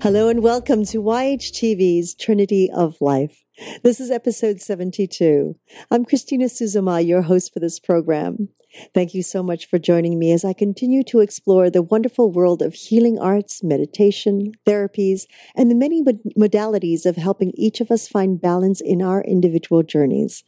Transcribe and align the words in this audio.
Hello 0.00 0.28
and 0.28 0.44
welcome 0.44 0.84
to 0.84 1.02
YHTV's 1.02 2.14
Trinity 2.14 2.70
of 2.72 3.00
Life. 3.00 3.42
This 3.82 3.98
is 3.98 4.12
episode 4.12 4.60
72. 4.60 5.56
I'm 5.90 6.04
Christina 6.04 6.44
Suzuma, 6.44 7.04
your 7.04 7.22
host 7.22 7.52
for 7.52 7.58
this 7.58 7.80
program. 7.80 8.48
Thank 8.94 9.12
you 9.12 9.24
so 9.24 9.42
much 9.42 9.66
for 9.66 9.76
joining 9.80 10.16
me 10.16 10.30
as 10.30 10.44
I 10.44 10.52
continue 10.52 11.02
to 11.02 11.18
explore 11.18 11.68
the 11.68 11.82
wonderful 11.82 12.30
world 12.30 12.62
of 12.62 12.74
healing 12.74 13.18
arts, 13.18 13.64
meditation, 13.64 14.52
therapies, 14.64 15.22
and 15.56 15.68
the 15.68 15.74
many 15.74 16.04
modalities 16.04 17.04
of 17.04 17.16
helping 17.16 17.50
each 17.56 17.80
of 17.80 17.90
us 17.90 18.06
find 18.06 18.40
balance 18.40 18.80
in 18.80 19.02
our 19.02 19.22
individual 19.22 19.82
journeys. 19.82 20.44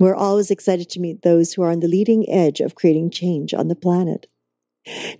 We're 0.00 0.16
always 0.16 0.50
excited 0.50 0.90
to 0.90 1.00
meet 1.00 1.22
those 1.22 1.52
who 1.52 1.62
are 1.62 1.70
on 1.70 1.78
the 1.80 1.86
leading 1.86 2.28
edge 2.28 2.58
of 2.58 2.74
creating 2.74 3.10
change 3.10 3.54
on 3.54 3.68
the 3.68 3.76
planet. 3.76 4.26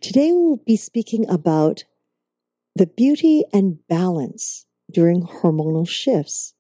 Today 0.01 0.33
we'll 0.33 0.57
be 0.67 0.77
speaking 0.77 1.29
about 1.31 1.85
the 2.79 2.87
beauty 2.87 3.45
and 3.53 3.79
balance 3.89 4.65
during 4.93 5.23
hormonal 5.23 5.87
shifts. 5.87 6.55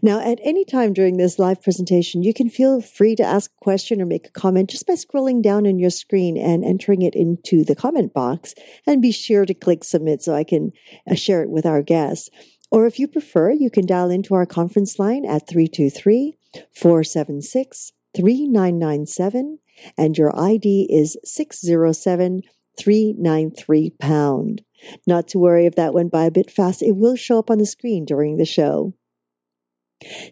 Now, 0.00 0.20
at 0.20 0.38
any 0.42 0.64
time 0.64 0.92
during 0.92 1.16
this 1.16 1.38
live 1.38 1.60
presentation, 1.60 2.22
you 2.22 2.32
can 2.32 2.48
feel 2.48 2.80
free 2.80 3.16
to 3.16 3.24
ask 3.24 3.50
a 3.50 3.64
question 3.64 4.00
or 4.00 4.06
make 4.06 4.28
a 4.28 4.30
comment 4.30 4.70
just 4.70 4.86
by 4.86 4.94
scrolling 4.94 5.42
down 5.42 5.66
on 5.66 5.78
your 5.78 5.90
screen 5.90 6.36
and 6.38 6.64
entering 6.64 7.02
it 7.02 7.14
into 7.14 7.64
the 7.64 7.74
comment 7.74 8.14
box. 8.14 8.54
And 8.86 9.02
be 9.02 9.12
sure 9.12 9.44
to 9.44 9.54
click 9.54 9.84
submit 9.84 10.22
so 10.22 10.34
I 10.34 10.44
can 10.44 10.72
uh, 11.10 11.14
share 11.14 11.42
it 11.42 11.50
with 11.50 11.66
our 11.66 11.82
guests. 11.82 12.30
Or 12.70 12.86
if 12.86 12.98
you 12.98 13.08
prefer, 13.08 13.50
you 13.50 13.70
can 13.70 13.86
dial 13.86 14.10
into 14.10 14.34
our 14.34 14.46
conference 14.46 14.98
line 14.98 15.26
at 15.26 15.48
323 15.48 16.36
476 16.72 17.92
3997, 18.16 19.58
and 19.98 20.16
your 20.16 20.34
ID 20.38 20.86
is 20.88 21.18
607 21.22 22.42
393 22.78 23.90
pound. 23.98 24.62
Not 25.06 25.28
to 25.28 25.38
worry 25.38 25.66
if 25.66 25.74
that 25.76 25.94
went 25.94 26.12
by 26.12 26.24
a 26.24 26.30
bit 26.30 26.50
fast, 26.50 26.82
it 26.82 26.96
will 26.96 27.16
show 27.16 27.38
up 27.38 27.50
on 27.50 27.58
the 27.58 27.66
screen 27.66 28.04
during 28.04 28.36
the 28.36 28.44
show. 28.44 28.94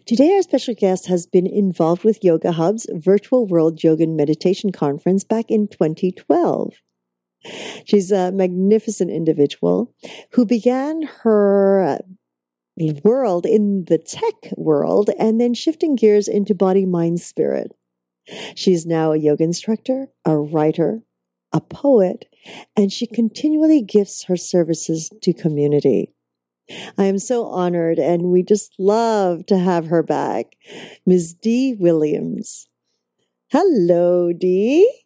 Today, 0.05 0.35
our 0.35 0.43
special 0.43 0.75
guest 0.75 1.07
has 1.07 1.25
been 1.25 1.47
involved 1.47 2.03
with 2.03 2.23
Yoga 2.23 2.51
Hub's 2.51 2.85
Virtual 2.93 3.47
World 3.47 3.83
Yoga 3.83 4.03
and 4.03 4.15
Meditation 4.15 4.71
Conference 4.71 5.23
back 5.23 5.49
in 5.49 5.67
2012. 5.67 6.73
She's 7.85 8.11
a 8.11 8.31
magnificent 8.31 9.11
individual 9.11 9.93
who 10.31 10.45
began 10.45 11.03
her 11.23 11.99
world 13.03 13.45
in 13.45 13.85
the 13.85 13.97
tech 13.97 14.51
world 14.57 15.09
and 15.17 15.39
then 15.39 15.53
shifting 15.53 15.95
gears 15.95 16.27
into 16.27 16.53
body, 16.53 16.85
mind, 16.85 17.21
spirit. 17.21 17.71
She's 18.55 18.85
now 18.85 19.11
a 19.11 19.17
yoga 19.17 19.43
instructor, 19.43 20.07
a 20.25 20.37
writer, 20.37 21.01
a 21.55 21.61
poet, 21.61 22.25
and 22.75 22.91
she 22.91 23.07
continually 23.07 23.81
gifts 23.81 24.25
her 24.25 24.35
services 24.35 25.09
to 25.21 25.33
community. 25.33 26.13
I 26.97 27.05
am 27.05 27.17
so 27.17 27.45
honored, 27.45 27.97
and 27.97 28.23
we 28.23 28.43
just 28.43 28.73
love 28.77 29.45
to 29.45 29.57
have 29.57 29.87
her 29.87 30.03
back. 30.03 30.57
Ms. 31.05 31.33
Dee 31.33 31.73
Williams. 31.73 32.67
Hello, 33.51 34.33
Dee. 34.33 35.03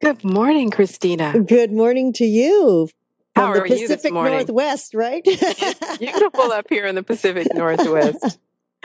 Good 0.00 0.24
morning, 0.24 0.70
Christina. 0.70 1.34
Good 1.38 1.70
morning 1.70 2.14
to 2.14 2.24
you. 2.24 2.88
How 3.36 3.52
From 3.52 3.54
the 3.54 3.60
Pacific 3.62 3.80
you 3.80 3.88
this 3.88 4.10
morning? 4.10 4.32
Northwest, 4.32 4.94
right? 4.94 5.22
it's 5.26 5.98
beautiful 5.98 6.50
up 6.50 6.66
here 6.70 6.86
in 6.86 6.94
the 6.94 7.02
Pacific 7.02 7.48
Northwest. 7.54 8.38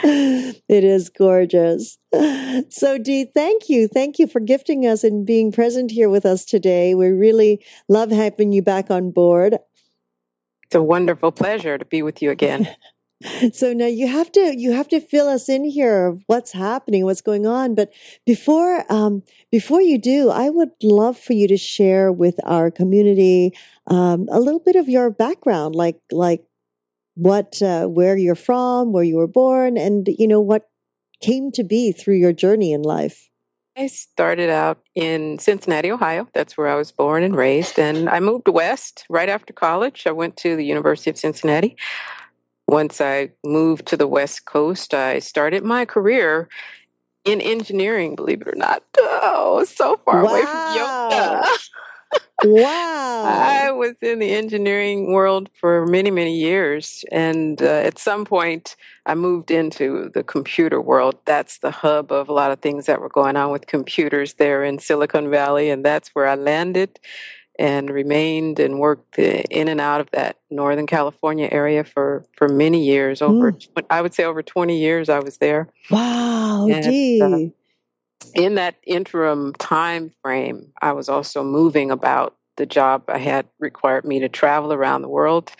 It 0.03 0.83
is 0.83 1.09
gorgeous. 1.09 1.97
So, 2.69 2.97
Dee, 2.97 3.25
thank 3.25 3.69
you. 3.69 3.87
Thank 3.87 4.19
you 4.19 4.27
for 4.27 4.39
gifting 4.39 4.85
us 4.85 5.03
and 5.03 5.25
being 5.25 5.51
present 5.51 5.91
here 5.91 6.09
with 6.09 6.25
us 6.25 6.45
today. 6.45 6.95
We 6.95 7.07
really 7.09 7.65
love 7.87 8.11
having 8.11 8.51
you 8.51 8.61
back 8.61 8.89
on 8.89 9.11
board. 9.11 9.57
It's 10.63 10.75
a 10.75 10.81
wonderful 10.81 11.31
pleasure 11.31 11.77
to 11.77 11.85
be 11.85 12.01
with 12.01 12.21
you 12.21 12.31
again. 12.31 12.67
so 13.53 13.73
now 13.73 13.85
you 13.85 14.07
have 14.07 14.31
to 14.33 14.55
you 14.57 14.73
have 14.73 14.87
to 14.89 14.99
fill 14.99 15.27
us 15.27 15.47
in 15.47 15.63
here 15.63 16.07
of 16.07 16.21
what's 16.27 16.51
happening, 16.51 17.05
what's 17.05 17.21
going 17.21 17.45
on. 17.45 17.75
But 17.75 17.91
before 18.25 18.91
um, 18.91 19.23
before 19.51 19.81
you 19.81 19.97
do, 19.97 20.29
I 20.29 20.49
would 20.49 20.71
love 20.83 21.17
for 21.17 21.33
you 21.33 21.47
to 21.47 21.57
share 21.57 22.11
with 22.11 22.35
our 22.43 22.71
community 22.71 23.51
um, 23.87 24.27
a 24.31 24.39
little 24.39 24.59
bit 24.59 24.75
of 24.75 24.89
your 24.89 25.09
background, 25.09 25.75
like 25.75 25.99
like 26.11 26.45
what 27.15 27.61
uh, 27.61 27.87
where 27.87 28.17
you're 28.17 28.35
from, 28.35 28.91
where 28.91 29.03
you 29.03 29.17
were 29.17 29.27
born, 29.27 29.77
and 29.77 30.07
you 30.07 30.27
know 30.27 30.41
what 30.41 30.69
came 31.21 31.51
to 31.53 31.63
be 31.63 31.91
through 31.91 32.15
your 32.15 32.33
journey 32.33 32.71
in 32.71 32.81
life. 32.81 33.29
I 33.77 33.87
started 33.87 34.49
out 34.49 34.79
in 34.95 35.37
Cincinnati, 35.37 35.91
Ohio. 35.91 36.29
That's 36.33 36.57
where 36.57 36.67
I 36.67 36.75
was 36.75 36.93
born 36.93 37.23
and 37.23 37.35
raised. 37.35 37.77
And 37.77 38.09
I 38.09 38.21
moved 38.21 38.47
west 38.47 39.05
right 39.09 39.27
after 39.27 39.51
college. 39.51 40.07
I 40.07 40.11
went 40.11 40.37
to 40.37 40.55
the 40.55 40.63
University 40.63 41.09
of 41.09 41.17
Cincinnati. 41.17 41.75
Once 42.67 43.01
I 43.01 43.31
moved 43.43 43.85
to 43.87 43.97
the 43.97 44.07
West 44.07 44.45
Coast, 44.45 44.93
I 44.93 45.19
started 45.19 45.63
my 45.63 45.83
career 45.83 46.47
in 47.25 47.41
engineering, 47.41 48.15
believe 48.15 48.41
it 48.41 48.47
or 48.47 48.55
not. 48.55 48.83
Oh, 48.97 49.65
so 49.67 49.99
far 50.05 50.23
wow. 50.23 50.29
away 50.29 50.41
from 50.45 50.77
yoga. 50.77 51.45
Wow. 52.45 53.23
I 53.25 53.71
was 53.71 53.95
in 54.01 54.19
the 54.19 54.31
engineering 54.31 55.11
world 55.11 55.49
for 55.59 55.85
many, 55.85 56.11
many 56.11 56.35
years. 56.35 57.03
And 57.11 57.61
uh, 57.61 57.65
at 57.65 57.97
some 57.97 58.25
point, 58.25 58.75
I 59.05 59.15
moved 59.15 59.51
into 59.51 60.09
the 60.13 60.23
computer 60.23 60.81
world. 60.81 61.17
That's 61.25 61.59
the 61.59 61.71
hub 61.71 62.11
of 62.11 62.29
a 62.29 62.33
lot 62.33 62.51
of 62.51 62.59
things 62.59 62.85
that 62.85 63.01
were 63.01 63.09
going 63.09 63.35
on 63.35 63.51
with 63.51 63.67
computers 63.67 64.35
there 64.35 64.63
in 64.63 64.79
Silicon 64.79 65.29
Valley. 65.29 65.69
And 65.69 65.83
that's 65.83 66.09
where 66.09 66.27
I 66.27 66.35
landed 66.35 66.99
and 67.57 67.89
remained 67.89 68.59
and 68.59 68.79
worked 68.79 69.17
in 69.17 69.67
and 69.67 69.79
out 69.79 70.01
of 70.01 70.11
that 70.11 70.37
Northern 70.49 70.87
California 70.87 71.47
area 71.51 71.83
for, 71.83 72.25
for 72.35 72.49
many 72.49 72.83
years. 72.85 73.21
Over, 73.21 73.53
mm. 73.53 73.85
I 73.89 74.01
would 74.01 74.13
say 74.13 74.23
over 74.23 74.43
20 74.43 74.77
years 74.77 75.09
I 75.09 75.19
was 75.19 75.37
there. 75.37 75.69
Wow, 75.89 76.67
and, 76.67 77.21
uh, 77.21 77.51
in 78.33 78.55
that 78.55 78.75
interim 78.85 79.53
time 79.53 80.11
frame, 80.21 80.71
I 80.81 80.93
was 80.93 81.09
also 81.09 81.43
moving 81.43 81.91
about. 81.91 82.35
The 82.57 82.65
job 82.65 83.03
I 83.09 83.17
had 83.17 83.47
required 83.59 84.05
me 84.05 84.19
to 84.19 84.29
travel 84.29 84.71
around 84.71 85.01
the 85.01 85.09
world, 85.09 85.51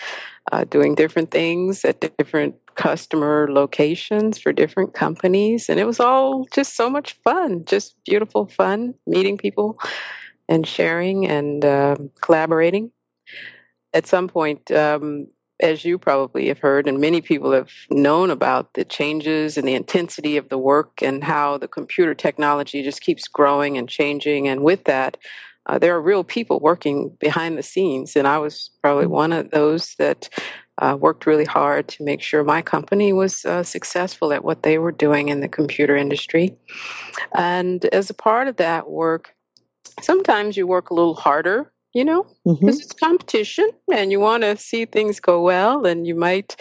uh, 0.53 0.63
doing 0.63 0.95
different 0.95 1.29
things 1.29 1.83
at 1.83 1.99
different 2.17 2.55
customer 2.75 3.47
locations 3.49 4.37
for 4.37 4.53
different 4.53 4.93
companies. 4.93 5.67
And 5.67 5.77
it 5.77 5.85
was 5.85 5.99
all 5.99 6.45
just 6.53 6.77
so 6.77 6.89
much 6.89 7.19
fun, 7.21 7.65
just 7.65 7.97
beautiful 8.05 8.47
fun, 8.47 8.93
meeting 9.05 9.37
people 9.37 9.77
and 10.47 10.65
sharing 10.65 11.27
and 11.27 11.65
uh, 11.65 11.97
collaborating. 12.21 12.91
At 13.93 14.07
some 14.07 14.27
point, 14.27 14.71
um, 14.71 15.27
as 15.61 15.85
you 15.85 15.97
probably 15.97 16.47
have 16.47 16.59
heard, 16.59 16.87
and 16.87 16.99
many 16.99 17.21
people 17.21 17.51
have 17.51 17.71
known 17.89 18.29
about 18.29 18.73
the 18.73 18.83
changes 18.83 19.57
and 19.57 19.67
the 19.67 19.73
intensity 19.73 20.37
of 20.37 20.49
the 20.49 20.57
work 20.57 21.01
and 21.01 21.23
how 21.23 21.57
the 21.57 21.67
computer 21.67 22.13
technology 22.13 22.83
just 22.83 23.01
keeps 23.01 23.27
growing 23.27 23.77
and 23.77 23.87
changing. 23.87 24.47
And 24.47 24.63
with 24.63 24.83
that, 24.83 25.17
uh, 25.65 25.79
there 25.79 25.95
are 25.95 26.01
real 26.01 26.23
people 26.23 26.59
working 26.59 27.15
behind 27.19 27.57
the 27.57 27.63
scenes. 27.63 28.15
And 28.15 28.27
I 28.27 28.37
was 28.37 28.69
probably 28.81 29.07
one 29.07 29.33
of 29.33 29.51
those 29.51 29.95
that 29.97 30.29
uh, 30.77 30.97
worked 30.99 31.25
really 31.25 31.45
hard 31.45 31.87
to 31.87 32.03
make 32.03 32.21
sure 32.21 32.43
my 32.43 32.61
company 32.61 33.13
was 33.13 33.45
uh, 33.45 33.63
successful 33.63 34.33
at 34.33 34.43
what 34.43 34.63
they 34.63 34.77
were 34.77 34.91
doing 34.91 35.29
in 35.29 35.39
the 35.39 35.47
computer 35.47 35.95
industry. 35.95 36.55
And 37.33 37.85
as 37.85 38.09
a 38.09 38.13
part 38.13 38.47
of 38.47 38.57
that 38.57 38.89
work, 38.89 39.33
sometimes 40.01 40.57
you 40.57 40.67
work 40.67 40.89
a 40.89 40.93
little 40.93 41.15
harder 41.15 41.71
you 41.95 42.03
know, 42.03 42.23
because 42.43 42.59
mm-hmm. 42.59 42.67
it's 42.67 42.93
competition 42.93 43.69
and 43.91 44.11
you 44.11 44.19
want 44.19 44.43
to 44.43 44.57
see 44.57 44.85
things 44.85 45.21
go 45.21 45.41
well 45.41 45.85
and 45.85 46.05
you 46.05 46.13
might 46.13 46.57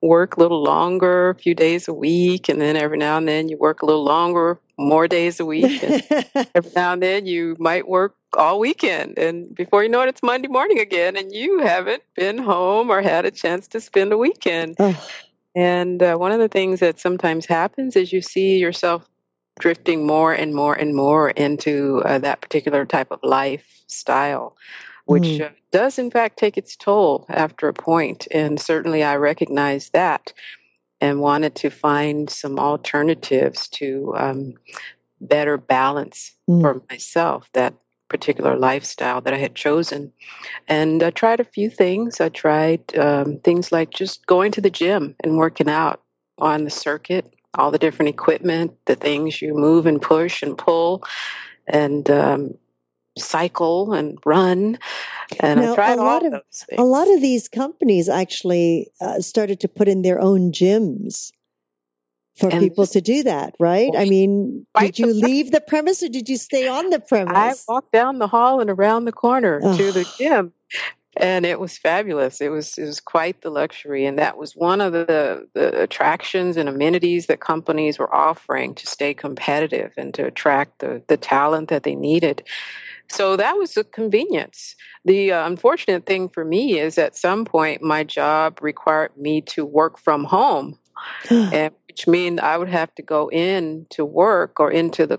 work 0.00 0.36
a 0.36 0.40
little 0.40 0.62
longer, 0.62 1.30
a 1.30 1.34
few 1.34 1.56
days 1.56 1.88
a 1.88 1.92
week, 1.92 2.48
and 2.48 2.60
then 2.60 2.76
every 2.76 2.96
now 2.96 3.16
and 3.16 3.26
then 3.26 3.48
you 3.48 3.58
work 3.58 3.82
a 3.82 3.86
little 3.86 4.04
longer, 4.04 4.60
more 4.78 5.08
days 5.08 5.40
a 5.40 5.44
week. 5.44 5.82
And 5.82 6.04
every 6.54 6.70
now 6.76 6.92
and 6.92 7.02
then 7.02 7.26
you 7.26 7.56
might 7.58 7.88
work 7.88 8.14
all 8.34 8.60
weekend. 8.60 9.18
And 9.18 9.52
before 9.56 9.82
you 9.82 9.88
know 9.88 10.02
it, 10.02 10.08
it's 10.08 10.22
Monday 10.22 10.46
morning 10.46 10.78
again, 10.78 11.16
and 11.16 11.32
you 11.32 11.58
haven't 11.58 12.04
been 12.14 12.38
home 12.38 12.88
or 12.88 13.02
had 13.02 13.24
a 13.24 13.32
chance 13.32 13.66
to 13.68 13.80
spend 13.80 14.12
a 14.12 14.18
weekend. 14.18 14.76
Oh. 14.78 15.08
And 15.56 16.00
uh, 16.00 16.16
one 16.16 16.30
of 16.30 16.38
the 16.38 16.48
things 16.48 16.78
that 16.78 17.00
sometimes 17.00 17.46
happens 17.46 17.96
is 17.96 18.12
you 18.12 18.22
see 18.22 18.58
yourself 18.58 19.08
drifting 19.58 20.06
more 20.06 20.32
and 20.32 20.54
more 20.54 20.74
and 20.74 20.94
more 20.94 21.30
into 21.30 22.02
uh, 22.04 22.18
that 22.18 22.40
particular 22.40 22.84
type 22.84 23.10
of 23.10 23.20
lifestyle, 23.22 24.56
which 25.06 25.22
mm. 25.22 25.46
uh, 25.46 25.50
does 25.70 25.98
in 25.98 26.10
fact 26.10 26.38
take 26.38 26.58
its 26.58 26.76
toll 26.76 27.26
after 27.28 27.68
a 27.68 27.72
point. 27.72 28.26
And 28.30 28.60
certainly 28.60 29.02
I 29.02 29.16
recognize 29.16 29.90
that 29.90 30.32
and 31.00 31.20
wanted 31.20 31.54
to 31.56 31.70
find 31.70 32.28
some 32.30 32.58
alternatives 32.58 33.68
to 33.68 34.14
um, 34.16 34.54
better 35.20 35.56
balance 35.56 36.32
mm. 36.48 36.60
for 36.60 36.82
myself 36.90 37.48
that 37.52 37.74
particular 38.08 38.56
lifestyle 38.56 39.20
that 39.20 39.34
I 39.34 39.38
had 39.38 39.54
chosen. 39.54 40.12
And 40.68 41.02
I 41.02 41.10
tried 41.10 41.40
a 41.40 41.44
few 41.44 41.70
things. 41.70 42.20
I 42.20 42.28
tried 42.28 42.96
um, 42.96 43.40
things 43.40 43.72
like 43.72 43.90
just 43.90 44.26
going 44.26 44.52
to 44.52 44.60
the 44.60 44.70
gym 44.70 45.16
and 45.24 45.36
working 45.36 45.68
out 45.68 46.02
on 46.38 46.64
the 46.64 46.70
circuit 46.70 47.35
all 47.56 47.70
the 47.70 47.78
different 47.78 48.08
equipment, 48.08 48.76
the 48.86 48.94
things 48.94 49.42
you 49.42 49.54
move 49.54 49.86
and 49.86 50.00
push 50.00 50.42
and 50.42 50.56
pull, 50.56 51.04
and 51.66 52.10
um, 52.10 52.54
cycle 53.18 53.92
and 53.92 54.18
run. 54.24 54.78
And 55.40 55.60
now, 55.60 55.72
I 55.72 55.74
tried 55.74 55.98
a 55.98 56.02
lot 56.02 56.24
of 56.24 56.32
those 56.32 56.64
things. 56.68 56.80
a 56.80 56.84
lot 56.84 57.10
of 57.10 57.20
these 57.20 57.48
companies 57.48 58.08
actually 58.08 58.90
uh, 59.00 59.20
started 59.20 59.60
to 59.60 59.68
put 59.68 59.88
in 59.88 60.02
their 60.02 60.20
own 60.20 60.52
gyms 60.52 61.32
for 62.36 62.50
And 62.50 62.60
people 62.60 62.86
to 62.86 63.00
do 63.00 63.22
that, 63.22 63.54
right? 63.58 63.90
I 63.96 64.04
mean, 64.04 64.66
did 64.78 64.98
you 64.98 65.06
leave 65.12 65.52
the 65.52 65.60
premise 65.60 66.02
or 66.02 66.08
did 66.08 66.28
you 66.28 66.36
stay 66.36 66.68
on 66.68 66.90
the 66.90 67.00
premise? 67.08 67.34
I 67.34 67.54
walked 67.66 67.92
down 67.92 68.18
the 68.18 68.28
hall 68.28 68.60
and 68.60 68.68
around 68.68 69.06
the 69.06 69.12
corner 69.12 69.60
to 69.60 69.92
the 69.92 70.06
gym. 70.18 70.52
And 71.18 71.46
it 71.46 71.58
was 71.58 71.78
fabulous. 71.78 72.40
It 72.40 72.50
was 72.50 72.76
it 72.76 72.84
was 72.84 73.00
quite 73.00 73.40
the 73.40 73.50
luxury, 73.50 74.04
and 74.04 74.18
that 74.18 74.36
was 74.36 74.54
one 74.54 74.82
of 74.82 74.92
the, 74.92 75.48
the 75.54 75.80
attractions 75.80 76.56
and 76.56 76.68
amenities 76.68 77.26
that 77.26 77.40
companies 77.40 77.98
were 77.98 78.14
offering 78.14 78.74
to 78.74 78.86
stay 78.86 79.14
competitive 79.14 79.92
and 79.96 80.12
to 80.14 80.26
attract 80.26 80.80
the, 80.80 81.02
the 81.08 81.16
talent 81.16 81.68
that 81.70 81.84
they 81.84 81.94
needed. 81.94 82.42
So 83.08 83.36
that 83.36 83.56
was 83.56 83.76
a 83.76 83.84
convenience. 83.84 84.74
The 85.04 85.32
uh, 85.32 85.46
unfortunate 85.46 86.06
thing 86.06 86.28
for 86.28 86.44
me 86.44 86.78
is 86.78 86.98
at 86.98 87.16
some 87.16 87.44
point 87.44 87.82
my 87.82 88.04
job 88.04 88.58
required 88.60 89.16
me 89.16 89.40
to 89.42 89.64
work 89.64 89.98
from 89.98 90.24
home, 90.24 90.78
and 91.30 91.72
which 91.88 92.06
means 92.06 92.40
I 92.40 92.58
would 92.58 92.68
have 92.68 92.94
to 92.96 93.02
go 93.02 93.30
in 93.30 93.86
to 93.90 94.04
work 94.04 94.60
or 94.60 94.70
into 94.70 95.06
the 95.06 95.18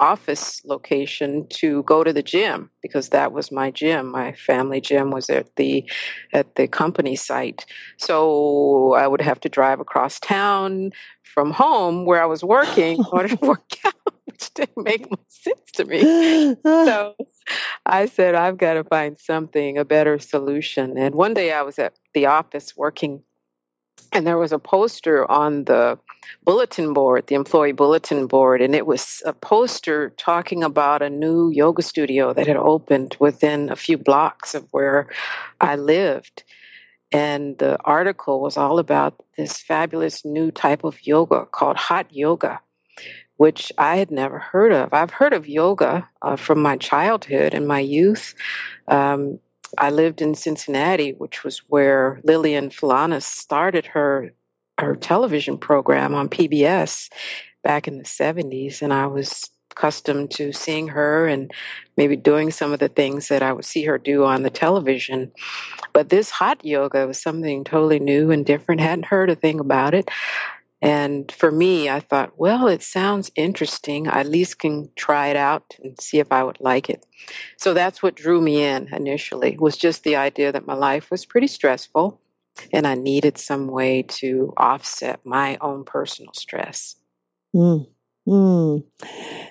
office 0.00 0.62
location 0.64 1.46
to 1.50 1.82
go 1.84 2.02
to 2.02 2.12
the 2.12 2.22
gym 2.22 2.70
because 2.82 3.10
that 3.10 3.32
was 3.32 3.52
my 3.52 3.70
gym. 3.70 4.10
My 4.10 4.32
family 4.32 4.80
gym 4.80 5.10
was 5.10 5.30
at 5.30 5.54
the 5.56 5.88
at 6.32 6.56
the 6.56 6.66
company 6.66 7.14
site. 7.14 7.66
So 7.98 8.94
I 8.94 9.06
would 9.06 9.20
have 9.20 9.40
to 9.40 9.48
drive 9.48 9.78
across 9.78 10.18
town 10.18 10.90
from 11.22 11.52
home 11.52 12.06
where 12.06 12.22
I 12.22 12.26
was 12.26 12.42
working 12.42 12.98
in 12.98 13.04
order 13.12 13.28
to 13.28 13.36
work 13.46 13.72
out, 13.84 13.94
which 14.24 14.52
didn't 14.54 14.84
make 14.84 15.10
much 15.10 15.20
sense 15.28 15.70
to 15.74 15.84
me. 15.84 16.00
So 16.62 17.14
I 17.86 18.06
said, 18.06 18.34
I've 18.34 18.58
got 18.58 18.74
to 18.74 18.84
find 18.84 19.18
something, 19.18 19.78
a 19.78 19.84
better 19.84 20.18
solution. 20.18 20.96
And 20.96 21.14
one 21.14 21.34
day 21.34 21.52
I 21.52 21.62
was 21.62 21.78
at 21.78 21.94
the 22.14 22.26
office 22.26 22.76
working, 22.76 23.22
and 24.12 24.26
there 24.26 24.38
was 24.38 24.52
a 24.52 24.58
poster 24.58 25.30
on 25.30 25.64
the 25.64 25.98
bulletin 26.44 26.92
board, 26.92 27.26
the 27.26 27.34
employee 27.34 27.72
bulletin 27.72 28.26
board, 28.26 28.60
and 28.60 28.74
it 28.74 28.86
was 28.86 29.22
a 29.24 29.32
poster 29.32 30.10
talking 30.10 30.62
about 30.62 31.02
a 31.02 31.10
new 31.10 31.50
yoga 31.50 31.82
studio 31.82 32.32
that 32.32 32.46
had 32.46 32.56
opened 32.56 33.16
within 33.20 33.70
a 33.70 33.76
few 33.76 33.96
blocks 33.96 34.54
of 34.54 34.66
where 34.70 35.08
I 35.60 35.76
lived. 35.76 36.44
And 37.12 37.58
the 37.58 37.76
article 37.84 38.40
was 38.40 38.56
all 38.56 38.78
about 38.78 39.14
this 39.36 39.58
fabulous 39.58 40.24
new 40.24 40.50
type 40.50 40.84
of 40.84 41.06
yoga 41.06 41.46
called 41.46 41.76
hot 41.76 42.06
yoga 42.10 42.60
which 43.40 43.72
I 43.78 43.96
had 43.96 44.10
never 44.10 44.38
heard 44.38 44.70
of. 44.70 44.92
I've 44.92 45.12
heard 45.12 45.32
of 45.32 45.48
yoga 45.48 46.06
uh, 46.20 46.36
from 46.36 46.60
my 46.60 46.76
childhood 46.76 47.54
and 47.54 47.66
my 47.66 47.80
youth. 47.80 48.34
Um, 48.86 49.38
I 49.78 49.90
lived 49.90 50.20
in 50.20 50.34
Cincinnati, 50.34 51.12
which 51.12 51.44
was 51.44 51.58
where 51.68 52.20
Lilias 52.24 52.72
Folan 52.74 53.20
started 53.22 53.86
her 53.86 54.32
her 54.78 54.96
television 54.96 55.58
program 55.58 56.14
on 56.14 56.28
PBS 56.28 57.10
back 57.62 57.86
in 57.86 57.98
the 57.98 58.04
70s, 58.04 58.82
and 58.82 58.92
I 58.92 59.06
was 59.06 59.50
accustomed 59.70 60.30
to 60.32 60.52
seeing 60.52 60.88
her 60.88 61.26
and 61.26 61.50
maybe 61.96 62.16
doing 62.16 62.50
some 62.50 62.72
of 62.72 62.80
the 62.80 62.88
things 62.88 63.28
that 63.28 63.42
I 63.42 63.52
would 63.52 63.64
see 63.64 63.84
her 63.84 63.98
do 63.98 64.24
on 64.24 64.42
the 64.42 64.50
television. 64.50 65.32
But 65.92 66.08
this 66.08 66.30
hot 66.30 66.64
yoga 66.64 67.06
was 67.06 67.22
something 67.22 67.64
totally 67.64 68.00
new 68.00 68.30
and 68.30 68.44
different. 68.44 68.80
Hadn't 68.80 69.06
heard 69.06 69.30
a 69.30 69.34
thing 69.34 69.60
about 69.60 69.94
it. 69.94 70.10
And 70.82 71.30
for 71.30 71.50
me, 71.50 71.90
I 71.90 72.00
thought, 72.00 72.38
well, 72.38 72.66
it 72.66 72.82
sounds 72.82 73.30
interesting. 73.36 74.08
I 74.08 74.20
at 74.20 74.28
least 74.28 74.58
can 74.58 74.90
try 74.96 75.28
it 75.28 75.36
out 75.36 75.76
and 75.82 76.00
see 76.00 76.18
if 76.18 76.32
I 76.32 76.42
would 76.42 76.60
like 76.60 76.88
it. 76.88 77.04
So 77.58 77.74
that's 77.74 78.02
what 78.02 78.14
drew 78.14 78.40
me 78.40 78.62
in 78.62 78.88
initially, 78.94 79.56
was 79.58 79.76
just 79.76 80.04
the 80.04 80.16
idea 80.16 80.52
that 80.52 80.66
my 80.66 80.74
life 80.74 81.10
was 81.10 81.26
pretty 81.26 81.48
stressful 81.48 82.20
and 82.72 82.86
I 82.86 82.94
needed 82.94 83.38
some 83.38 83.68
way 83.68 84.02
to 84.02 84.52
offset 84.56 85.24
my 85.24 85.58
own 85.60 85.84
personal 85.84 86.32
stress. 86.34 86.96
Mm, 87.54 87.86
mm. 88.26 88.84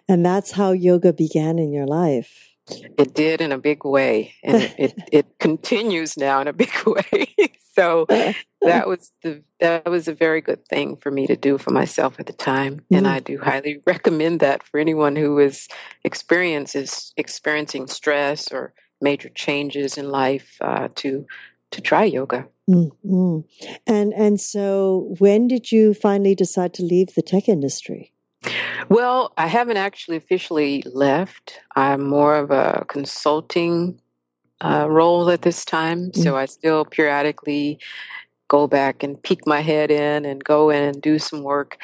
And 0.07 0.25
that's 0.25 0.51
how 0.51 0.71
yoga 0.71 1.13
began 1.13 1.59
in 1.59 1.71
your 1.71 1.87
life. 1.87 2.49
It 2.97 3.15
did 3.15 3.41
in 3.41 3.51
a 3.51 3.57
big 3.57 3.83
way, 3.83 4.35
and 4.43 4.61
it, 4.61 4.75
it, 4.77 4.93
it 5.11 5.39
continues 5.39 6.17
now 6.17 6.39
in 6.41 6.47
a 6.47 6.53
big 6.53 6.71
way. 6.85 7.33
So 7.79 8.05
that 8.61 8.87
was 8.87 9.11
the 9.23 9.43
that 9.59 9.89
was 9.89 10.07
a 10.07 10.13
very 10.13 10.41
good 10.41 10.65
thing 10.67 10.97
for 10.97 11.11
me 11.11 11.27
to 11.27 11.35
do 11.35 11.57
for 11.57 11.71
myself 11.71 12.19
at 12.19 12.25
the 12.25 12.33
time, 12.33 12.81
and 12.91 13.05
Mm. 13.05 13.09
I 13.09 13.19
do 13.19 13.39
highly 13.39 13.81
recommend 13.93 14.39
that 14.41 14.63
for 14.63 14.79
anyone 14.79 15.15
who 15.15 15.39
is 15.39 15.67
experiences 16.03 17.13
experiencing 17.17 17.87
stress 17.87 18.51
or 18.51 18.73
major 19.01 19.29
changes 19.29 19.97
in 19.97 20.09
life 20.09 20.57
uh, 20.61 20.89
to 20.95 21.25
to 21.71 21.81
try 21.81 22.03
yoga. 22.03 22.47
Mm, 22.69 22.91
mm. 23.05 23.43
And 23.87 24.13
and 24.13 24.39
so 24.39 25.15
when 25.19 25.47
did 25.47 25.71
you 25.71 25.93
finally 25.93 26.35
decide 26.35 26.73
to 26.75 26.83
leave 26.83 27.15
the 27.15 27.21
tech 27.21 27.47
industry? 27.47 28.13
Well, 28.89 29.33
I 29.37 29.47
haven't 29.47 29.77
actually 29.77 30.17
officially 30.17 30.83
left. 30.93 31.59
I'm 31.75 32.07
more 32.07 32.35
of 32.35 32.51
a 32.51 32.85
consulting 32.87 33.99
uh, 34.61 34.87
role 34.89 35.29
at 35.29 35.41
this 35.41 35.63
time, 35.65 36.13
so 36.13 36.35
I 36.35 36.45
still 36.45 36.85
periodically 36.85 37.79
go 38.49 38.67
back 38.67 39.03
and 39.03 39.21
peek 39.21 39.45
my 39.45 39.61
head 39.61 39.91
in 39.91 40.25
and 40.25 40.43
go 40.43 40.69
in 40.69 40.83
and 40.83 41.01
do 41.01 41.19
some 41.19 41.43
work. 41.43 41.77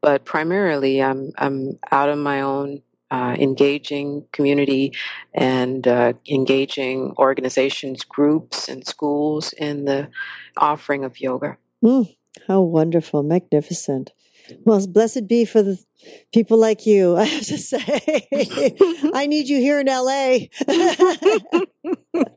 But 0.00 0.24
primarily, 0.24 1.02
I'm 1.02 1.32
I'm 1.36 1.78
out 1.90 2.08
of 2.08 2.18
my 2.18 2.40
own, 2.40 2.82
uh, 3.10 3.36
engaging 3.38 4.24
community 4.32 4.92
and 5.34 5.86
uh, 5.86 6.14
engaging 6.30 7.12
organizations, 7.18 8.04
groups, 8.04 8.68
and 8.68 8.86
schools 8.86 9.52
in 9.52 9.84
the 9.84 10.08
offering 10.56 11.04
of 11.04 11.20
yoga. 11.20 11.58
Mm, 11.84 12.16
how 12.48 12.62
wonderful, 12.62 13.22
magnificent. 13.22 14.12
Well, 14.64 14.86
blessed 14.86 15.28
be 15.28 15.44
for 15.44 15.62
the 15.62 15.78
people 16.32 16.58
like 16.58 16.86
you, 16.86 17.16
I 17.16 17.24
have 17.24 17.46
to 17.46 17.58
say. 17.58 18.28
I 19.14 19.26
need 19.26 19.48
you 19.48 19.58
here 19.58 19.80
in 19.80 19.86
LA. 19.86 20.48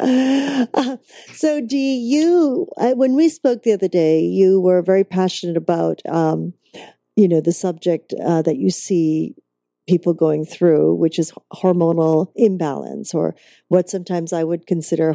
Uh, 0.00 0.96
so, 1.32 1.60
do 1.60 1.76
you, 1.76 2.68
I, 2.78 2.92
when 2.92 3.16
we 3.16 3.28
spoke 3.28 3.62
the 3.62 3.72
other 3.72 3.88
day, 3.88 4.20
you 4.20 4.60
were 4.60 4.80
very 4.80 5.02
passionate 5.02 5.56
about, 5.56 6.00
um, 6.06 6.52
you 7.16 7.26
know, 7.26 7.40
the 7.40 7.52
subject 7.52 8.14
uh, 8.24 8.42
that 8.42 8.58
you 8.58 8.70
see 8.70 9.34
people 9.88 10.12
going 10.14 10.44
through, 10.44 10.94
which 10.94 11.18
is 11.18 11.32
hormonal 11.52 12.30
imbalance, 12.36 13.14
or 13.14 13.34
what 13.68 13.88
sometimes 13.90 14.32
I 14.32 14.44
would 14.44 14.66
consider 14.66 15.12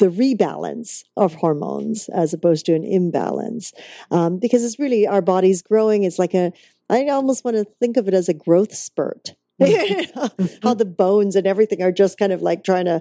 the 0.00 0.08
rebalance 0.08 1.04
of 1.16 1.34
hormones 1.34 2.08
as 2.08 2.32
opposed 2.34 2.66
to 2.66 2.74
an 2.74 2.84
imbalance. 2.84 3.72
Um, 4.10 4.38
because 4.38 4.64
it's 4.64 4.78
really 4.80 5.06
our 5.06 5.22
body's 5.22 5.62
growing. 5.62 6.02
It's 6.02 6.18
like 6.18 6.34
a, 6.34 6.52
I 6.90 7.06
almost 7.08 7.44
want 7.44 7.56
to 7.56 7.64
think 7.80 7.96
of 7.96 8.08
it 8.08 8.14
as 8.14 8.28
a 8.28 8.34
growth 8.34 8.74
spurt. 8.74 9.34
How 10.64 10.74
the 10.74 10.84
bones 10.84 11.36
and 11.36 11.46
everything 11.46 11.80
are 11.80 11.92
just 11.92 12.18
kind 12.18 12.32
of 12.32 12.42
like 12.42 12.64
trying 12.64 12.86
to 12.86 13.00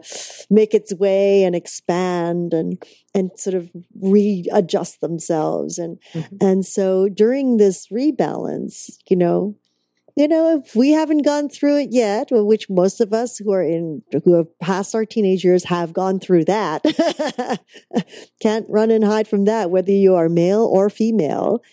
make 0.51 0.75
its 0.75 0.93
way 0.93 1.43
and 1.43 1.55
expand 1.55 2.53
and 2.53 2.81
and 3.15 3.31
sort 3.37 3.55
of 3.55 3.71
readjust 3.99 5.01
themselves 5.01 5.79
and 5.79 5.97
Mhm. 6.13 6.37
and 6.41 6.65
so 6.65 7.09
during 7.09 7.57
this 7.57 7.87
rebalance, 7.87 8.91
you 9.09 9.15
know, 9.17 9.55
you 10.15 10.27
know, 10.27 10.61
if 10.63 10.75
we 10.75 10.91
haven't 10.91 11.23
gone 11.23 11.49
through 11.49 11.79
it 11.79 11.89
yet, 11.91 12.27
which 12.31 12.69
most 12.69 13.01
of 13.01 13.13
us 13.13 13.37
who 13.37 13.51
are 13.51 13.63
in, 13.63 14.03
who 14.23 14.35
have 14.35 14.59
passed 14.59 14.93
our 14.93 15.05
teenage 15.05 15.43
years 15.43 15.63
have 15.65 15.91
gone 15.91 16.19
through 16.19 16.45
that, 16.45 16.83
can't 18.41 18.65
run 18.69 18.91
and 18.91 19.03
hide 19.03 19.27
from 19.27 19.45
that, 19.45 19.71
whether 19.71 19.91
you 19.91 20.13
are 20.13 20.29
male 20.29 20.69
or 20.71 20.89
female. 20.89 21.63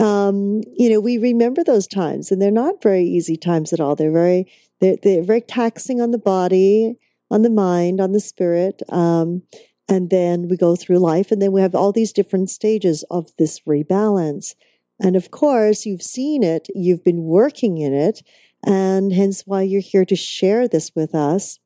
Um, 0.00 0.62
you 0.76 0.90
know, 0.90 1.00
we 1.00 1.16
remember 1.18 1.62
those 1.62 1.86
times 1.86 2.32
and 2.32 2.42
they're 2.42 2.50
not 2.50 2.82
very 2.82 3.04
easy 3.04 3.36
times 3.36 3.72
at 3.72 3.80
all. 3.80 3.94
They're 3.94 4.10
very, 4.10 4.50
they're, 4.80 4.96
they're 5.02 5.22
very 5.22 5.40
taxing 5.40 6.00
on 6.00 6.10
the 6.10 6.18
body, 6.18 6.96
on 7.30 7.42
the 7.42 7.50
mind, 7.50 8.00
on 8.00 8.10
the 8.10 8.20
spirit. 8.20 8.82
Um, 8.88 9.42
and 9.88 10.10
then 10.10 10.48
we 10.48 10.56
go 10.56 10.74
through 10.74 10.98
life 10.98 11.30
and 11.30 11.40
then 11.40 11.52
we 11.52 11.60
have 11.60 11.74
all 11.74 11.92
these 11.92 12.12
different 12.12 12.50
stages 12.50 13.04
of 13.10 13.30
this 13.38 13.60
rebalance. 13.60 14.54
And 15.00 15.16
of 15.16 15.30
course, 15.30 15.86
you've 15.86 16.02
seen 16.02 16.42
it, 16.42 16.68
you've 16.74 17.04
been 17.04 17.24
working 17.24 17.78
in 17.78 17.92
it, 17.92 18.22
and 18.64 19.12
hence 19.12 19.42
why 19.46 19.62
you're 19.62 19.80
here 19.80 20.04
to 20.06 20.16
share 20.16 20.68
this 20.68 20.92
with 20.94 21.14
us 21.14 21.58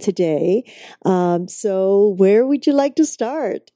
today. 0.00 0.64
Um, 1.04 1.48
so, 1.48 2.14
where 2.18 2.46
would 2.46 2.66
you 2.66 2.72
like 2.72 2.96
to 2.96 3.06
start? 3.06 3.70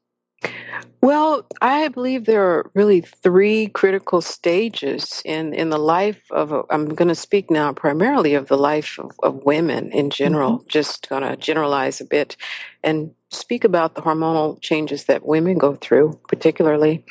Well, 1.03 1.47
I 1.61 1.89
believe 1.89 2.25
there 2.25 2.45
are 2.45 2.71
really 2.75 3.01
three 3.01 3.69
critical 3.69 4.21
stages 4.21 5.23
in, 5.25 5.55
in 5.55 5.71
the 5.71 5.79
life 5.79 6.21
of, 6.31 6.53
a, 6.53 6.63
I'm 6.71 6.95
going 6.95 7.09
to 7.09 7.15
speak 7.15 7.51
now 7.51 7.73
primarily 7.73 8.35
of 8.35 8.49
the 8.49 8.59
life 8.59 8.99
of, 8.99 9.11
of 9.23 9.45
women 9.45 9.91
in 9.93 10.11
general, 10.11 10.65
just 10.69 11.09
going 11.09 11.23
to 11.23 11.37
generalize 11.37 12.01
a 12.01 12.05
bit 12.05 12.37
and 12.83 13.13
speak 13.31 13.65
about 13.65 13.95
the 13.95 14.03
hormonal 14.03 14.61
changes 14.61 15.05
that 15.05 15.25
women 15.25 15.57
go 15.57 15.77
through, 15.77 16.19
particularly. 16.29 17.05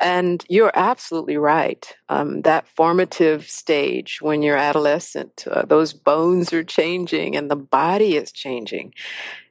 And 0.00 0.44
you're 0.48 0.72
absolutely 0.74 1.36
right. 1.36 1.94
Um, 2.08 2.42
that 2.42 2.66
formative 2.68 3.48
stage 3.48 4.20
when 4.22 4.42
you're 4.42 4.56
adolescent, 4.56 5.44
uh, 5.50 5.66
those 5.66 5.92
bones 5.92 6.52
are 6.52 6.64
changing 6.64 7.36
and 7.36 7.50
the 7.50 7.56
body 7.56 8.16
is 8.16 8.32
changing. 8.32 8.94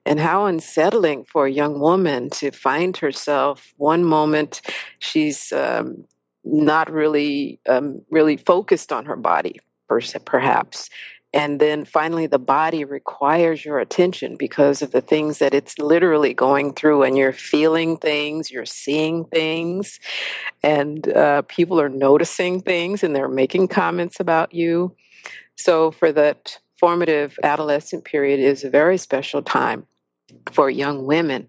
And 0.06 0.20
how 0.20 0.46
unsettling 0.46 1.26
for 1.26 1.46
a 1.46 1.52
young 1.52 1.80
woman 1.80 2.30
to 2.32 2.52
find 2.52 2.96
herself 2.98 3.74
one 3.78 4.04
moment 4.04 4.62
she's 5.00 5.52
um, 5.52 6.06
not 6.44 6.90
really 6.92 7.60
um, 7.68 8.02
really 8.10 8.38
focused 8.38 8.92
on 8.92 9.06
her 9.06 9.18
body, 9.18 9.60
perhaps 10.26 10.90
and 11.34 11.60
then 11.60 11.84
finally, 11.84 12.26
the 12.26 12.40
body 12.40 12.86
requires 12.86 13.66
your 13.66 13.80
attention 13.80 14.38
because 14.38 14.82
of 14.82 14.92
the 14.92 15.02
things 15.02 15.40
that 15.40 15.54
it's 15.54 15.78
literally 15.78 16.34
going 16.34 16.74
through, 16.74 17.04
and 17.04 17.18
you're 17.18 17.34
feeling 17.34 17.98
things, 17.98 18.50
you're 18.50 18.66
seeing 18.66 19.26
things, 19.26 20.00
and 20.64 21.08
uh, 21.10 21.42
people 21.44 21.82
are 21.82 21.90
noticing 21.90 22.62
things 22.62 23.04
and 23.04 23.16
they're 23.16 23.28
making 23.28 23.68
comments 23.68 24.20
about 24.20 24.54
you. 24.54 24.96
So, 25.56 25.92
for 25.92 26.12
that 26.14 26.60
formative 26.80 27.38
adolescent 27.44 28.06
period 28.06 28.40
is 28.40 28.64
a 28.64 28.70
very 28.70 28.98
special 28.98 29.42
time 29.42 29.86
for 30.52 30.70
young 30.70 31.06
women. 31.06 31.48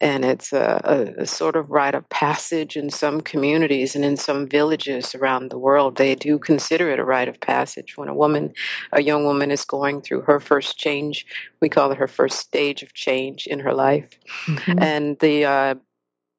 And 0.00 0.24
it's 0.24 0.52
a, 0.52 0.80
a, 0.84 1.22
a, 1.22 1.26
sort 1.26 1.56
of 1.56 1.70
rite 1.70 1.94
of 1.94 2.08
passage 2.08 2.76
in 2.76 2.90
some 2.90 3.20
communities 3.20 3.94
and 3.94 4.04
in 4.04 4.16
some 4.16 4.46
villages 4.46 5.14
around 5.14 5.50
the 5.50 5.58
world. 5.58 5.96
They 5.96 6.14
do 6.14 6.38
consider 6.38 6.90
it 6.90 6.98
a 6.98 7.04
rite 7.04 7.28
of 7.28 7.40
passage 7.40 7.96
when 7.96 8.08
a 8.08 8.14
woman, 8.14 8.52
a 8.92 9.02
young 9.02 9.24
woman, 9.24 9.50
is 9.50 9.64
going 9.64 10.02
through 10.02 10.22
her 10.22 10.40
first 10.40 10.78
change. 10.78 11.26
We 11.60 11.68
call 11.68 11.90
it 11.92 11.98
her 11.98 12.08
first 12.08 12.38
stage 12.38 12.82
of 12.82 12.92
change 12.94 13.46
in 13.46 13.60
her 13.60 13.72
life. 13.72 14.10
Mm-hmm. 14.46 14.82
And 14.82 15.18
the, 15.20 15.44
uh, 15.44 15.74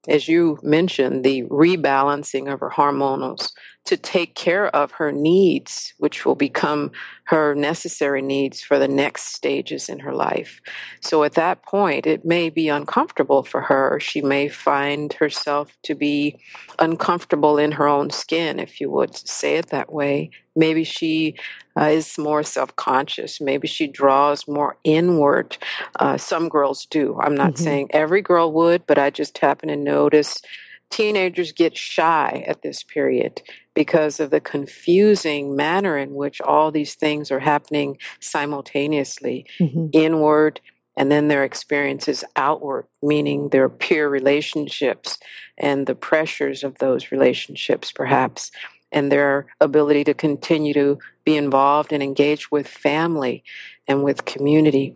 as 0.08 0.28
you 0.28 0.60
mentioned, 0.62 1.24
the 1.24 1.44
rebalancing 1.44 2.52
of 2.52 2.60
her 2.60 2.70
hormonals 2.70 3.52
to 3.86 3.98
take 3.98 4.36
care 4.36 4.68
of 4.76 4.92
her 4.94 5.12
needs, 5.12 5.94
which 5.98 6.26
will 6.26 6.36
become 6.36 6.92
her 7.26 7.56
necessary 7.56 8.22
needs 8.22 8.62
for 8.62 8.78
the 8.80 8.88
next 8.88 9.34
stages 9.34 9.90
in 9.90 10.00
her 10.00 10.14
life. 10.14 10.60
So 11.02 11.24
at 11.24 11.34
that 11.34 11.64
point, 11.64 12.06
it 12.06 12.26
may 12.26 12.50
be 12.50 12.68
uncomfortable 12.68 13.44
for 13.44 13.62
her. 13.62 14.00
She 14.00 14.22
may 14.22 14.48
find 14.48 15.14
herself 15.14 15.76
to 15.84 15.96
be 15.96 16.38
uncomfortable 16.80 17.58
in 17.58 17.72
her 17.74 17.88
own 17.88 18.10
skin, 18.10 18.60
if 18.60 18.82
you 18.82 18.90
would 18.92 19.16
say 19.16 19.56
it 19.58 19.68
that 19.68 19.92
way. 19.92 20.32
Maybe 20.56 20.84
she 20.84 21.36
uh, 21.78 21.86
is 21.86 22.18
more 22.18 22.44
self 22.44 22.76
conscious. 22.76 23.42
Maybe 23.42 23.68
she 23.68 23.88
draws 23.88 24.48
more 24.48 24.78
inward. 24.84 25.58
Uh, 26.00 26.18
some 26.18 26.48
girls 26.48 26.86
do. 26.86 27.20
I'm 27.22 27.36
not 27.36 27.54
mm-hmm. 27.54 27.64
saying 27.64 27.88
every 27.90 28.22
girl 28.22 28.52
would, 28.54 28.88
but 28.88 28.98
I 28.98 29.10
just 29.10 29.38
happen 29.40 29.70
to 29.70 29.76
notice 29.76 30.42
teenagers 30.90 31.52
get 31.52 31.76
shy 31.78 32.44
at 32.48 32.62
this 32.62 32.84
period 32.84 33.42
because 33.74 34.20
of 34.20 34.30
the 34.30 34.40
confusing 34.40 35.56
manner 35.56 35.98
in 35.98 36.14
which 36.14 36.42
all 36.42 36.72
these 36.72 36.96
things 36.96 37.32
are 37.32 37.40
happening 37.40 37.98
simultaneously 38.20 39.46
mm-hmm. 39.60 39.88
inward 39.92 40.62
and 40.98 41.12
then 41.12 41.28
their 41.28 41.44
experiences 41.44 42.24
outward, 42.36 42.86
meaning 43.04 43.50
their 43.50 43.68
peer 43.68 44.08
relationships 44.08 45.18
and 45.58 45.88
the 45.88 45.96
pressures 45.96 46.64
of 46.64 46.78
those 46.78 47.12
relationships, 47.12 47.92
perhaps, 47.92 48.52
and 48.92 49.12
their 49.12 49.48
ability 49.60 50.06
to 50.06 50.14
continue 50.14 50.74
to 50.74 50.98
be 51.26 51.36
involved 51.36 51.92
and 51.92 52.02
engage 52.02 52.50
with 52.50 52.68
family 52.68 53.44
and 53.88 54.04
with 54.04 54.26
community. 54.26 54.96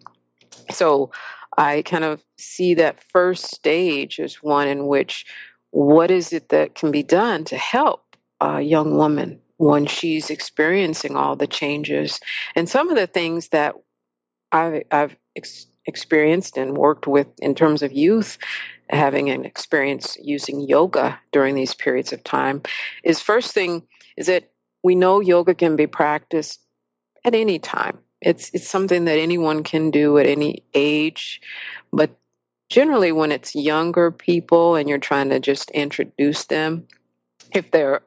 So 0.71 1.11
I 1.57 1.81
kind 1.81 2.05
of 2.05 2.23
see 2.37 2.75
that 2.75 3.03
first 3.03 3.53
stage 3.53 4.19
as 4.19 4.35
one 4.35 4.67
in 4.67 4.87
which 4.87 5.25
what 5.71 6.11
is 6.11 6.33
it 6.33 6.49
that 6.49 6.75
can 6.75 6.91
be 6.91 7.03
done 7.03 7.43
to 7.45 7.57
help 7.57 8.15
a 8.41 8.61
young 8.61 8.95
woman 8.95 9.41
when 9.57 9.85
she's 9.85 10.29
experiencing 10.29 11.17
all 11.17 11.35
the 11.35 11.47
changes. 11.47 12.19
And 12.55 12.69
some 12.69 12.89
of 12.89 12.95
the 12.95 13.07
things 13.07 13.49
that 13.49 13.75
I've, 14.53 14.83
I've 14.89 15.17
ex- 15.35 15.67
experienced 15.85 16.57
and 16.57 16.77
worked 16.77 17.07
with 17.07 17.27
in 17.39 17.55
terms 17.55 17.81
of 17.81 17.91
youth 17.91 18.37
having 18.89 19.29
an 19.29 19.45
experience 19.45 20.17
using 20.21 20.61
yoga 20.61 21.19
during 21.31 21.55
these 21.55 21.73
periods 21.73 22.13
of 22.13 22.23
time 22.23 22.61
is 23.03 23.19
first 23.19 23.53
thing 23.53 23.83
is 24.17 24.27
that 24.27 24.49
we 24.81 24.95
know 24.95 25.19
yoga 25.19 25.53
can 25.53 25.75
be 25.75 25.87
practiced 25.87 26.61
at 27.25 27.35
any 27.35 27.59
time. 27.59 27.99
It's 28.21 28.49
it's 28.53 28.67
something 28.67 29.05
that 29.05 29.19
anyone 29.19 29.63
can 29.63 29.91
do 29.91 30.17
at 30.17 30.25
any 30.25 30.63
age, 30.73 31.41
but 31.91 32.11
generally 32.69 33.11
when 33.11 33.31
it's 33.31 33.55
younger 33.55 34.11
people 34.11 34.75
and 34.75 34.87
you're 34.87 34.97
trying 34.97 35.29
to 35.29 35.39
just 35.39 35.71
introduce 35.71 36.45
them, 36.45 36.87
if 37.53 37.71
they're 37.71 38.01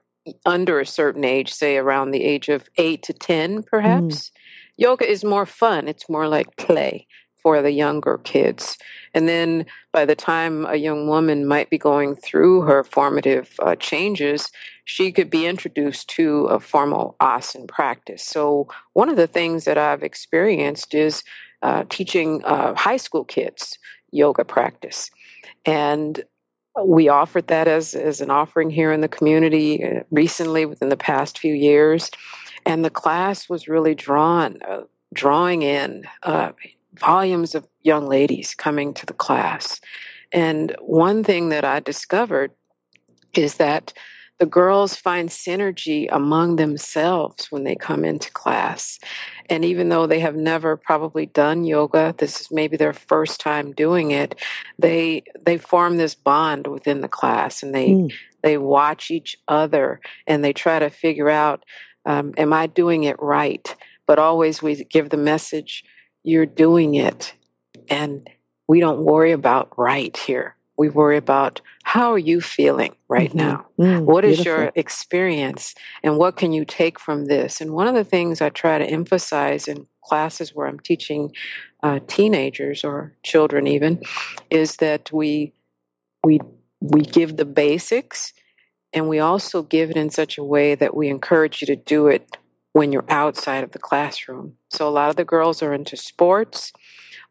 under 0.46 0.80
a 0.80 0.86
certain 0.86 1.24
age, 1.24 1.52
say 1.52 1.76
around 1.76 2.12
the 2.12 2.24
age 2.24 2.48
of 2.48 2.68
eight 2.78 3.02
to 3.02 3.12
10, 3.12 3.64
perhaps, 3.64 4.14
mm. 4.14 4.30
yoga 4.76 5.08
is 5.08 5.24
more 5.24 5.46
fun. 5.46 5.88
It's 5.88 6.08
more 6.08 6.28
like 6.28 6.56
play 6.56 7.06
for 7.42 7.60
the 7.60 7.72
younger 7.72 8.18
kids. 8.18 8.78
And 9.14 9.28
then 9.28 9.66
by 9.92 10.04
the 10.04 10.14
time 10.14 10.64
a 10.64 10.76
young 10.76 11.08
woman 11.08 11.44
might 11.46 11.70
be 11.70 11.78
going 11.78 12.14
through 12.14 12.62
her 12.62 12.84
formative 12.84 13.56
uh, 13.58 13.74
changes, 13.74 14.50
she 14.84 15.10
could 15.10 15.28
be 15.28 15.46
introduced 15.46 16.08
to 16.10 16.44
a 16.46 16.60
formal 16.60 17.16
asana 17.20 17.66
practice. 17.66 18.22
So, 18.22 18.68
one 18.92 19.08
of 19.08 19.16
the 19.16 19.26
things 19.26 19.64
that 19.64 19.76
I've 19.76 20.04
experienced 20.04 20.94
is 20.94 21.24
uh, 21.62 21.84
teaching 21.88 22.44
uh, 22.44 22.74
high 22.74 22.96
school 22.96 23.24
kids 23.24 23.78
yoga 24.12 24.44
practice. 24.44 25.10
And 25.64 26.22
we 26.84 27.08
offered 27.08 27.48
that 27.48 27.68
as, 27.68 27.94
as 27.94 28.20
an 28.20 28.30
offering 28.30 28.70
here 28.70 28.92
in 28.92 29.00
the 29.00 29.08
community 29.08 29.84
uh, 29.84 30.00
recently 30.10 30.64
within 30.64 30.88
the 30.88 30.96
past 30.96 31.38
few 31.38 31.54
years. 31.54 32.10
And 32.64 32.84
the 32.84 32.90
class 32.90 33.48
was 33.48 33.68
really 33.68 33.94
drawn, 33.94 34.58
uh, 34.66 34.82
drawing 35.12 35.62
in 35.62 36.04
uh, 36.22 36.52
volumes 36.94 37.54
of 37.54 37.66
young 37.82 38.06
ladies 38.06 38.54
coming 38.54 38.94
to 38.94 39.06
the 39.06 39.12
class. 39.12 39.80
And 40.32 40.74
one 40.80 41.24
thing 41.24 41.50
that 41.50 41.64
I 41.64 41.80
discovered 41.80 42.52
is 43.34 43.56
that 43.56 43.92
the 44.42 44.46
girls 44.46 44.96
find 44.96 45.28
synergy 45.28 46.08
among 46.10 46.56
themselves 46.56 47.52
when 47.52 47.62
they 47.62 47.76
come 47.76 48.04
into 48.04 48.28
class. 48.32 48.98
And 49.48 49.64
even 49.64 49.88
though 49.88 50.08
they 50.08 50.18
have 50.18 50.34
never 50.34 50.76
probably 50.76 51.26
done 51.26 51.62
yoga, 51.62 52.12
this 52.18 52.40
is 52.40 52.50
maybe 52.50 52.76
their 52.76 52.92
first 52.92 53.38
time 53.38 53.70
doing 53.70 54.10
it, 54.10 54.34
they 54.80 55.22
they 55.46 55.58
form 55.58 55.96
this 55.96 56.16
bond 56.16 56.66
within 56.66 57.02
the 57.02 57.08
class 57.08 57.62
and 57.62 57.72
they 57.72 57.90
mm. 57.90 58.12
they 58.42 58.58
watch 58.58 59.12
each 59.12 59.38
other 59.46 60.00
and 60.26 60.42
they 60.42 60.52
try 60.52 60.80
to 60.80 60.90
figure 60.90 61.30
out 61.30 61.64
um, 62.04 62.34
am 62.36 62.52
I 62.52 62.66
doing 62.66 63.04
it 63.04 63.22
right? 63.22 63.76
But 64.08 64.18
always 64.18 64.60
we 64.60 64.82
give 64.82 65.10
the 65.10 65.16
message, 65.16 65.84
you're 66.24 66.46
doing 66.46 66.96
it. 66.96 67.32
And 67.88 68.28
we 68.66 68.80
don't 68.80 69.04
worry 69.04 69.30
about 69.30 69.78
right 69.78 70.16
here 70.16 70.56
we 70.82 70.88
worry 70.88 71.16
about 71.16 71.60
how 71.84 72.10
are 72.12 72.18
you 72.18 72.40
feeling 72.40 72.96
right 73.08 73.28
mm-hmm. 73.28 73.38
now? 73.38 73.66
Mm, 73.78 74.00
what 74.04 74.24
is 74.24 74.38
beautiful. 74.38 74.62
your 74.62 74.72
experience 74.74 75.76
and 76.02 76.18
what 76.18 76.36
can 76.36 76.52
you 76.52 76.64
take 76.64 76.98
from 76.98 77.26
this? 77.26 77.60
And 77.60 77.70
one 77.72 77.86
of 77.86 77.94
the 77.94 78.02
things 78.02 78.40
I 78.40 78.48
try 78.48 78.78
to 78.78 78.84
emphasize 78.84 79.68
in 79.68 79.86
classes 80.02 80.56
where 80.56 80.66
I'm 80.66 80.80
teaching 80.80 81.32
uh, 81.84 82.00
teenagers 82.08 82.82
or 82.82 83.14
children 83.22 83.68
even 83.68 84.02
is 84.50 84.78
that 84.78 85.12
we 85.12 85.52
we 86.24 86.40
we 86.80 87.02
give 87.02 87.36
the 87.36 87.44
basics 87.44 88.32
and 88.92 89.08
we 89.08 89.20
also 89.20 89.62
give 89.62 89.88
it 89.88 89.96
in 89.96 90.10
such 90.10 90.36
a 90.36 90.42
way 90.42 90.74
that 90.74 90.96
we 90.96 91.08
encourage 91.08 91.62
you 91.62 91.66
to 91.66 91.76
do 91.76 92.08
it 92.08 92.36
when 92.72 92.90
you're 92.90 93.04
outside 93.08 93.62
of 93.62 93.70
the 93.70 93.78
classroom. 93.78 94.54
So 94.70 94.88
a 94.88 94.90
lot 94.90 95.10
of 95.10 95.16
the 95.16 95.24
girls 95.24 95.62
are 95.62 95.72
into 95.72 95.96
sports 95.96 96.72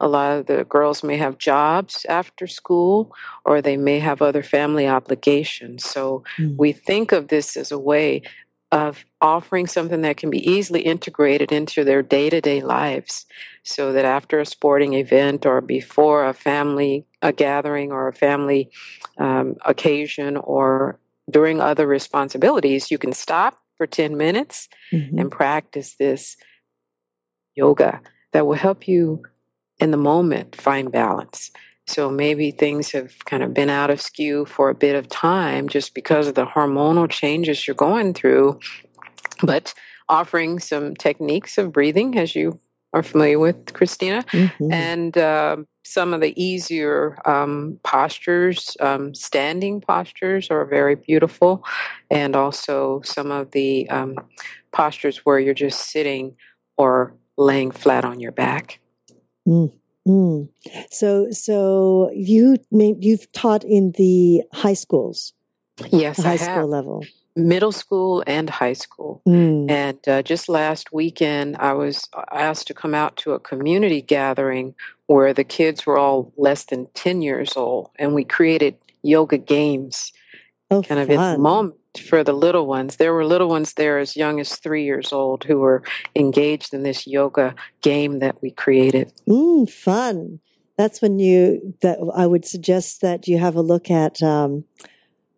a 0.02 0.08
lot 0.08 0.38
of 0.38 0.48
the 0.48 0.66
girls 0.66 1.04
may 1.04 1.16
have 1.18 1.38
jobs 1.38 2.06
after 2.10 2.48
school 2.48 3.14
or 3.46 3.62
they 3.62 3.78
may 3.78 4.00
have 4.00 4.22
other 4.22 4.42
family 4.42 4.88
obligations. 4.88 5.86
So 5.86 6.24
mm. 6.38 6.58
we 6.58 6.72
think 6.72 7.12
of 7.12 7.28
this 7.28 7.56
as 7.56 7.72
a 7.72 7.80
way 7.80 8.24
of 8.72 9.06
offering 9.20 9.68
something 9.68 10.02
that 10.02 10.18
can 10.18 10.30
be 10.30 10.50
easily 10.50 10.82
integrated 10.82 11.52
into 11.52 11.84
their 11.84 12.02
day 12.02 12.30
to 12.30 12.42
day 12.42 12.62
lives 12.62 13.26
so 13.64 13.94
that 13.94 14.06
after 14.06 14.40
a 14.40 14.46
sporting 14.46 14.94
event 14.94 15.46
or 15.46 15.62
before 15.62 16.26
a 16.26 16.34
family 16.34 17.06
a 17.22 17.32
gathering 17.32 17.92
or 17.92 18.08
a 18.08 18.14
family 18.14 18.72
um, 19.20 19.56
occasion 19.66 20.38
or 20.38 21.00
during 21.30 21.62
other 21.62 21.86
responsibilities, 21.86 22.90
you 22.90 22.98
can 22.98 23.14
stop 23.14 23.60
for 23.78 23.86
10 23.86 24.18
minutes 24.18 24.68
mm-hmm. 24.92 25.20
and 25.20 25.32
practice 25.32 25.96
this 26.00 26.36
yoga 27.56 28.02
that 28.34 28.48
will 28.48 28.56
help 28.56 28.88
you 28.88 29.22
in 29.82 29.92
the 29.92 29.98
moment 29.98 30.56
find 30.56 30.92
balance. 30.92 31.52
So 31.88 32.10
maybe 32.10 32.52
things 32.52 32.92
have 32.92 33.14
kind 33.26 33.44
of 33.44 33.54
been 33.54 33.70
out 33.70 33.90
of 33.90 34.00
skew 34.00 34.46
for 34.46 34.70
a 34.70 34.76
bit 34.76 34.96
of 34.96 35.10
time 35.10 35.68
just 35.68 35.94
because 35.94 36.28
of 36.28 36.36
the 36.36 36.46
hormonal 36.46 37.10
changes 37.10 37.68
you're 37.68 37.76
going 37.76 38.14
through. 38.14 38.60
But 39.44 39.74
offering 40.08 40.60
some 40.60 40.96
techniques 40.96 41.58
of 41.58 41.74
breathing, 41.74 42.18
as 42.18 42.36
you 42.36 42.60
are 42.94 43.04
familiar 43.04 43.40
with, 43.40 43.74
Christina, 43.74 44.24
mm-hmm. 44.32 44.72
and 44.72 45.18
uh, 45.18 45.58
some 45.84 46.14
of 46.14 46.22
the 46.22 46.40
easier 46.42 47.18
um, 47.28 47.80
postures, 47.84 48.78
um, 48.80 49.16
standing 49.16 49.82
postures, 49.82 50.52
are 50.52 50.66
very 50.66 50.96
beautiful, 50.96 51.66
and 52.10 52.36
also 52.36 53.02
some 53.04 53.32
of 53.32 53.52
the 53.52 53.90
um, 53.90 54.16
postures 54.72 55.20
where 55.20 55.40
you're 55.40 55.54
just 55.54 55.90
sitting 55.90 56.36
or 56.78 57.14
laying 57.38 57.72
flat 57.72 58.06
on 58.06 58.20
your 58.20 58.32
back. 58.32 58.80
Mm, 59.48 59.74
mm. 60.08 60.50
So, 60.90 61.32
so 61.32 62.12
you 62.14 62.58
you've 62.72 63.32
taught 63.32 63.64
in 63.64 63.94
the 63.98 64.44
high 64.54 64.74
schools, 64.74 65.34
yes, 65.92 66.22
high 66.22 66.34
I 66.34 66.38
school 66.38 66.54
have 66.54 66.70
level, 66.70 67.06
middle 67.36 67.72
school 67.72 68.24
and 68.28 68.50
high 68.50 68.74
school. 68.74 69.22
mm. 69.28 69.70
And 69.70 70.08
uh, 70.08 70.22
just 70.22 70.50
last 70.50 70.92
weekend, 70.92 71.58
I 71.58 71.74
was 71.74 72.10
asked 72.32 72.68
to 72.68 72.74
come 72.74 72.94
out 72.94 73.18
to 73.18 73.34
a 73.34 73.40
community 73.40 74.02
gathering 74.02 74.76
where 75.08 75.34
the 75.34 75.44
kids 75.44 75.86
were 75.86 75.98
all 75.98 76.32
less 76.38 76.66
than 76.66 76.88
10 76.94 77.22
years 77.22 77.58
old, 77.58 77.90
and 77.98 78.14
we 78.14 78.24
created 78.24 78.76
yoga 79.04 79.38
games 79.38 80.14
Oh, 80.72 80.82
kind 80.82 81.02
of 81.02 81.10
in 81.10 81.18
the 81.18 81.38
moment 81.38 81.76
for 82.00 82.24
the 82.24 82.34
little 82.34 82.66
ones. 82.68 82.96
There 82.96 83.14
were 83.14 83.26
little 83.26 83.50
ones 83.50 83.74
there 83.74 84.00
as 84.00 84.16
young 84.16 84.40
as 84.40 84.56
three 84.56 84.84
years 84.86 85.12
old 85.12 85.44
who 85.44 85.60
were 85.60 85.84
engaged 86.16 86.74
in 86.74 86.84
this 86.84 87.06
yoga 87.06 87.56
game 87.82 88.20
that 88.20 88.42
we 88.42 88.52
created. 88.52 89.12
Mm, 89.28 89.70
fun. 89.70 90.40
That's 90.78 91.02
when 91.02 91.20
you 91.20 91.76
that 91.82 92.00
I 92.16 92.26
would 92.28 92.46
suggest 92.46 93.02
that 93.02 93.28
you 93.28 93.38
have 93.38 93.56
a 93.56 93.62
look 93.62 93.92
at 93.92 94.24
um, 94.24 94.64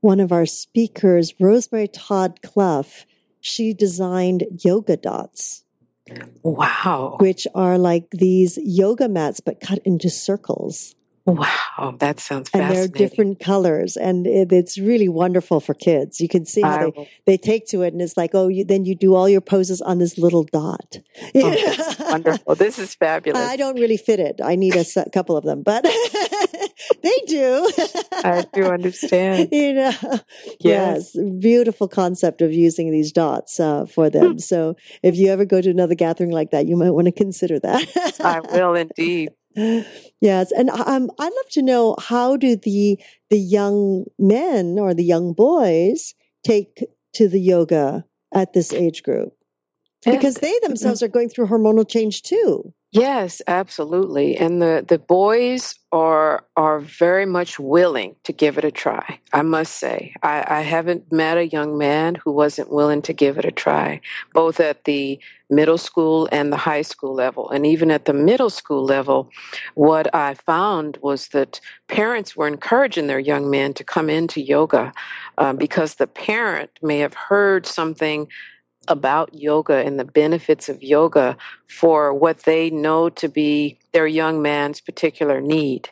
one 0.02 0.20
of 0.20 0.32
our 0.32 0.46
speakers, 0.46 1.34
Rosemary 1.40 1.88
Todd 1.88 2.42
Clough. 2.44 3.06
She 3.42 3.74
designed 3.74 4.46
yoga 4.64 4.96
dots, 4.96 5.66
Wow. 6.44 7.18
which 7.20 7.46
are 7.54 7.78
like 7.78 8.10
these 8.12 8.58
yoga 8.64 9.10
mats 9.10 9.42
but 9.42 9.60
cut 9.60 9.80
into 9.80 10.10
circles. 10.10 10.96
Wow. 11.26 11.96
That 12.00 12.20
sounds 12.20 12.50
fascinating. 12.50 12.84
and 12.84 12.94
they're 12.94 13.08
different 13.08 13.40
colors 13.40 13.96
and 13.96 14.28
it, 14.28 14.52
it's 14.52 14.78
really 14.78 15.08
wonderful 15.08 15.62
for 15.62 15.74
kids 15.74 16.20
you 16.20 16.28
can 16.28 16.46
see 16.46 16.62
how 16.62 16.92
they, 16.92 17.10
they 17.26 17.38
take 17.38 17.66
to 17.68 17.82
it 17.82 17.94
and 17.94 18.02
it's 18.02 18.18
like 18.18 18.32
oh 18.34 18.50
you, 18.50 18.66
then 18.66 18.84
you 18.84 18.94
do 18.94 19.16
all 19.16 19.30
your 19.30 19.40
poses 19.40 19.82
on 19.82 20.00
this 20.00 20.18
little 20.18 20.44
dot 20.44 20.98
oh, 21.36 21.96
wonderful. 22.12 22.56
This 22.56 22.78
is 22.78 22.94
fabulous. 22.96 23.42
i 23.42 23.56
don't 23.56 23.80
really 23.80 23.96
fit 23.96 24.20
it 24.20 24.42
i 24.44 24.56
need 24.56 24.76
a 24.76 24.86
couple 25.12 25.38
of 25.38 25.46
them 25.46 25.64
but 25.64 25.84
they 27.04 27.18
do 27.28 27.70
I 28.12 28.46
do 28.54 28.66
understand. 28.66 29.50
you 29.52 29.74
know 29.74 29.92
Yes. 30.60 31.16
yes 31.16 31.18
beautiful 31.40 31.88
concept 31.88 32.42
of 32.42 32.52
using 32.52 32.92
these 32.92 33.14
dots 33.14 33.60
uh, 33.62 33.86
for 33.86 34.10
them 34.10 34.40
so 34.40 34.76
if 35.02 35.16
you 35.16 35.30
ever 35.30 35.46
go 35.46 35.62
to 35.62 35.70
another 35.70 35.96
gathering 35.96 36.32
like 36.32 36.52
that 36.52 36.68
you 36.68 36.76
might 36.76 36.92
want 36.92 37.06
to 37.06 37.12
consider 37.14 37.60
that 37.60 38.18
I 38.20 38.42
will 38.42 38.76
indeed. 38.76 39.30
Yes, 39.56 40.52
and 40.52 40.70
um, 40.70 41.12
I'd 41.20 41.26
love 41.26 41.50
to 41.52 41.62
know 41.62 41.96
how 42.00 42.38
do 42.38 42.56
the 42.56 43.00
the 43.30 43.40
young 43.40 44.06
men 44.18 44.78
or 44.80 44.94
the 44.94 45.04
young 45.04 45.34
boys 45.34 46.14
take 46.44 46.84
to 47.14 47.28
the 47.28 47.40
yoga 47.40 48.06
at 48.34 48.54
this 48.54 48.74
age 48.74 49.04
group 49.04 49.34
because 50.06 50.36
they 50.36 50.58
themselves 50.64 51.04
are 51.04 51.08
going 51.08 51.30
through 51.30 51.48
hormonal 51.48 51.88
change 51.88 52.24
too. 52.24 52.74
Yes, 52.96 53.42
absolutely. 53.48 54.38
And 54.38 54.62
the, 54.62 54.86
the 54.88 55.00
boys 55.00 55.74
are 55.92 56.46
are 56.56 56.80
very 56.80 57.26
much 57.26 57.58
willing 57.60 58.16
to 58.24 58.32
give 58.32 58.58
it 58.60 58.64
a 58.64 58.72
try. 58.72 59.20
I 59.32 59.42
must 59.42 59.78
say, 59.78 60.14
I, 60.22 60.44
I 60.48 60.62
haven't 60.62 61.12
met 61.12 61.38
a 61.40 61.48
young 61.48 61.76
man 61.76 62.14
who 62.16 62.32
wasn't 62.32 62.72
willing 62.72 63.02
to 63.04 63.14
give 63.14 63.40
it 63.40 63.46
a 63.46 63.52
try, 63.52 64.00
both 64.34 64.60
at 64.60 64.84
the 64.84 65.20
middle 65.50 65.80
school 65.80 66.30
and 66.32 66.52
the 66.54 66.58
high 66.58 66.84
school 66.84 67.16
level. 67.16 67.50
And 67.50 67.66
even 67.66 67.90
at 67.90 68.06
the 68.06 68.14
middle 68.14 68.52
school 68.52 68.84
level, 68.86 69.30
what 69.74 70.14
I 70.14 70.36
found 70.36 70.98
was 71.02 71.30
that 71.30 71.60
parents 71.88 72.36
were 72.36 72.48
encouraging 72.48 73.08
their 73.08 73.20
young 73.20 73.50
men 73.50 73.74
to 73.76 73.84
come 73.84 74.10
into 74.10 74.40
yoga 74.42 74.94
uh, 75.40 75.54
because 75.54 75.96
the 75.96 76.08
parent 76.08 76.70
may 76.84 77.00
have 77.00 77.14
heard 77.16 77.66
something 77.66 78.28
about 78.88 79.34
yoga 79.34 79.86
and 79.86 80.00
the 80.00 80.06
benefits 80.06 80.70
of 80.70 80.84
yoga 80.84 81.38
for 81.68 82.14
what 82.14 82.40
they 82.40 82.70
know 82.70 83.10
to 83.10 83.28
be 83.30 83.80
their 83.92 84.08
young 84.08 84.42
man's 84.42 84.82
particular 84.82 85.40
need. 85.40 85.90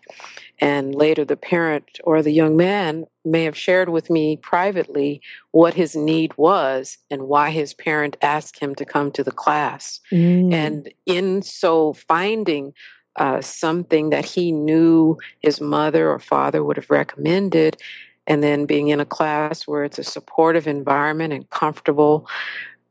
And 0.60 0.94
later, 0.94 1.26
the 1.26 1.38
parent 1.38 2.00
or 2.04 2.22
the 2.22 2.32
young 2.32 2.56
man 2.56 3.06
may 3.26 3.46
have 3.46 3.58
shared 3.58 3.90
with 3.90 4.10
me 4.10 4.38
privately 4.38 5.22
what 5.52 5.74
his 5.74 5.96
need 5.96 6.38
was 6.38 7.00
and 7.10 7.24
why 7.24 7.50
his 7.50 7.74
parent 7.74 8.16
asked 8.22 8.60
him 8.60 8.76
to 8.76 8.86
come 8.86 9.12
to 9.14 9.24
the 9.24 9.32
class. 9.32 10.00
Mm. 10.12 10.54
And 10.54 10.94
in 11.08 11.42
so 11.42 11.94
finding 11.94 12.74
uh, 13.16 13.42
something 13.42 14.12
that 14.12 14.26
he 14.26 14.52
knew 14.52 15.18
his 15.40 15.60
mother 15.60 16.10
or 16.10 16.20
father 16.20 16.64
would 16.64 16.78
have 16.78 16.90
recommended, 16.90 17.78
and 18.28 18.44
then 18.44 18.66
being 18.66 18.90
in 18.90 19.00
a 19.00 19.06
class 19.06 19.68
where 19.68 19.84
it's 19.84 20.00
a 20.00 20.04
supportive 20.04 20.68
environment 20.68 21.34
and 21.34 21.50
comfortable, 21.50 22.28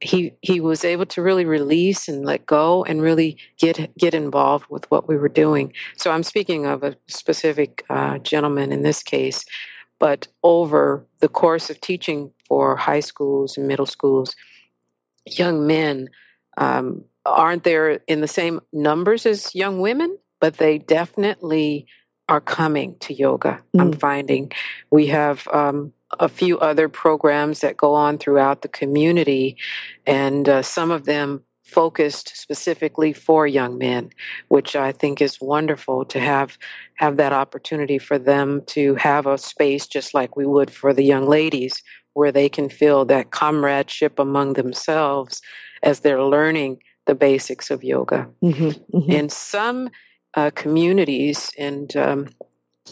he 0.01 0.33
he 0.41 0.61
was 0.61 0.85
able 0.85 1.07
to 1.07 1.23
really 1.23 1.45
release 1.45 2.09
and 2.09 2.25
let 2.25 2.47
go 2.47 2.85
and 2.85 3.03
really 3.03 3.37
get 3.59 3.95
get 3.97 4.15
involved 4.15 4.67
with 4.71 4.91
what 4.91 5.07
we 5.07 5.17
were 5.17 5.29
doing. 5.29 5.73
So 5.97 6.11
I'm 6.11 6.23
speaking 6.23 6.67
of 6.67 6.83
a 6.83 6.97
specific 7.07 7.85
uh, 7.91 8.19
gentleman 8.19 8.73
in 8.73 8.83
this 8.83 9.03
case, 9.03 9.45
but 9.99 10.27
over 10.43 11.07
the 11.21 11.29
course 11.29 11.69
of 11.69 11.81
teaching 11.81 12.33
for 12.49 12.77
high 12.77 13.01
schools 13.01 13.57
and 13.59 13.69
middle 13.69 13.87
schools, 13.87 14.35
young 15.27 15.67
men 15.67 16.09
um, 16.57 17.05
aren't 17.27 17.65
there 17.65 18.01
in 18.09 18.23
the 18.23 18.29
same 18.29 18.61
numbers 18.73 19.27
as 19.27 19.55
young 19.55 19.81
women, 19.81 20.17
but 20.41 20.57
they 20.57 20.79
definitely 20.79 21.87
are 22.29 22.41
coming 22.41 22.97
to 23.01 23.13
yoga. 23.13 23.61
I'm 23.79 23.93
finding 23.93 24.53
we 24.91 25.09
have 25.09 25.47
um, 25.49 25.93
a 26.19 26.29
few 26.29 26.59
other 26.59 26.89
programs 26.89 27.61
that 27.61 27.77
go 27.77 27.95
on 27.95 28.19
throughout 28.19 28.63
the 28.63 28.69
community, 28.69 29.57
and 30.07 30.49
uh, 30.49 30.63
some 30.63 30.91
of 30.91 31.05
them 31.05 31.45
focused 31.63 32.37
specifically 32.37 33.13
for 33.13 33.47
young 33.47 33.79
men, 33.79 34.11
which 34.49 34.75
I 34.75 34.91
think 34.91 35.23
is 35.23 35.41
wonderful 35.41 36.05
to 36.07 36.19
have 36.19 36.59
have 36.95 37.17
that 37.17 37.33
opportunity 37.33 37.99
for 37.99 38.19
them 38.19 38.63
to 38.67 38.97
have 38.97 39.27
a 39.27 39.39
space 39.39 39.87
just 39.87 40.13
like 40.13 40.37
we 40.37 40.47
would 40.47 40.71
for 40.71 40.93
the 40.93 41.05
young 41.05 41.29
ladies, 41.29 41.83
where 42.15 42.33
they 42.33 42.49
can 42.49 42.69
feel 42.69 43.05
that 43.07 43.31
comradeship 43.31 44.19
among 44.19 44.55
themselves 44.55 45.41
as 45.83 46.01
they're 46.01 46.25
learning 46.25 46.79
the 47.07 47.15
basics 47.15 47.71
of 47.71 47.85
yoga. 47.85 48.29
Mhm, 48.43 48.85
mhm. 48.93 49.09
In 49.09 49.29
some 49.29 49.91
uh, 50.35 50.51
communities, 50.51 51.51
and 51.59 51.97
um, 51.97 52.29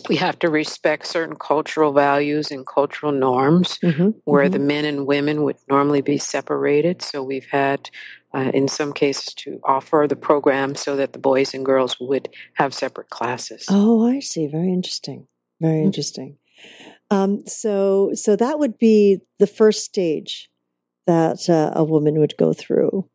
we 0.09 0.16
have 0.16 0.38
to 0.38 0.48
respect 0.48 1.07
certain 1.07 1.37
cultural 1.37 1.92
values 1.92 2.51
and 2.51 2.66
cultural 2.66 3.12
norms 3.12 3.79
Mhm, 3.83 4.14
where 4.24 4.48
mhm. 4.48 4.53
the 4.53 4.59
men 4.59 4.85
and 4.85 5.07
women 5.07 5.42
would 5.44 5.57
normally 5.68 6.01
be 6.03 6.18
separated. 6.18 7.03
So 7.03 7.22
we've 7.22 7.46
had, 7.51 7.90
uh, 8.35 8.51
in 8.55 8.68
some 8.68 8.92
cases, 8.92 9.35
to 9.35 9.61
offer 9.64 10.07
the 10.09 10.16
program 10.16 10.74
so 10.74 10.96
that 10.96 11.12
the 11.12 11.18
boys 11.18 11.55
and 11.55 11.64
girls 11.64 11.98
would 12.01 12.29
have 12.55 12.72
separate 12.74 13.11
classes. 13.11 13.66
Oh, 13.68 14.07
I 14.07 14.20
see. 14.20 14.46
Very 14.46 14.72
interesting. 14.72 15.27
Very 15.61 15.81
Mm. 15.81 15.87
interesting. 15.87 16.37
Um, 17.11 17.46
so, 17.46 18.11
so 18.14 18.37
that 18.37 18.59
would 18.59 18.79
be 18.79 19.20
the 19.38 19.46
first 19.46 19.85
stage 19.85 20.51
that 21.07 21.48
uh, 21.48 21.72
a 21.74 21.85
woman 21.85 22.18
would 22.18 22.37
go 22.37 22.53
through. 22.53 23.09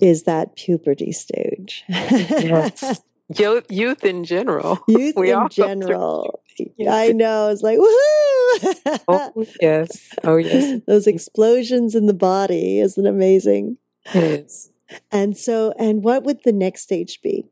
Is 0.00 0.24
that 0.24 0.56
puberty 0.56 1.12
stage? 1.12 1.84
Yes. 1.88 3.02
Yo- 3.36 3.62
youth 3.68 4.04
in 4.04 4.24
general. 4.24 4.78
Youth 4.88 5.16
We 5.16 5.30
in 5.32 5.48
general. 5.50 6.42
I 6.88 7.12
know. 7.12 7.48
It's 7.48 7.62
like 7.62 7.78
woohoo! 7.78 9.00
Oh, 9.08 9.46
yes. 9.60 10.10
Oh, 10.24 10.36
yes. 10.36 10.80
Those 10.86 11.06
explosions 11.06 11.94
in 11.94 12.06
the 12.06 12.14
body 12.14 12.80
isn't 12.80 13.06
amazing. 13.06 13.78
It 14.14 14.24
is. 14.24 14.70
And 15.12 15.36
so, 15.36 15.72
and 15.78 16.02
what 16.02 16.24
would 16.24 16.42
the 16.44 16.52
next 16.52 16.82
stage 16.82 17.20
be? 17.22 17.46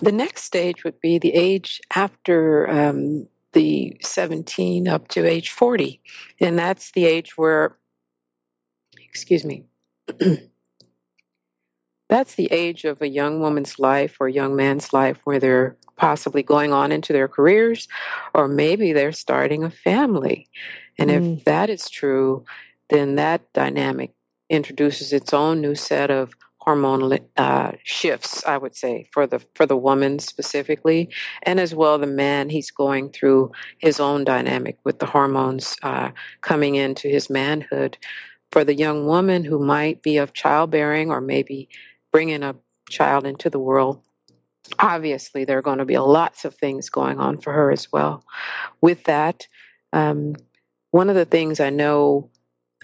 The 0.00 0.12
next 0.12 0.44
stage 0.44 0.84
would 0.84 1.00
be 1.00 1.18
the 1.18 1.34
age 1.34 1.80
after 1.94 2.68
um, 2.70 3.26
the 3.52 3.96
17 4.02 4.86
up 4.88 5.08
to 5.08 5.26
age 5.26 5.50
40. 5.50 6.00
And 6.40 6.58
that's 6.58 6.92
the 6.92 7.04
age 7.04 7.36
where, 7.36 7.76
excuse 8.98 9.44
me, 9.44 9.64
that's 12.08 12.34
the 12.34 12.48
age 12.50 12.84
of 12.84 13.02
a 13.02 13.08
young 13.08 13.40
woman's 13.40 13.78
life 13.78 14.16
or 14.20 14.28
young 14.28 14.56
man's 14.56 14.92
life 14.92 15.18
where 15.24 15.38
they're 15.38 15.76
possibly 15.96 16.42
going 16.42 16.72
on 16.72 16.92
into 16.92 17.12
their 17.12 17.28
careers 17.28 17.88
or 18.34 18.48
maybe 18.48 18.92
they're 18.92 19.12
starting 19.12 19.64
a 19.64 19.70
family. 19.70 20.48
And 20.98 21.10
Mm. 21.10 21.38
if 21.38 21.44
that 21.44 21.70
is 21.70 21.88
true, 21.90 22.44
then 22.90 23.16
that 23.16 23.52
dynamic 23.52 24.12
introduces 24.48 25.12
its 25.12 25.34
own 25.34 25.60
new 25.60 25.74
set 25.74 26.10
of 26.10 26.32
hormonal 26.66 27.18
uh, 27.36 27.72
shifts, 27.84 28.44
I 28.46 28.58
would 28.58 28.76
say, 28.76 29.08
for 29.12 29.26
the 29.26 29.40
for 29.54 29.64
the 29.66 29.76
woman 29.76 30.18
specifically, 30.18 31.08
and 31.42 31.58
as 31.60 31.74
well 31.74 31.98
the 31.98 32.06
man. 32.06 32.50
He's 32.50 32.70
going 32.70 33.10
through 33.10 33.52
his 33.78 34.00
own 34.00 34.24
dynamic 34.24 34.78
with 34.84 34.98
the 34.98 35.06
hormones 35.06 35.76
uh, 35.82 36.10
coming 36.42 36.74
into 36.74 37.08
his 37.08 37.30
manhood. 37.30 37.96
For 38.50 38.64
the 38.64 38.74
young 38.74 39.06
woman 39.06 39.44
who 39.44 39.58
might 39.58 40.02
be 40.02 40.16
of 40.16 40.32
childbearing 40.32 41.10
or 41.10 41.20
maybe 41.20 41.68
bringing 42.12 42.42
a 42.42 42.56
child 42.88 43.26
into 43.26 43.50
the 43.50 43.58
world, 43.58 44.02
obviously, 44.78 45.44
there 45.44 45.58
are 45.58 45.62
going 45.62 45.78
to 45.78 45.84
be 45.84 45.98
lots 45.98 46.44
of 46.44 46.54
things 46.54 46.88
going 46.88 47.18
on 47.18 47.38
for 47.38 47.52
her 47.52 47.70
as 47.70 47.90
well. 47.92 48.24
With 48.80 49.04
that, 49.04 49.46
um, 49.92 50.36
one 50.90 51.08
of 51.08 51.16
the 51.16 51.24
things 51.24 51.60
I 51.60 51.70
know 51.70 52.30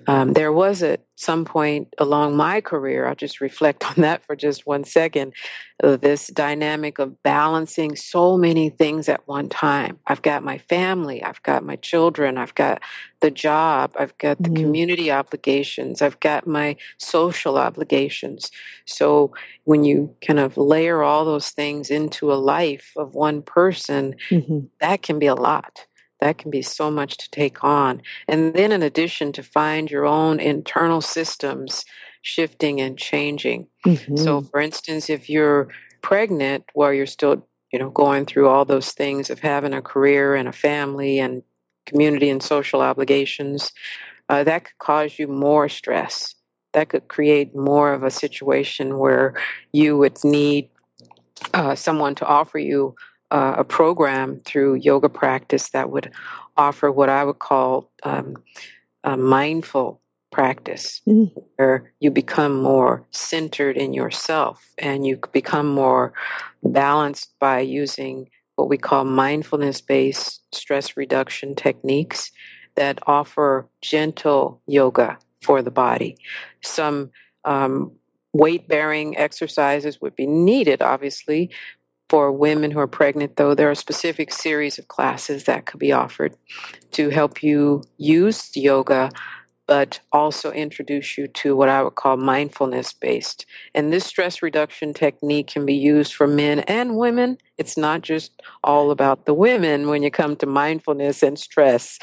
um, 0.06 0.32
there 0.32 0.52
was 0.52 0.82
at 0.82 1.04
some 1.16 1.44
point 1.44 1.94
along 1.98 2.36
my 2.36 2.60
career, 2.60 3.06
I'll 3.06 3.14
just 3.14 3.40
reflect 3.40 3.84
on 3.90 4.02
that 4.02 4.24
for 4.24 4.34
just 4.34 4.66
one 4.66 4.84
second, 4.84 5.34
uh, 5.82 5.96
this 5.96 6.26
dynamic 6.26 6.98
of 6.98 7.22
balancing 7.22 7.94
so 7.94 8.36
many 8.36 8.70
things 8.70 9.08
at 9.08 9.26
one 9.28 9.48
time. 9.48 9.98
I've 10.06 10.22
got 10.22 10.42
my 10.42 10.58
family, 10.58 11.22
I've 11.22 11.42
got 11.42 11.64
my 11.64 11.76
children, 11.76 12.38
I've 12.38 12.54
got 12.54 12.82
the 13.20 13.30
job, 13.30 13.92
I've 13.98 14.16
got 14.18 14.38
the 14.38 14.50
mm-hmm. 14.50 14.62
community 14.62 15.10
obligations, 15.10 16.02
I've 16.02 16.20
got 16.20 16.46
my 16.46 16.76
social 16.98 17.56
obligations. 17.56 18.50
So 18.84 19.32
when 19.62 19.84
you 19.84 20.14
kind 20.26 20.40
of 20.40 20.56
layer 20.56 21.02
all 21.02 21.24
those 21.24 21.50
things 21.50 21.90
into 21.90 22.32
a 22.32 22.34
life 22.34 22.92
of 22.96 23.14
one 23.14 23.42
person, 23.42 24.16
mm-hmm. 24.28 24.66
that 24.80 25.02
can 25.02 25.18
be 25.18 25.26
a 25.26 25.34
lot 25.34 25.86
that 26.24 26.38
can 26.38 26.50
be 26.50 26.62
so 26.62 26.90
much 26.90 27.18
to 27.18 27.30
take 27.30 27.62
on. 27.62 28.00
And 28.26 28.54
then, 28.54 28.72
in 28.72 28.82
addition, 28.82 29.30
to 29.32 29.42
find 29.42 29.90
your 29.90 30.06
own 30.06 30.40
internal 30.40 31.02
systems 31.02 31.84
shifting 32.22 32.80
and 32.80 32.96
changing. 32.96 33.66
Mm-hmm. 33.86 34.16
So, 34.16 34.40
for 34.40 34.58
instance, 34.58 35.10
if 35.10 35.28
you're 35.28 35.68
pregnant 36.00 36.64
while 36.72 36.94
you're 36.94 37.04
still, 37.04 37.46
you 37.70 37.78
know, 37.78 37.90
going 37.90 38.24
through 38.24 38.48
all 38.48 38.64
those 38.64 38.92
things 38.92 39.28
of 39.28 39.40
having 39.40 39.74
a 39.74 39.82
career 39.82 40.34
and 40.34 40.48
a 40.48 40.52
family 40.52 41.18
and 41.18 41.42
community 41.84 42.30
and 42.30 42.42
social 42.42 42.80
obligations, 42.80 43.70
uh, 44.30 44.44
that 44.44 44.64
could 44.64 44.78
cause 44.78 45.18
you 45.18 45.28
more 45.28 45.68
stress. 45.68 46.34
That 46.72 46.88
could 46.88 47.08
create 47.08 47.54
more 47.54 47.92
of 47.92 48.02
a 48.02 48.10
situation 48.10 48.98
where 48.98 49.34
you 49.72 49.98
would 49.98 50.24
need 50.24 50.70
uh, 51.52 51.74
someone 51.74 52.14
to 52.14 52.26
offer 52.26 52.58
you 52.58 52.94
uh, 53.34 53.56
a 53.58 53.64
program 53.64 54.40
through 54.44 54.76
yoga 54.76 55.08
practice 55.08 55.70
that 55.70 55.90
would 55.90 56.12
offer 56.56 56.90
what 56.92 57.08
I 57.08 57.24
would 57.24 57.40
call 57.40 57.90
um, 58.04 58.36
a 59.02 59.16
mindful 59.16 60.00
practice, 60.30 61.00
mm-hmm. 61.04 61.40
where 61.56 61.92
you 61.98 62.12
become 62.12 62.54
more 62.62 63.04
centered 63.10 63.76
in 63.76 63.92
yourself 63.92 64.64
and 64.78 65.04
you 65.04 65.18
become 65.32 65.66
more 65.66 66.12
balanced 66.62 67.34
by 67.40 67.58
using 67.58 68.30
what 68.54 68.68
we 68.68 68.78
call 68.78 69.04
mindfulness 69.04 69.80
based 69.80 70.42
stress 70.54 70.96
reduction 70.96 71.56
techniques 71.56 72.30
that 72.76 73.00
offer 73.04 73.66
gentle 73.80 74.62
yoga 74.68 75.18
for 75.42 75.60
the 75.60 75.72
body. 75.72 76.16
Some 76.62 77.10
um, 77.44 77.90
weight 78.32 78.68
bearing 78.68 79.16
exercises 79.16 80.00
would 80.00 80.14
be 80.14 80.26
needed, 80.28 80.82
obviously, 80.82 81.50
for 82.14 82.30
women 82.30 82.70
who 82.70 82.78
are 82.78 82.86
pregnant, 82.86 83.34
though, 83.34 83.56
there 83.56 83.68
are 83.68 83.74
specific 83.74 84.32
series 84.32 84.78
of 84.78 84.86
classes 84.86 85.42
that 85.46 85.66
could 85.66 85.80
be 85.80 85.90
offered 85.90 86.32
to 86.92 87.08
help 87.08 87.42
you 87.42 87.82
use 87.96 88.56
yoga 88.56 89.10
but 89.66 90.00
also 90.12 90.52
introduce 90.52 91.16
you 91.16 91.26
to 91.26 91.56
what 91.56 91.68
I 91.68 91.82
would 91.82 91.94
call 91.94 92.16
mindfulness 92.16 92.92
based. 92.92 93.46
And 93.74 93.92
this 93.92 94.04
stress 94.04 94.42
reduction 94.42 94.92
technique 94.92 95.48
can 95.48 95.64
be 95.64 95.74
used 95.74 96.14
for 96.14 96.26
men 96.26 96.60
and 96.60 96.96
women. 96.96 97.38
It's 97.56 97.76
not 97.76 98.02
just 98.02 98.42
all 98.62 98.90
about 98.90 99.24
the 99.24 99.32
women 99.32 99.88
when 99.88 100.02
you 100.02 100.10
come 100.10 100.36
to 100.36 100.46
mindfulness 100.46 101.22
and 101.22 101.38
stress. 101.38 101.98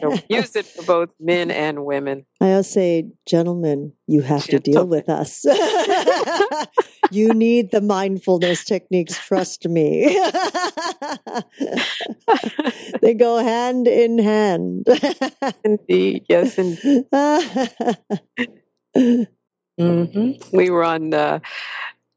So 0.00 0.18
use 0.28 0.56
it 0.56 0.66
for 0.66 0.82
both 0.82 1.10
men 1.20 1.50
and 1.50 1.84
women. 1.84 2.26
I'll 2.40 2.64
say, 2.64 3.06
gentlemen, 3.26 3.92
you 4.06 4.22
have 4.22 4.46
to 4.46 4.58
deal 4.58 4.86
with 4.86 5.08
us. 5.08 5.44
you 7.10 7.32
need 7.34 7.70
the 7.70 7.80
mindfulness 7.80 8.64
techniques, 8.64 9.18
trust 9.18 9.68
me. 9.68 10.06
they 13.02 13.14
go 13.14 13.38
hand 13.38 13.86
in 13.86 14.18
hand. 14.18 14.86
indeed, 15.64 16.24
yes, 16.28 16.58
indeed. 16.58 17.04
mm-hmm. 19.80 20.30
We 20.52 20.70
were 20.70 20.84
on 20.84 21.14
uh, 21.14 21.40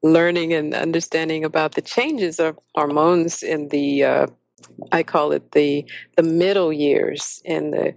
learning 0.03 0.53
and 0.53 0.73
understanding 0.73 1.43
about 1.43 1.75
the 1.75 1.81
changes 1.81 2.39
of 2.39 2.57
hormones 2.75 3.43
in 3.43 3.69
the, 3.69 4.03
uh, 4.03 4.27
I 4.91 5.03
call 5.03 5.31
it 5.31 5.51
the 5.51 5.85
the 6.15 6.23
middle 6.23 6.73
years 6.73 7.41
in 7.45 7.71
the 7.71 7.93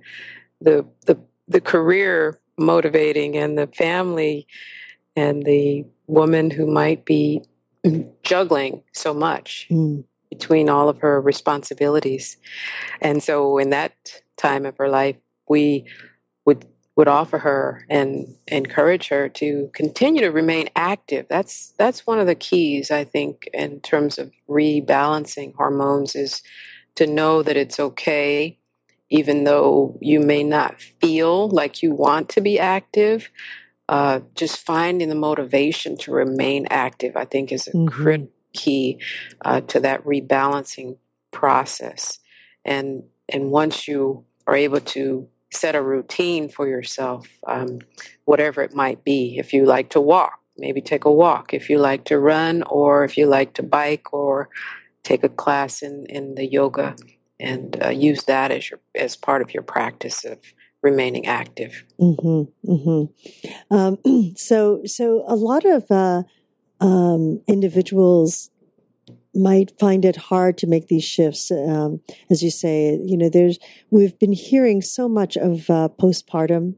the 0.61 0.87
the 1.07 1.19
the 1.49 1.61
career 1.61 2.39
motivating 2.59 3.37
and 3.37 3.57
the 3.57 3.67
family 3.69 4.47
and 5.17 5.43
the 5.45 5.85
woman 6.07 6.51
who 6.51 6.67
might 6.67 7.05
be 7.05 7.43
juggling 8.23 8.83
so 8.93 9.15
much 9.15 9.67
mm. 9.71 10.05
between 10.29 10.69
all 10.69 10.89
of 10.89 10.99
her 10.99 11.21
responsibilities. 11.21 12.37
And 13.01 13.23
so 13.23 13.59
in 13.59 13.71
that 13.71 13.95
time 14.37 14.67
of 14.67 14.77
her 14.79 14.89
life, 14.89 15.17
we 15.49 15.87
would 16.45 16.67
would 16.97 17.09
offer 17.09 17.39
her 17.39 17.87
and 17.89 18.27
encourage 18.49 19.09
her 19.09 19.29
to 19.29 19.71
continue 19.73 20.21
to 20.21 20.31
remain 20.31 20.69
active. 20.77 21.27
That's 21.29 21.73
that's 21.79 22.07
one 22.07 22.19
of 22.19 22.27
the 22.27 22.35
keys 22.35 22.91
I 22.91 23.05
think 23.05 23.49
in 23.55 23.81
terms 23.81 24.19
of 24.19 24.33
rebalancing 24.49 25.55
hormones 25.55 26.15
is 26.15 26.43
to 26.97 27.07
know 27.07 27.43
that 27.43 27.57
it's 27.57 27.81
okay 27.81 28.59
even 29.11 29.45
though 29.45 29.99
you 30.01 30.21
may 30.21 30.45
not 30.45 30.81
feel 30.81 31.49
like 31.49 31.83
you 31.83 31.93
want 31.93 32.29
to 32.31 32.41
be 32.41 32.59
active, 32.59 33.29
uh, 33.91 34.21
just 34.37 34.65
finding 34.65 35.09
the 35.09 35.17
motivation 35.17 35.97
to 35.97 36.13
remain 36.13 36.65
active, 36.71 37.17
I 37.17 37.25
think, 37.25 37.51
is 37.51 37.67
a 37.67 37.73
mm-hmm. 37.73 38.27
key 38.53 39.01
uh, 39.45 39.63
to 39.63 39.81
that 39.81 40.05
rebalancing 40.05 40.97
process. 41.33 42.21
And 42.65 43.03
and 43.29 43.51
once 43.51 43.89
you 43.89 44.25
are 44.47 44.55
able 44.55 44.81
to 44.81 45.29
set 45.53 45.75
a 45.75 45.83
routine 45.83 46.49
for 46.49 46.69
yourself, 46.69 47.27
um, 47.49 47.81
whatever 48.27 48.63
it 48.63 48.77
might 48.77 49.03
be, 49.03 49.39
if 49.39 49.53
you 49.53 49.65
like 49.65 49.91
to 49.91 50.01
walk, 50.01 50.39
maybe 50.57 50.81
take 50.81 51.05
a 51.05 51.13
walk. 51.13 51.53
If 51.53 51.69
you 51.69 51.79
like 51.79 52.05
to 52.05 52.19
run, 52.21 52.63
or 52.71 53.03
if 53.03 53.19
you 53.19 53.27
like 53.27 53.55
to 53.55 53.65
bike, 53.65 54.13
or 54.13 54.51
take 55.03 55.25
a 55.25 55.29
class 55.29 55.83
in 55.83 56.07
in 56.09 56.37
the 56.37 56.47
yoga, 56.47 56.95
and 57.41 57.77
uh, 57.85 57.89
use 57.89 58.23
that 58.27 58.53
as 58.53 58.71
your 58.71 58.79
as 58.95 59.17
part 59.17 59.43
of 59.43 59.53
your 59.53 59.65
practice 59.65 60.25
of 60.25 60.39
remaining 60.83 61.27
active. 61.27 61.85
Mm-hmm, 62.01 62.71
mm-hmm. 62.73 63.75
Um, 63.75 64.35
so, 64.37 64.83
so 64.85 65.25
a 65.27 65.37
lot 65.37 65.65
of 65.65 65.91
uh, 65.91 66.23
um, 66.81 67.43
individuals 67.47 68.51
might 69.35 69.79
find 69.79 70.05
it 70.05 70.17
hard 70.17 70.59
to 70.59 70.67
make 70.67 70.89
these 70.89 71.05
shifts. 71.05 71.51
Um, 71.51 72.01
as 72.31 72.43
you 72.43 72.51
say, 72.51 72.99
you 73.05 73.17
know, 73.17 73.29
there's 73.29 73.59
we've 73.91 74.19
been 74.19 74.33
hearing 74.33 74.83
so 74.83 75.09
much 75.09 75.37
of 75.37 75.71
uh, 75.71 75.89
postpartum 75.99 76.77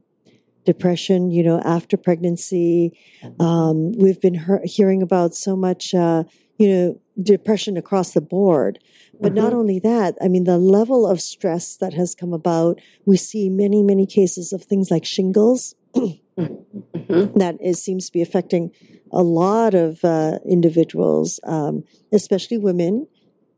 depression. 0.65 1.31
You 1.31 1.43
know, 1.43 1.61
after 1.61 1.97
pregnancy, 1.97 2.97
um, 3.39 3.93
we've 3.93 4.21
been 4.21 4.35
he- 4.35 4.67
hearing 4.67 5.01
about 5.01 5.35
so 5.35 5.55
much. 5.55 5.93
Uh, 5.93 6.23
you 6.57 6.67
know, 6.67 7.01
depression 7.21 7.77
across 7.77 8.13
the 8.13 8.21
board. 8.21 8.79
But 9.19 9.33
mm-hmm. 9.33 9.43
not 9.43 9.53
only 9.53 9.79
that, 9.79 10.17
I 10.21 10.27
mean, 10.27 10.43
the 10.45 10.57
level 10.57 11.07
of 11.07 11.21
stress 11.21 11.77
that 11.77 11.93
has 11.93 12.15
come 12.15 12.33
about, 12.33 12.79
we 13.05 13.17
see 13.17 13.49
many, 13.49 13.83
many 13.83 14.05
cases 14.05 14.53
of 14.53 14.63
things 14.63 14.89
like 14.89 15.05
shingles. 15.05 15.75
mm-hmm. 15.95 17.37
That 17.37 17.57
is, 17.61 17.81
seems 17.81 18.07
to 18.07 18.11
be 18.11 18.21
affecting 18.21 18.71
a 19.11 19.21
lot 19.21 19.75
of 19.75 20.03
uh, 20.03 20.39
individuals, 20.45 21.39
um, 21.43 21.83
especially 22.11 22.57
women 22.57 23.07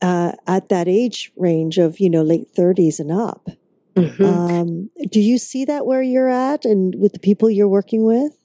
uh, 0.02 0.34
at 0.46 0.70
that 0.70 0.88
age 0.88 1.32
range 1.38 1.78
of, 1.78 2.00
you 2.00 2.10
know, 2.10 2.22
late 2.22 2.54
30s 2.54 3.00
and 3.00 3.12
up. 3.12 3.48
Mm-hmm. 3.96 4.26
Um, 4.26 4.90
do 5.10 5.22
you 5.22 5.38
see 5.38 5.64
that 5.66 5.86
where 5.86 6.02
you're 6.02 6.30
at 6.30 6.66
and 6.66 6.96
with 6.96 7.14
the 7.14 7.20
people 7.20 7.50
you're 7.50 7.68
working 7.70 8.04
with? 8.04 8.38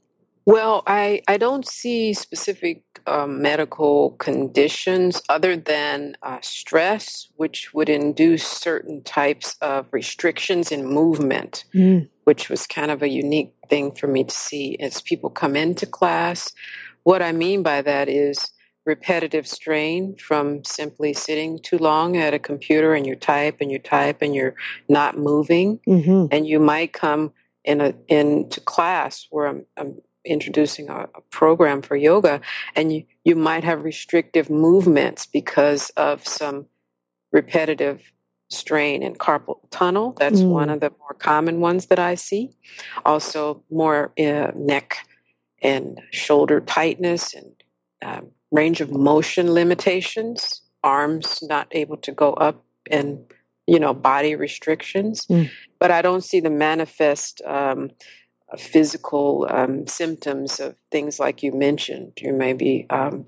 Well, 0.47 0.83
I, 0.87 1.23
I 1.29 1.37
don't 1.37 1.67
see 1.67 2.15
specific 2.15 2.83
um, 3.07 3.43
medical 3.43 4.13
conditions 4.13 5.23
other 5.29 5.57
than 5.57 6.17
uh, 6.23 6.39
stress, 6.43 7.29
which 7.37 7.73
would 7.75 7.89
induce 7.89 8.47
certain 8.47 9.03
types 9.03 9.57
of 9.61 9.87
restrictions 9.93 10.73
in 10.73 10.87
movement, 10.87 11.65
mm. 11.75 12.09
which 12.25 12.49
was 12.49 12.67
kind 12.67 12.91
of 12.91 13.03
a 13.03 13.09
unique 13.09 13.55
thing 13.69 13.93
for 13.93 14.07
me 14.07 14.25
to 14.25 14.35
see 14.35 14.77
as 14.81 15.03
people 15.03 15.31
come 15.31 15.57
into 15.57 15.87
class. 15.87 16.53
What 17.03 17.23
I 17.23 17.33
mean 17.33 17.63
by 17.63 17.83
that 17.83 18.09
is 18.09 18.51
repetitive 18.87 19.47
strain 19.47 20.17
from 20.17 20.65
simply 20.65 21.13
sitting 21.13 21.59
too 21.59 21.79
long 21.79 22.17
at 22.17 22.35
a 22.35 22.39
computer 22.39 22.95
and 22.95 23.07
you 23.07 23.15
type 23.15 23.59
and 23.61 23.71
you 23.71 23.79
type 23.79 24.19
and 24.23 24.35
you're 24.35 24.55
not 24.89 25.19
moving. 25.19 25.81
Mm-hmm. 25.87 26.27
And 26.33 26.47
you 26.47 26.59
might 26.59 26.93
come 26.93 27.33
in 27.65 27.81
a 27.81 27.95
into 28.09 28.61
class 28.61 29.27
where 29.31 29.47
I'm, 29.47 29.67
I'm 29.77 30.01
introducing 30.25 30.89
a, 30.89 31.09
a, 31.15 31.21
program 31.31 31.81
for 31.81 31.97
yoga 31.97 32.41
and 32.77 32.93
you, 32.93 33.05
you 33.25 33.35
might 33.35 33.65
have 33.65 33.85
restrictive 33.85 34.51
movements 34.51 35.27
because 35.27 35.91
of 35.91 36.27
some 36.27 36.67
repetitive 37.33 38.13
strain 38.49 39.03
in 39.03 39.15
carpal 39.15 39.59
tunnel 39.71 40.13
that's 40.19 40.41
mm. 40.41 40.51
one 40.51 40.69
of 40.69 40.81
the 40.81 40.91
more 40.99 41.15
common 41.19 41.61
ones 41.61 41.87
that 41.87 41.99
i 41.99 42.15
see 42.15 42.51
also 43.05 43.63
more 43.71 44.13
uh, 44.19 44.51
neck 44.55 44.99
and 45.63 46.01
shoulder 46.11 46.61
tightness 46.61 47.35
and 47.35 47.53
um, 48.03 48.31
range 48.51 48.81
of 48.81 48.91
motion 48.91 49.53
limitations, 49.53 50.63
arms 50.83 51.43
not 51.43 51.69
able 51.73 51.97
to 51.99 52.13
go 52.13 52.33
up, 52.35 52.65
and 52.91 53.21
you 53.67 53.79
know 53.79 53.95
body 53.95 54.35
restrictions. 54.35 55.27
Mm. 55.27 55.51
But 55.79 55.91
I 55.91 56.03
don't 56.03 56.25
see 56.25 56.41
the 56.41 56.51
manifest 56.51 57.43
um, 57.47 57.91
physical 58.59 59.47
um, 59.51 59.87
symptoms 59.87 60.61
of 60.61 60.75
things 60.91 61.19
like 61.19 61.43
you 61.43 61.53
mentioned. 61.53 62.13
You 62.19 62.33
may 62.33 62.53
be 62.53 62.87
um, 62.91 63.27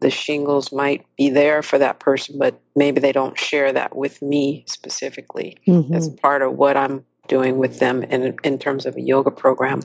the 0.00 0.10
shingles 0.10 0.72
might 0.72 1.06
be 1.16 1.30
there 1.30 1.62
for 1.62 1.78
that 1.78 2.00
person, 2.00 2.38
but 2.38 2.60
maybe 2.74 3.00
they 3.00 3.12
don't 3.12 3.38
share 3.38 3.72
that 3.72 3.96
with 3.96 4.20
me 4.22 4.64
specifically 4.66 5.56
mm-hmm. 5.66 5.94
as 5.94 6.08
part 6.08 6.42
of 6.42 6.54
what 6.54 6.76
I'm 6.76 7.04
doing 7.28 7.58
with 7.58 7.78
them 7.78 8.02
in 8.02 8.36
in 8.44 8.58
terms 8.58 8.86
of 8.86 8.96
a 8.96 9.00
yoga 9.00 9.30
program. 9.30 9.82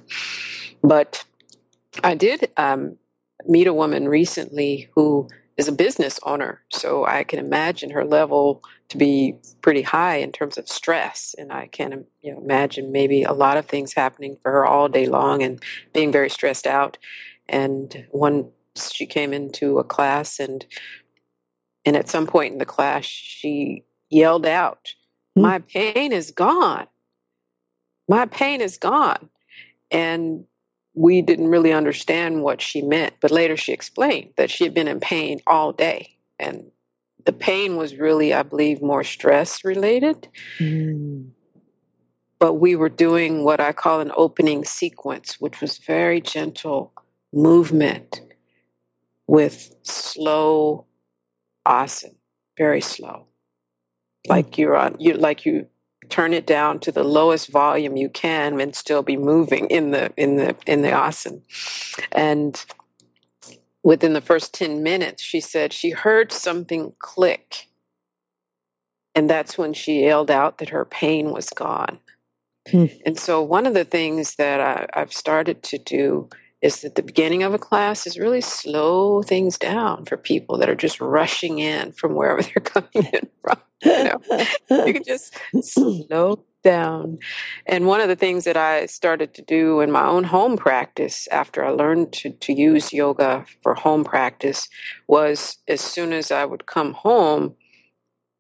But 0.83 1.23
I 2.03 2.15
did 2.15 2.49
um, 2.57 2.97
meet 3.47 3.67
a 3.67 3.73
woman 3.73 4.07
recently 4.07 4.89
who 4.95 5.27
is 5.57 5.67
a 5.67 5.71
business 5.71 6.19
owner, 6.23 6.61
so 6.71 7.05
I 7.05 7.23
can 7.23 7.39
imagine 7.39 7.91
her 7.91 8.05
level 8.05 8.63
to 8.89 8.97
be 8.97 9.35
pretty 9.61 9.81
high 9.81 10.17
in 10.17 10.31
terms 10.31 10.57
of 10.57 10.67
stress, 10.67 11.35
and 11.37 11.51
I 11.51 11.67
can 11.67 12.05
you 12.21 12.33
know, 12.33 12.41
imagine 12.41 12.91
maybe 12.91 13.23
a 13.23 13.33
lot 13.33 13.57
of 13.57 13.65
things 13.65 13.93
happening 13.93 14.37
for 14.41 14.51
her 14.51 14.65
all 14.65 14.89
day 14.89 15.05
long 15.07 15.43
and 15.43 15.61
being 15.93 16.11
very 16.11 16.29
stressed 16.29 16.67
out. 16.67 16.97
And 17.47 18.07
one, 18.11 18.49
she 18.75 19.05
came 19.05 19.33
into 19.33 19.79
a 19.79 19.83
class, 19.83 20.39
and 20.39 20.65
and 21.85 21.95
at 21.95 22.09
some 22.09 22.27
point 22.27 22.53
in 22.53 22.59
the 22.59 22.65
class, 22.65 23.05
she 23.05 23.83
yelled 24.09 24.45
out, 24.45 24.93
mm-hmm. 25.37 25.43
"My 25.43 25.59
pain 25.59 26.11
is 26.11 26.31
gone! 26.31 26.87
My 28.07 28.25
pain 28.25 28.61
is 28.61 28.77
gone!" 28.77 29.29
And 29.89 30.45
we 30.93 31.21
didn't 31.21 31.47
really 31.47 31.71
understand 31.71 32.43
what 32.43 32.61
she 32.61 32.81
meant, 32.81 33.13
but 33.21 33.31
later 33.31 33.55
she 33.55 33.71
explained 33.71 34.31
that 34.37 34.49
she 34.49 34.63
had 34.63 34.73
been 34.73 34.87
in 34.87 34.99
pain 34.99 35.39
all 35.47 35.71
day. 35.71 36.17
And 36.37 36.71
the 37.25 37.33
pain 37.33 37.77
was 37.77 37.95
really, 37.95 38.33
I 38.33 38.43
believe, 38.43 38.81
more 38.81 39.03
stress 39.03 39.63
related. 39.63 40.27
Mm. 40.59 41.29
But 42.39 42.53
we 42.55 42.75
were 42.75 42.89
doing 42.89 43.43
what 43.43 43.59
I 43.59 43.71
call 43.71 43.99
an 43.99 44.11
opening 44.17 44.65
sequence, 44.65 45.39
which 45.39 45.61
was 45.61 45.77
very 45.77 46.19
gentle 46.19 46.91
movement 47.31 48.21
with 49.27 49.73
slow 49.83 50.85
asana, 51.65 52.15
very 52.57 52.81
slow. 52.81 53.27
Like 54.27 54.57
you're 54.57 54.75
on 54.75 54.97
you 54.99 55.13
like 55.13 55.45
you 55.45 55.67
turn 56.11 56.33
it 56.33 56.45
down 56.45 56.79
to 56.79 56.91
the 56.91 57.03
lowest 57.03 57.49
volume 57.49 57.95
you 57.95 58.09
can 58.09 58.59
and 58.59 58.75
still 58.75 59.01
be 59.01 59.17
moving 59.17 59.67
in 59.67 59.91
the 59.91 60.11
in 60.17 60.35
the 60.35 60.55
in 60.67 60.81
the 60.81 60.89
asana. 60.89 61.41
And 62.11 62.63
within 63.83 64.13
the 64.13 64.21
first 64.21 64.53
10 64.53 64.83
minutes 64.83 65.23
she 65.23 65.39
said 65.39 65.73
she 65.73 65.89
heard 65.89 66.31
something 66.31 66.93
click. 66.99 67.67
And 69.15 69.29
that's 69.29 69.57
when 69.57 69.73
she 69.73 70.03
yelled 70.03 70.31
out 70.31 70.59
that 70.59 70.69
her 70.69 70.85
pain 70.85 71.31
was 71.31 71.49
gone. 71.49 71.99
Hmm. 72.69 72.85
and 73.07 73.17
so 73.17 73.41
one 73.41 73.65
of 73.65 73.73
the 73.73 73.83
things 73.83 74.35
that 74.35 74.61
I, 74.61 74.85
i've 74.93 75.11
started 75.11 75.63
to 75.63 75.79
do 75.79 76.29
is 76.61 76.81
that 76.81 76.95
the 76.95 77.03
beginning 77.03 77.43
of 77.43 77.53
a 77.53 77.59
class 77.59 78.05
is 78.05 78.19
really 78.19 78.41
slow 78.41 79.21
things 79.23 79.57
down 79.57 80.05
for 80.05 80.17
people 80.17 80.57
that 80.57 80.69
are 80.69 80.75
just 80.75 81.01
rushing 81.01 81.59
in 81.59 81.91
from 81.91 82.13
wherever 82.13 82.41
they're 82.43 82.63
coming 82.63 83.09
in 83.13 83.29
from. 83.41 83.57
You 83.83 84.03
know, 84.03 84.21
you 84.85 84.93
can 84.93 85.03
just 85.03 85.35
slow 85.61 86.45
down. 86.63 87.17
And 87.65 87.87
one 87.87 88.01
of 88.01 88.07
the 88.07 88.15
things 88.15 88.43
that 88.43 88.57
I 88.57 88.85
started 88.85 89.33
to 89.33 89.41
do 89.41 89.79
in 89.79 89.91
my 89.91 90.05
own 90.05 90.23
home 90.23 90.55
practice 90.55 91.27
after 91.31 91.65
I 91.65 91.69
learned 91.69 92.13
to, 92.13 92.29
to 92.29 92.53
use 92.53 92.93
yoga 92.93 93.45
for 93.63 93.73
home 93.73 94.03
practice 94.03 94.69
was 95.07 95.57
as 95.67 95.81
soon 95.81 96.13
as 96.13 96.31
I 96.31 96.45
would 96.45 96.67
come 96.67 96.93
home, 96.93 97.55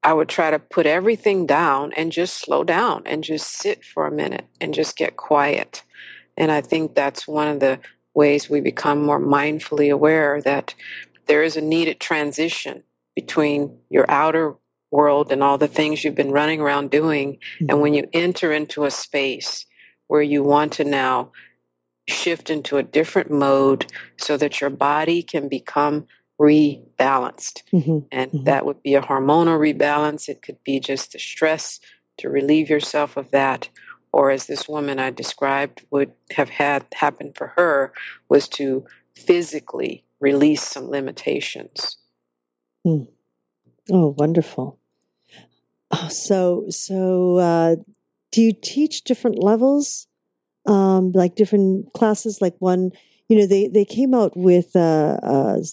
I 0.03 0.13
would 0.13 0.29
try 0.29 0.51
to 0.51 0.59
put 0.59 0.85
everything 0.85 1.45
down 1.45 1.93
and 1.93 2.11
just 2.11 2.37
slow 2.37 2.63
down 2.63 3.03
and 3.05 3.23
just 3.23 3.47
sit 3.47 3.83
for 3.83 4.05
a 4.05 4.11
minute 4.11 4.45
and 4.59 4.73
just 4.73 4.95
get 4.95 5.17
quiet. 5.17 5.83
And 6.37 6.51
I 6.51 6.61
think 6.61 6.95
that's 6.95 7.27
one 7.27 7.47
of 7.47 7.59
the 7.59 7.79
ways 8.13 8.49
we 8.49 8.61
become 8.61 9.01
more 9.01 9.19
mindfully 9.19 9.91
aware 9.91 10.41
that 10.41 10.75
there 11.27 11.43
is 11.43 11.55
a 11.55 11.61
needed 11.61 11.99
transition 11.99 12.83
between 13.15 13.77
your 13.89 14.05
outer 14.09 14.55
world 14.91 15.31
and 15.31 15.41
all 15.41 15.57
the 15.57 15.67
things 15.67 16.03
you've 16.03 16.15
been 16.15 16.31
running 16.31 16.59
around 16.59 16.91
doing. 16.91 17.33
Mm-hmm. 17.33 17.65
And 17.69 17.81
when 17.81 17.93
you 17.93 18.07
enter 18.13 18.51
into 18.51 18.83
a 18.85 18.91
space 18.91 19.65
where 20.07 20.21
you 20.21 20.43
want 20.43 20.73
to 20.73 20.83
now 20.83 21.31
shift 22.07 22.49
into 22.49 22.77
a 22.77 22.83
different 22.83 23.31
mode 23.31 23.85
so 24.17 24.35
that 24.37 24.59
your 24.59 24.69
body 24.69 25.23
can 25.23 25.47
become 25.47 26.05
rebalanced. 26.39 27.61
Mm-hmm. 27.71 27.99
And 28.11 28.31
mm-hmm. 28.31 28.43
that 28.45 28.65
would 28.65 28.81
be 28.83 28.95
a 28.95 29.01
hormonal 29.01 29.57
rebalance. 29.59 30.27
It 30.27 30.41
could 30.41 30.61
be 30.63 30.79
just 30.79 31.13
the 31.13 31.19
stress 31.19 31.79
to 32.17 32.29
relieve 32.29 32.69
yourself 32.69 33.15
of 33.15 33.31
that 33.31 33.69
or 34.13 34.31
as 34.31 34.47
this 34.47 34.67
woman 34.67 34.99
I 34.99 35.09
described 35.09 35.85
would 35.91 36.11
have 36.31 36.49
had 36.49 36.85
happen 36.93 37.33
for 37.33 37.47
her, 37.55 37.93
was 38.29 38.47
to 38.49 38.85
physically 39.15 40.03
release 40.19 40.63
some 40.63 40.89
limitations. 40.89 41.97
Hmm. 42.83 43.03
Oh, 43.91 44.15
wonderful. 44.17 44.79
Oh, 45.91 46.07
so, 46.09 46.65
so 46.69 47.37
uh, 47.37 47.75
do 48.31 48.41
you 48.41 48.53
teach 48.53 49.03
different 49.03 49.43
levels, 49.43 50.07
um, 50.65 51.11
like 51.11 51.35
different 51.35 51.91
classes? 51.93 52.41
Like 52.41 52.55
one, 52.59 52.91
you 53.27 53.37
know, 53.37 53.45
they 53.45 53.67
they 53.67 53.85
came 53.85 54.13
out 54.13 54.35
with 54.35 54.75
a, 54.75 55.19
a 55.21 55.63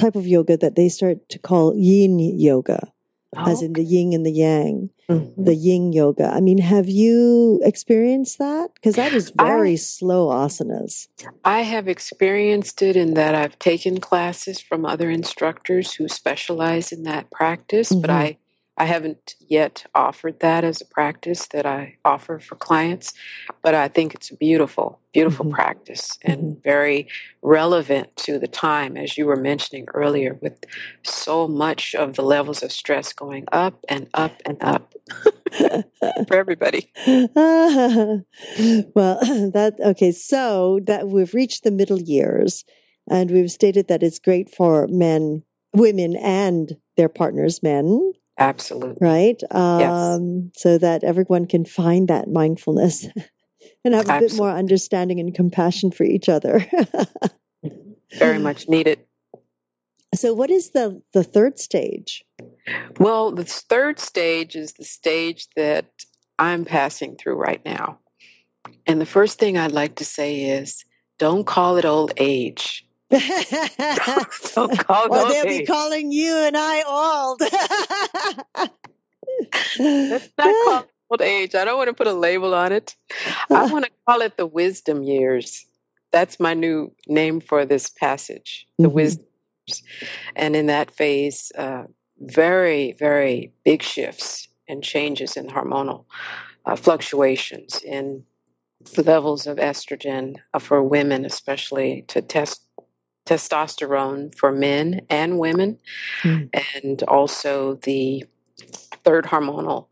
type 0.00 0.16
of 0.16 0.26
yoga 0.26 0.56
that 0.56 0.74
they 0.74 0.88
start 0.88 1.28
to 1.28 1.38
call 1.38 1.76
Yin 1.76 2.18
yoga, 2.18 2.91
oh, 3.36 3.50
as 3.50 3.62
in 3.62 3.72
the 3.72 3.84
yin 3.84 4.12
and 4.12 4.26
the 4.26 4.32
yang 4.32 4.90
mm-hmm. 5.08 5.44
the 5.44 5.54
yin 5.54 5.92
yoga. 5.92 6.28
I 6.28 6.40
mean, 6.40 6.58
have 6.58 6.88
you 6.88 7.60
experienced 7.62 8.38
that? 8.38 8.74
Because 8.74 8.96
that 8.96 9.12
is 9.12 9.30
very 9.30 9.72
I, 9.72 9.76
slow 9.76 10.28
asanas. 10.28 11.08
I 11.44 11.62
have 11.62 11.88
experienced 11.88 12.82
it 12.82 12.96
in 12.96 13.14
that 13.14 13.34
I've 13.34 13.58
taken 13.58 14.00
classes 14.00 14.60
from 14.60 14.84
other 14.84 15.10
instructors 15.10 15.94
who 15.94 16.08
specialize 16.08 16.92
in 16.92 17.04
that 17.04 17.30
practice, 17.30 17.90
mm-hmm. 17.90 18.00
but 18.00 18.10
I 18.10 18.38
I 18.82 18.86
haven't 18.86 19.36
yet 19.38 19.86
offered 19.94 20.40
that 20.40 20.64
as 20.64 20.80
a 20.80 20.84
practice 20.84 21.46
that 21.52 21.64
I 21.64 21.98
offer 22.04 22.40
for 22.40 22.56
clients, 22.56 23.14
but 23.62 23.76
I 23.76 23.86
think 23.86 24.12
it's 24.12 24.32
a 24.32 24.36
beautiful, 24.36 24.98
beautiful 25.12 25.44
mm-hmm. 25.44 25.54
practice 25.54 26.18
and 26.22 26.42
mm-hmm. 26.42 26.60
very 26.64 27.06
relevant 27.42 28.16
to 28.16 28.40
the 28.40 28.48
time, 28.48 28.96
as 28.96 29.16
you 29.16 29.26
were 29.26 29.36
mentioning 29.36 29.86
earlier, 29.94 30.36
with 30.42 30.64
so 31.04 31.46
much 31.46 31.94
of 31.94 32.14
the 32.14 32.22
levels 32.22 32.64
of 32.64 32.72
stress 32.72 33.12
going 33.12 33.44
up 33.52 33.78
and 33.88 34.08
up 34.14 34.32
and 34.44 34.60
up 34.60 34.94
for 36.26 36.34
everybody. 36.36 36.90
well, 37.06 37.24
that 39.54 39.76
okay. 39.78 40.10
So 40.10 40.80
that 40.88 41.06
we've 41.06 41.34
reached 41.34 41.62
the 41.62 41.70
middle 41.70 42.00
years, 42.00 42.64
and 43.08 43.30
we've 43.30 43.52
stated 43.52 43.86
that 43.86 44.02
it's 44.02 44.18
great 44.18 44.52
for 44.52 44.88
men, 44.88 45.44
women, 45.72 46.16
and 46.16 46.78
their 46.96 47.08
partners, 47.08 47.62
men 47.62 48.14
Absolutely. 48.42 48.98
Right? 49.00 49.40
Um, 49.50 49.80
yes. 49.80 50.52
So 50.62 50.78
that 50.78 51.04
everyone 51.04 51.46
can 51.46 51.64
find 51.64 52.08
that 52.08 52.28
mindfulness 52.28 53.04
and 53.84 53.94
have 53.94 54.06
a 54.06 54.12
Absolutely. 54.12 54.28
bit 54.28 54.36
more 54.36 54.50
understanding 54.50 55.20
and 55.20 55.34
compassion 55.34 55.92
for 55.92 56.04
each 56.04 56.28
other. 56.28 56.66
Very 58.18 58.38
much 58.38 58.68
needed. 58.68 59.00
So, 60.14 60.34
what 60.34 60.50
is 60.50 60.70
the, 60.70 61.00
the 61.14 61.24
third 61.24 61.58
stage? 61.58 62.24
Well, 62.98 63.32
the 63.32 63.44
third 63.44 63.98
stage 63.98 64.56
is 64.56 64.74
the 64.74 64.84
stage 64.84 65.48
that 65.56 65.86
I'm 66.38 66.64
passing 66.64 67.16
through 67.16 67.36
right 67.36 67.64
now. 67.64 67.98
And 68.86 69.00
the 69.00 69.06
first 69.06 69.38
thing 69.38 69.56
I'd 69.56 69.72
like 69.72 69.94
to 69.96 70.04
say 70.04 70.42
is 70.44 70.84
don't 71.18 71.46
call 71.46 71.76
it 71.76 71.84
old 71.84 72.12
age. 72.16 72.86
Call 74.54 75.08
well, 75.08 75.28
they'll 75.28 75.44
be 75.44 75.66
calling 75.66 76.10
you 76.12 76.34
and 76.34 76.56
I 76.56 76.82
old. 76.82 77.40
Let's 79.78 80.28
not 80.38 80.64
call 80.64 80.78
it 80.82 80.88
old 81.10 81.22
age. 81.22 81.54
I 81.54 81.64
don't 81.64 81.76
want 81.76 81.88
to 81.88 81.94
put 81.94 82.06
a 82.06 82.14
label 82.14 82.54
on 82.54 82.72
it. 82.72 82.96
I 83.50 83.70
want 83.70 83.84
to 83.84 83.90
call 84.06 84.22
it 84.22 84.36
the 84.36 84.46
wisdom 84.46 85.02
years. 85.02 85.66
That's 86.10 86.40
my 86.40 86.54
new 86.54 86.94
name 87.06 87.40
for 87.40 87.66
this 87.66 87.88
passage, 87.88 88.66
the 88.78 88.88
mm-hmm. 88.88 88.94
wisdom 88.94 89.26
years. 89.66 89.82
And 90.34 90.56
in 90.56 90.66
that 90.66 90.90
phase, 90.90 91.52
uh, 91.56 91.84
very, 92.18 92.92
very 92.92 93.52
big 93.64 93.82
shifts 93.82 94.48
and 94.68 94.82
changes 94.82 95.36
in 95.36 95.48
hormonal 95.48 96.04
uh, 96.64 96.76
fluctuations 96.76 97.82
in 97.82 98.24
levels 98.96 99.46
of 99.46 99.58
estrogen 99.58 100.36
uh, 100.54 100.58
for 100.58 100.82
women, 100.82 101.24
especially 101.24 102.04
to 102.08 102.22
test 102.22 102.64
testosterone 103.26 104.34
for 104.36 104.52
men 104.52 105.02
and 105.08 105.38
women, 105.38 105.78
mm. 106.22 106.48
and 106.84 107.02
also 107.04 107.74
the 107.82 108.24
third 109.04 109.24
hormonal 109.24 109.86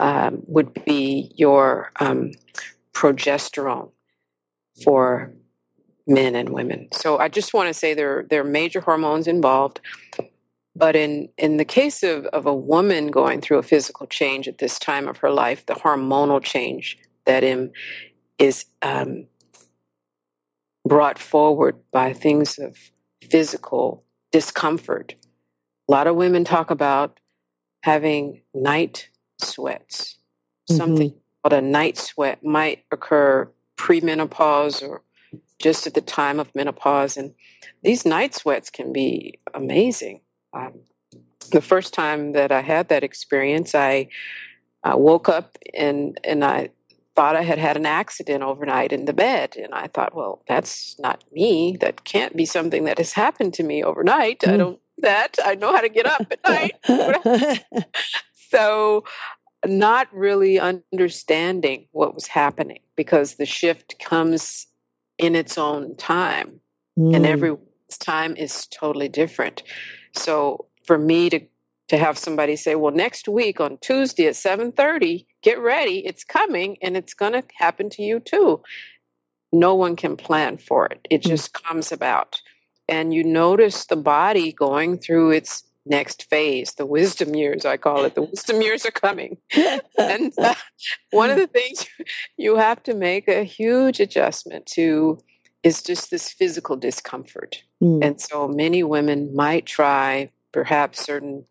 um, 0.00 0.42
would 0.46 0.72
be 0.84 1.32
your 1.36 1.92
um, 2.00 2.32
progesterone 2.92 3.90
for 4.82 5.32
men 6.06 6.34
and 6.34 6.50
women. 6.50 6.88
So 6.92 7.18
I 7.18 7.28
just 7.28 7.54
want 7.54 7.68
to 7.68 7.74
say 7.74 7.94
there 7.94 8.26
there 8.28 8.42
are 8.42 8.44
major 8.44 8.80
hormones 8.80 9.26
involved. 9.26 9.80
But 10.76 10.96
in, 10.96 11.28
in 11.38 11.56
the 11.56 11.64
case 11.64 12.02
of, 12.02 12.26
of 12.26 12.46
a 12.46 12.54
woman 12.54 13.08
going 13.08 13.40
through 13.40 13.58
a 13.58 13.62
physical 13.62 14.06
change 14.08 14.48
at 14.48 14.58
this 14.58 14.78
time 14.78 15.06
of 15.06 15.18
her 15.18 15.30
life, 15.30 15.64
the 15.66 15.74
hormonal 15.74 16.42
change 16.42 16.98
that 17.26 17.44
in, 17.44 17.72
is 18.38 18.64
um, 18.82 19.26
brought 20.84 21.18
forward 21.18 21.76
by 21.92 22.12
things 22.12 22.58
of 22.58 22.76
physical 23.22 24.04
discomfort. 24.32 25.14
A 25.88 25.92
lot 25.92 26.06
of 26.06 26.16
women 26.16 26.44
talk 26.44 26.70
about 26.70 27.20
having 27.82 28.42
night 28.54 29.08
sweats. 29.40 30.18
Mm-hmm. 30.70 30.76
Something 30.76 31.14
called 31.42 31.52
a 31.52 31.60
night 31.60 31.98
sweat 31.98 32.44
might 32.44 32.84
occur 32.90 33.50
premenopause 33.76 34.82
or 34.82 35.02
just 35.58 35.86
at 35.86 35.94
the 35.94 36.00
time 36.00 36.40
of 36.40 36.54
menopause. 36.54 37.16
And 37.16 37.34
these 37.82 38.04
night 38.04 38.34
sweats 38.34 38.70
can 38.70 38.92
be 38.92 39.38
amazing. 39.52 40.20
Um, 40.52 40.80
the 41.50 41.60
first 41.60 41.94
time 41.94 42.32
that 42.32 42.52
I 42.52 42.60
had 42.60 42.88
that 42.88 43.04
experience, 43.04 43.74
I, 43.74 44.08
I 44.82 44.94
woke 44.94 45.28
up 45.28 45.56
and, 45.72 46.18
and 46.24 46.44
I 46.44 46.70
thought 47.14 47.36
I 47.36 47.42
had 47.42 47.58
had 47.58 47.76
an 47.76 47.86
accident 47.86 48.42
overnight 48.42 48.92
in 48.92 49.04
the 49.04 49.12
bed. 49.12 49.56
And 49.56 49.72
I 49.72 49.86
thought, 49.86 50.14
well, 50.14 50.42
that's 50.48 50.98
not 50.98 51.22
me. 51.32 51.76
That 51.80 52.04
can't 52.04 52.36
be 52.36 52.44
something 52.44 52.84
that 52.84 52.98
has 52.98 53.12
happened 53.12 53.54
to 53.54 53.62
me 53.62 53.84
overnight. 53.84 54.40
Mm. 54.40 54.52
I 54.52 54.56
don't 54.56 54.80
that. 54.98 55.36
I 55.44 55.54
know 55.54 55.72
how 55.72 55.80
to 55.80 55.88
get 55.88 56.06
up 56.06 56.26
at 56.30 56.40
night. 56.46 57.64
so, 58.50 59.04
not 59.66 60.08
really 60.12 60.58
understanding 60.58 61.86
what 61.92 62.14
was 62.14 62.26
happening 62.26 62.80
because 62.96 63.34
the 63.34 63.46
shift 63.46 63.98
comes 63.98 64.66
in 65.18 65.34
its 65.34 65.56
own 65.56 65.96
time, 65.96 66.60
mm. 66.98 67.14
and 67.14 67.26
everyone's 67.26 67.98
time 67.98 68.36
is 68.36 68.66
totally 68.66 69.08
different. 69.08 69.62
So, 70.14 70.66
for 70.86 70.98
me 70.98 71.30
to 71.30 71.40
to 71.88 71.98
have 71.98 72.16
somebody 72.18 72.56
say, 72.56 72.74
"Well, 72.74 72.92
next 72.92 73.28
week 73.28 73.60
on 73.60 73.78
Tuesday 73.78 74.26
at 74.26 74.36
7:30, 74.36 75.26
get 75.42 75.58
ready. 75.58 76.06
It's 76.06 76.24
coming 76.24 76.76
and 76.82 76.96
it's 76.96 77.14
going 77.14 77.32
to 77.32 77.44
happen 77.58 77.90
to 77.90 78.02
you 78.02 78.20
too." 78.20 78.62
No 79.52 79.74
one 79.74 79.94
can 79.94 80.16
plan 80.16 80.58
for 80.58 80.86
it. 80.86 81.06
It 81.10 81.22
mm. 81.22 81.28
just 81.28 81.52
comes 81.54 81.92
about. 81.92 82.40
And 82.88 83.14
you 83.14 83.24
notice 83.24 83.86
the 83.86 83.96
body 83.96 84.52
going 84.52 84.98
through 84.98 85.30
its 85.30 85.64
next 85.86 86.28
phase, 86.30 86.74
the 86.74 86.86
wisdom 86.86 87.34
years, 87.34 87.64
I 87.64 87.76
call 87.76 88.04
it. 88.04 88.14
The 88.14 88.22
wisdom 88.22 88.62
years 88.62 88.86
are 88.86 88.90
coming. 88.90 89.36
and 89.98 90.32
uh, 90.38 90.54
one 91.10 91.30
of 91.30 91.36
the 91.36 91.46
things 91.46 91.86
you 92.36 92.56
have 92.56 92.82
to 92.84 92.94
make 92.94 93.28
a 93.28 93.44
huge 93.44 94.00
adjustment 94.00 94.66
to 94.66 95.18
is 95.62 95.82
just 95.82 96.10
this 96.10 96.30
physical 96.30 96.76
discomfort. 96.76 97.62
Mm. 97.82 98.04
And 98.04 98.20
so 98.20 98.46
many 98.48 98.82
women 98.82 99.34
might 99.34 99.66
try 99.66 100.30
perhaps 100.52 101.04
certain 101.04 101.46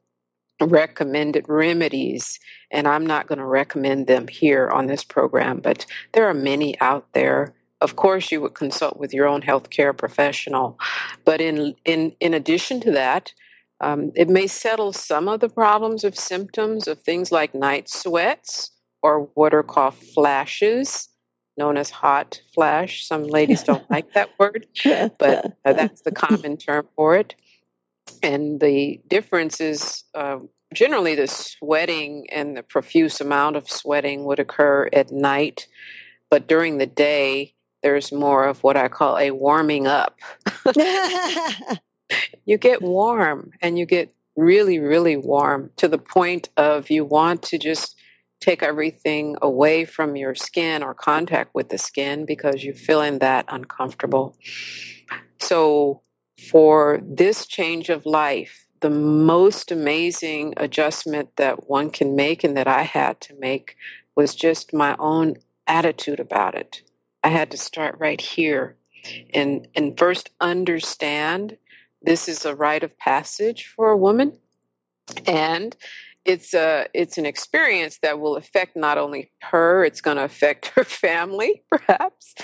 recommended 0.65 1.45
remedies, 1.47 2.39
and 2.71 2.88
I'm 2.88 3.06
not 3.06 3.28
going 3.28 3.39
to 3.39 3.45
recommend 3.45 4.08
them 4.08 4.28
here 4.28 4.69
on 4.69 4.88
this 4.88 5.04
program, 5.04 5.60
but 5.60 5.86
there 6.13 6.28
are 6.28 6.34
many 6.34 6.80
out 6.82 7.08
there. 7.13 7.54
Of 7.82 7.95
course, 7.95 8.32
you 8.32 8.41
would 8.41 8.54
consult 8.54 8.97
with 8.97 9.13
your 9.13 9.28
own 9.28 9.41
healthcare 9.41 9.95
professional, 9.95 10.80
but 11.26 11.41
in 11.41 11.76
in 11.86 12.15
in 12.19 12.34
addition 12.34 12.80
to 12.82 12.91
that, 12.91 13.34
um, 13.82 14.12
it 14.15 14.30
may 14.30 14.47
settle 14.47 14.93
some 14.93 15.28
of 15.28 15.41
the 15.41 15.49
problems 15.49 16.04
of 16.04 16.17
symptoms 16.17 16.88
of 16.88 17.02
things 17.02 17.32
like 17.32 17.54
night 17.54 17.89
sweats 17.89 18.71
or 19.02 19.30
what 19.34 19.54
are 19.54 19.63
called 19.63 19.95
flashes, 19.95 21.10
known 21.58 21.76
as 21.76 21.89
hot 21.89 22.41
flash. 22.56 23.06
Some 23.06 23.23
ladies 23.23 23.63
don't 23.63 23.89
like 23.91 24.13
that 24.13 24.30
word, 24.39 24.65
but 25.19 25.58
uh, 25.65 25.73
that's 25.73 26.02
the 26.04 26.12
common 26.12 26.56
term 26.56 26.88
for 26.95 27.17
it 27.17 27.36
and 28.21 28.59
the 28.59 29.01
difference 29.07 29.59
is 29.59 30.03
uh, 30.15 30.39
generally 30.73 31.15
the 31.15 31.27
sweating 31.27 32.27
and 32.31 32.57
the 32.57 32.63
profuse 32.63 33.21
amount 33.21 33.55
of 33.55 33.69
sweating 33.69 34.25
would 34.25 34.39
occur 34.39 34.89
at 34.93 35.11
night, 35.11 35.67
but 36.29 36.47
during 36.47 36.77
the 36.77 36.85
day, 36.85 37.53
there's 37.81 38.11
more 38.11 38.45
of 38.45 38.63
what 38.63 38.77
I 38.77 38.87
call 38.87 39.17
a 39.17 39.31
warming 39.31 39.87
up. 39.87 40.17
you 42.45 42.57
get 42.57 42.81
warm 42.81 43.51
and 43.61 43.77
you 43.77 43.85
get 43.85 44.13
really, 44.35 44.79
really 44.79 45.17
warm 45.17 45.71
to 45.77 45.87
the 45.87 45.97
point 45.97 46.49
of 46.57 46.89
you 46.89 47.05
want 47.05 47.43
to 47.43 47.57
just 47.57 47.95
take 48.39 48.63
everything 48.63 49.35
away 49.41 49.85
from 49.85 50.15
your 50.15 50.35
skin 50.35 50.83
or 50.83 50.93
contact 50.93 51.53
with 51.53 51.69
the 51.69 51.77
skin 51.77 52.25
because 52.25 52.63
you're 52.63 52.73
feeling 52.73 53.19
that 53.19 53.45
uncomfortable. 53.47 54.35
So 55.39 56.01
for 56.49 56.99
this 57.03 57.45
change 57.45 57.89
of 57.89 58.06
life, 58.06 58.67
the 58.82 58.89
most 58.89 59.71
amazing 59.71 60.53
adjustment 60.58 61.36
that 61.38 61.69
one 61.69 61.89
can 61.89 62.15
make 62.15 62.43
and 62.43 62.58
that 62.58 62.67
I 62.67 62.84
had 62.84 63.21
to 63.21 63.36
make 63.39 63.75
was 64.15 64.36
just 64.36 64.73
my 64.73 64.95
own 64.99 65.36
attitude 65.67 66.19
about 66.19 66.56
it. 66.56 66.82
I 67.23 67.29
had 67.29 67.49
to 67.51 67.58
start 67.58 67.95
right 67.99 68.19
here 68.19 68.75
and 69.34 69.67
and 69.75 69.97
first 69.97 70.29
understand 70.39 71.58
this 72.01 72.27
is 72.27 72.45
a 72.45 72.56
rite 72.56 72.84
of 72.84 72.97
passage 72.97 73.65
for 73.75 73.89
a 73.89 73.97
woman 73.97 74.38
and 75.25 75.75
it's 76.25 76.53
a 76.53 76.88
it's 76.93 77.17
an 77.17 77.25
experience 77.25 77.99
that 78.01 78.19
will 78.19 78.38
affect 78.38 78.75
not 78.75 78.97
only 78.97 79.32
her 79.41 79.84
it's 79.84 80.01
going 80.01 80.17
to 80.17 80.23
affect 80.23 80.67
her 80.75 80.84
family 80.84 81.63
perhaps 81.69 82.36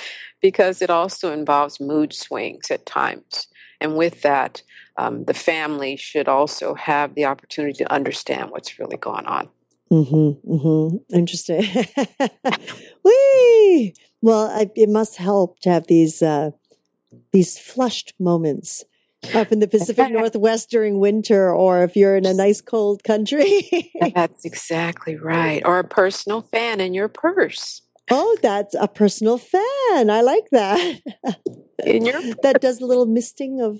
because 0.41 0.81
it 0.81 0.89
also 0.89 1.31
involves 1.31 1.79
mood 1.79 2.13
swings 2.13 2.69
at 2.71 2.85
times 2.85 3.47
and 3.81 3.95
with 3.95 4.21
that, 4.21 4.61
um, 4.97 5.25
the 5.25 5.33
family 5.33 5.95
should 5.95 6.27
also 6.27 6.73
have 6.73 7.15
the 7.15 7.25
opportunity 7.25 7.73
to 7.83 7.91
understand 7.91 8.51
what's 8.51 8.79
really 8.79 8.97
going 8.97 9.25
on. 9.25 9.49
Mm-hmm, 9.91 10.53
mm-hmm. 10.53 11.15
Interesting. 11.15 11.63
Whee! 13.03 13.95
Well, 14.21 14.47
I, 14.49 14.69
it 14.75 14.89
must 14.89 15.15
help 15.15 15.59
to 15.61 15.69
have 15.69 15.87
these 15.87 16.21
uh, 16.21 16.51
these 17.31 17.57
flushed 17.57 18.13
moments 18.19 18.83
up 19.33 19.51
in 19.51 19.59
the 19.59 19.67
Pacific 19.67 20.09
Northwest 20.11 20.69
during 20.69 20.99
winter, 20.99 21.53
or 21.53 21.83
if 21.83 21.95
you're 21.95 22.15
in 22.15 22.25
a 22.25 22.33
nice 22.33 22.61
cold 22.61 23.03
country. 23.03 23.91
That's 24.15 24.45
exactly 24.45 25.15
right. 25.15 25.61
Or 25.65 25.79
a 25.79 25.83
personal 25.83 26.41
fan 26.41 26.79
in 26.79 26.93
your 26.93 27.07
purse. 27.07 27.81
Oh, 28.09 28.37
that's 28.41 28.75
a 28.75 28.87
personal 28.87 29.37
fan. 29.37 30.09
I 30.09 30.21
like 30.21 30.49
that. 30.51 31.01
In 31.85 32.05
your 32.05 32.21
that 32.43 32.61
does 32.61 32.81
a 32.81 32.85
little 32.85 33.05
misting 33.05 33.61
of 33.61 33.79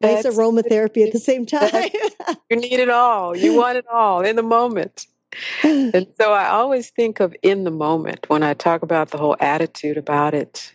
nice 0.00 0.24
aromatherapy 0.24 1.06
at 1.06 1.12
the 1.12 1.18
same 1.18 1.46
time. 1.46 1.70
you 2.50 2.56
need 2.56 2.80
it 2.80 2.90
all. 2.90 3.36
You 3.36 3.54
want 3.54 3.78
it 3.78 3.86
all 3.92 4.22
in 4.22 4.36
the 4.36 4.42
moment. 4.42 5.06
And 5.62 6.06
so 6.20 6.32
I 6.32 6.48
always 6.48 6.90
think 6.90 7.20
of 7.20 7.34
in 7.42 7.64
the 7.64 7.70
moment 7.70 8.28
when 8.28 8.42
I 8.42 8.54
talk 8.54 8.82
about 8.82 9.10
the 9.10 9.18
whole 9.18 9.36
attitude 9.40 9.96
about 9.96 10.34
it. 10.34 10.74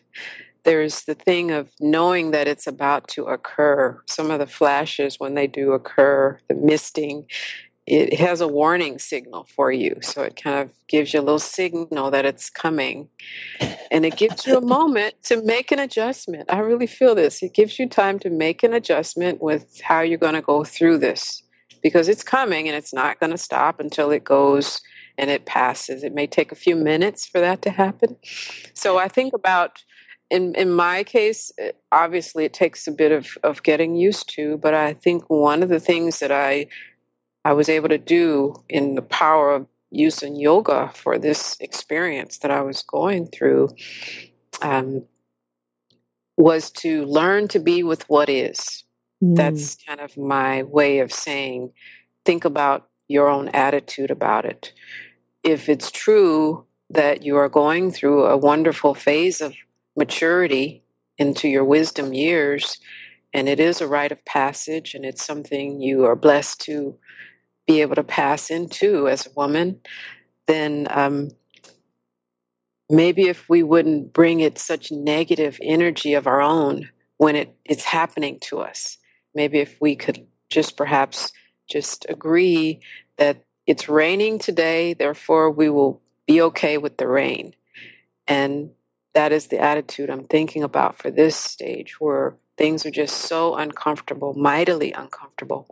There's 0.63 1.03
the 1.03 1.13
thing 1.13 1.51
of 1.51 1.69
knowing 1.79 2.31
that 2.31 2.47
it's 2.47 2.65
about 2.65 3.07
to 3.09 3.25
occur. 3.25 4.01
Some 4.07 4.31
of 4.31 4.39
the 4.39 4.47
flashes, 4.47 5.19
when 5.19 5.35
they 5.35 5.45
do 5.45 5.73
occur, 5.73 6.39
the 6.47 6.55
misting, 6.55 7.27
it 7.87 8.19
has 8.19 8.41
a 8.41 8.47
warning 8.47 8.97
signal 8.97 9.47
for 9.55 9.71
you. 9.71 9.97
So 10.01 10.23
it 10.23 10.41
kind 10.41 10.59
of 10.59 10.71
gives 10.87 11.13
you 11.13 11.19
a 11.19 11.21
little 11.21 11.37
signal 11.37 12.09
that 12.11 12.25
it's 12.25 12.49
coming. 12.49 13.09
And 13.91 14.05
it 14.05 14.17
gives 14.17 14.47
you 14.47 14.57
a 14.57 14.61
moment 14.77 15.15
to 15.25 15.43
make 15.43 15.71
an 15.71 15.77
adjustment. 15.77 16.51
I 16.51 16.59
really 16.59 16.87
feel 16.87 17.13
this. 17.13 17.43
It 17.43 17.53
gives 17.53 17.77
you 17.77 17.87
time 17.87 18.17
to 18.19 18.29
make 18.31 18.63
an 18.63 18.73
adjustment 18.73 19.41
with 19.41 19.81
how 19.81 20.01
you're 20.01 20.17
going 20.17 20.33
to 20.33 20.41
go 20.41 20.63
through 20.63 20.97
this 20.97 21.43
because 21.83 22.09
it's 22.09 22.23
coming 22.23 22.67
and 22.67 22.75
it's 22.75 22.93
not 22.93 23.19
going 23.19 23.31
to 23.31 23.37
stop 23.37 23.79
until 23.79 24.09
it 24.09 24.23
goes 24.23 24.81
and 25.17 25.29
it 25.29 25.45
passes. 25.45 26.03
It 26.03 26.15
may 26.15 26.25
take 26.25 26.51
a 26.51 26.55
few 26.55 26.75
minutes 26.75 27.27
for 27.27 27.39
that 27.39 27.61
to 27.61 27.69
happen. 27.69 28.15
So 28.73 28.97
I 28.97 29.07
think 29.07 29.33
about 29.33 29.83
in 30.31 30.55
in 30.55 30.71
my 30.71 31.03
case, 31.03 31.51
eh, 31.59 31.71
obviously 31.91 32.45
it 32.45 32.53
takes 32.53 32.87
a 32.87 32.91
bit 32.91 33.11
of, 33.11 33.37
of 33.43 33.61
getting 33.61 33.95
used 33.95 34.27
to, 34.29 34.57
but 34.57 34.73
I 34.73 34.93
think 34.93 35.25
one 35.27 35.61
of 35.61 35.69
the 35.69 35.79
things 35.79 36.19
that 36.19 36.31
I 36.31 36.65
I 37.45 37.53
was 37.53 37.69
able 37.69 37.89
to 37.89 37.99
do 37.99 38.55
in 38.67 38.95
the 38.95 39.03
power 39.03 39.53
of 39.53 39.67
using 39.91 40.35
yoga 40.35 40.91
for 40.95 41.19
this 41.19 41.55
experience 41.59 42.39
that 42.39 42.49
I 42.49 42.61
was 42.61 42.81
going 42.81 43.27
through 43.27 43.69
um, 44.63 45.05
was 46.37 46.71
to 46.71 47.05
learn 47.05 47.47
to 47.49 47.59
be 47.59 47.83
with 47.83 48.09
what 48.09 48.29
is. 48.29 48.83
Mm. 49.23 49.35
That's 49.35 49.77
kind 49.87 50.01
of 50.01 50.17
my 50.17 50.63
way 50.63 50.99
of 50.99 51.13
saying, 51.13 51.71
think 52.25 52.45
about 52.45 52.89
your 53.07 53.29
own 53.29 53.49
attitude 53.49 54.09
about 54.09 54.45
it. 54.45 54.73
If 55.43 55.69
it's 55.69 55.91
true 55.91 56.65
that 56.89 57.23
you 57.23 57.37
are 57.37 57.47
going 57.47 57.91
through 57.91 58.25
a 58.25 58.37
wonderful 58.37 58.95
phase 58.95 59.39
of 59.39 59.53
maturity 59.95 60.83
into 61.19 61.47
your 61.47 61.63
wisdom 61.63 62.11
years, 62.11 62.79
and 63.33 63.47
it 63.47 63.59
is 63.59 63.81
a 63.81 63.87
rite 63.87 64.11
of 64.11 64.25
passage, 64.25 64.95
and 64.95 65.05
it's 65.05 65.23
something 65.23 65.79
you 65.79 66.05
are 66.05 66.15
blessed 66.15 66.61
to 66.61 66.97
be 67.67 67.81
able 67.81 67.95
to 67.95 68.03
pass 68.03 68.49
into 68.49 69.07
as 69.07 69.25
a 69.25 69.31
woman, 69.35 69.79
then 70.47 70.87
um, 70.89 71.29
maybe 72.89 73.23
if 73.23 73.49
we 73.49 73.63
wouldn't 73.63 74.13
bring 74.13 74.39
it 74.39 74.57
such 74.57 74.91
negative 74.91 75.59
energy 75.61 76.13
of 76.13 76.27
our 76.27 76.41
own 76.41 76.89
when 77.17 77.35
it, 77.35 77.55
it's 77.65 77.83
happening 77.83 78.39
to 78.41 78.59
us, 78.59 78.97
maybe 79.33 79.59
if 79.59 79.77
we 79.79 79.95
could 79.95 80.27
just 80.49 80.77
perhaps 80.77 81.31
just 81.69 82.05
agree 82.09 82.79
that 83.17 83.43
it's 83.65 83.89
raining 83.89 84.37
today, 84.37 84.93
therefore 84.93 85.49
we 85.49 85.69
will 85.69 86.01
be 86.27 86.41
okay 86.41 86.77
with 86.77 86.97
the 86.97 87.07
rain. 87.07 87.55
And 88.27 88.71
that 89.13 89.31
is 89.31 89.47
the 89.47 89.59
attitude 89.59 90.09
I'm 90.09 90.25
thinking 90.25 90.63
about 90.63 90.97
for 90.97 91.09
this 91.09 91.35
stage 91.35 91.99
where 91.99 92.35
things 92.57 92.85
are 92.85 92.91
just 92.91 93.21
so 93.21 93.55
uncomfortable, 93.55 94.33
mightily 94.33 94.91
uncomfortable. 94.93 95.67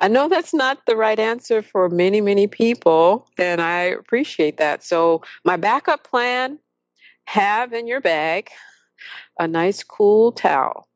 I 0.00 0.08
know 0.08 0.28
that's 0.28 0.54
not 0.54 0.86
the 0.86 0.96
right 0.96 1.18
answer 1.18 1.62
for 1.62 1.88
many, 1.88 2.20
many 2.20 2.46
people, 2.46 3.28
and 3.38 3.60
I 3.60 3.80
appreciate 3.82 4.56
that. 4.58 4.82
So, 4.82 5.22
my 5.44 5.56
backup 5.56 6.04
plan 6.04 6.58
have 7.26 7.72
in 7.72 7.86
your 7.86 8.00
bag 8.00 8.50
a 9.38 9.48
nice 9.48 9.82
cool 9.82 10.32
towel. 10.32 10.88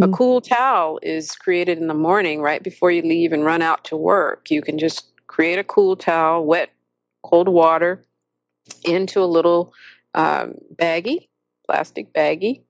A 0.00 0.06
mm. 0.06 0.12
cool 0.12 0.40
towel 0.40 0.98
is 1.02 1.34
created 1.34 1.78
in 1.78 1.86
the 1.86 1.94
morning 1.94 2.40
right 2.40 2.62
before 2.62 2.90
you 2.90 3.02
leave 3.02 3.32
and 3.32 3.44
run 3.44 3.62
out 3.62 3.84
to 3.84 3.96
work. 3.96 4.50
You 4.50 4.62
can 4.62 4.78
just 4.78 5.06
create 5.26 5.58
a 5.58 5.64
cool 5.64 5.96
towel, 5.96 6.44
wet 6.44 6.70
cold 7.22 7.48
water 7.48 8.04
into 8.84 9.22
a 9.22 9.26
little 9.26 9.72
um, 10.14 10.54
baggie, 10.74 11.28
plastic 11.66 12.12
baggie, 12.12 12.62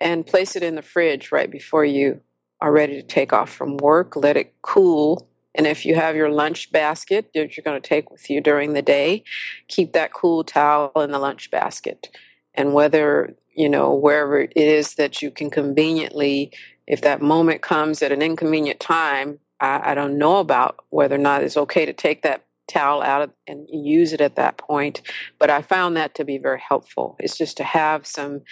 and 0.00 0.26
place 0.26 0.56
it 0.56 0.62
in 0.62 0.74
the 0.74 0.82
fridge 0.82 1.32
right 1.32 1.50
before 1.50 1.84
you 1.84 2.20
are 2.60 2.72
ready 2.72 2.94
to 2.94 3.02
take 3.02 3.32
off 3.32 3.50
from 3.50 3.76
work. 3.76 4.16
Let 4.16 4.36
it 4.36 4.54
cool. 4.62 5.28
And 5.54 5.66
if 5.66 5.86
you 5.86 5.94
have 5.94 6.16
your 6.16 6.30
lunch 6.30 6.70
basket 6.70 7.30
that 7.34 7.56
you're 7.56 7.64
going 7.64 7.80
to 7.80 7.88
take 7.88 8.10
with 8.10 8.28
you 8.28 8.40
during 8.40 8.72
the 8.72 8.82
day, 8.82 9.24
keep 9.68 9.92
that 9.92 10.12
cool 10.12 10.44
towel 10.44 10.92
in 10.96 11.12
the 11.12 11.18
lunch 11.18 11.50
basket. 11.50 12.08
And 12.54 12.74
whether, 12.74 13.36
you 13.54 13.68
know, 13.68 13.94
wherever 13.94 14.40
it 14.40 14.52
is 14.54 14.94
that 14.94 15.22
you 15.22 15.30
can 15.30 15.50
conveniently, 15.50 16.52
if 16.86 17.00
that 17.02 17.22
moment 17.22 17.62
comes 17.62 18.02
at 18.02 18.12
an 18.12 18.22
inconvenient 18.22 18.80
time, 18.80 19.38
I, 19.60 19.92
I 19.92 19.94
don't 19.94 20.18
know 20.18 20.38
about 20.38 20.76
whether 20.90 21.14
or 21.14 21.18
not 21.18 21.42
it's 21.42 21.56
okay 21.56 21.86
to 21.86 21.92
take 21.92 22.22
that 22.22 22.44
towel 22.68 23.00
out 23.00 23.22
of, 23.22 23.30
and 23.46 23.66
use 23.70 24.12
it 24.12 24.20
at 24.20 24.36
that 24.36 24.58
point. 24.58 25.00
But 25.38 25.50
I 25.50 25.62
found 25.62 25.96
that 25.96 26.14
to 26.16 26.24
be 26.24 26.38
very 26.38 26.60
helpful. 26.60 27.16
It's 27.18 27.38
just 27.38 27.56
to 27.58 27.64
have 27.64 28.06
some 28.06 28.42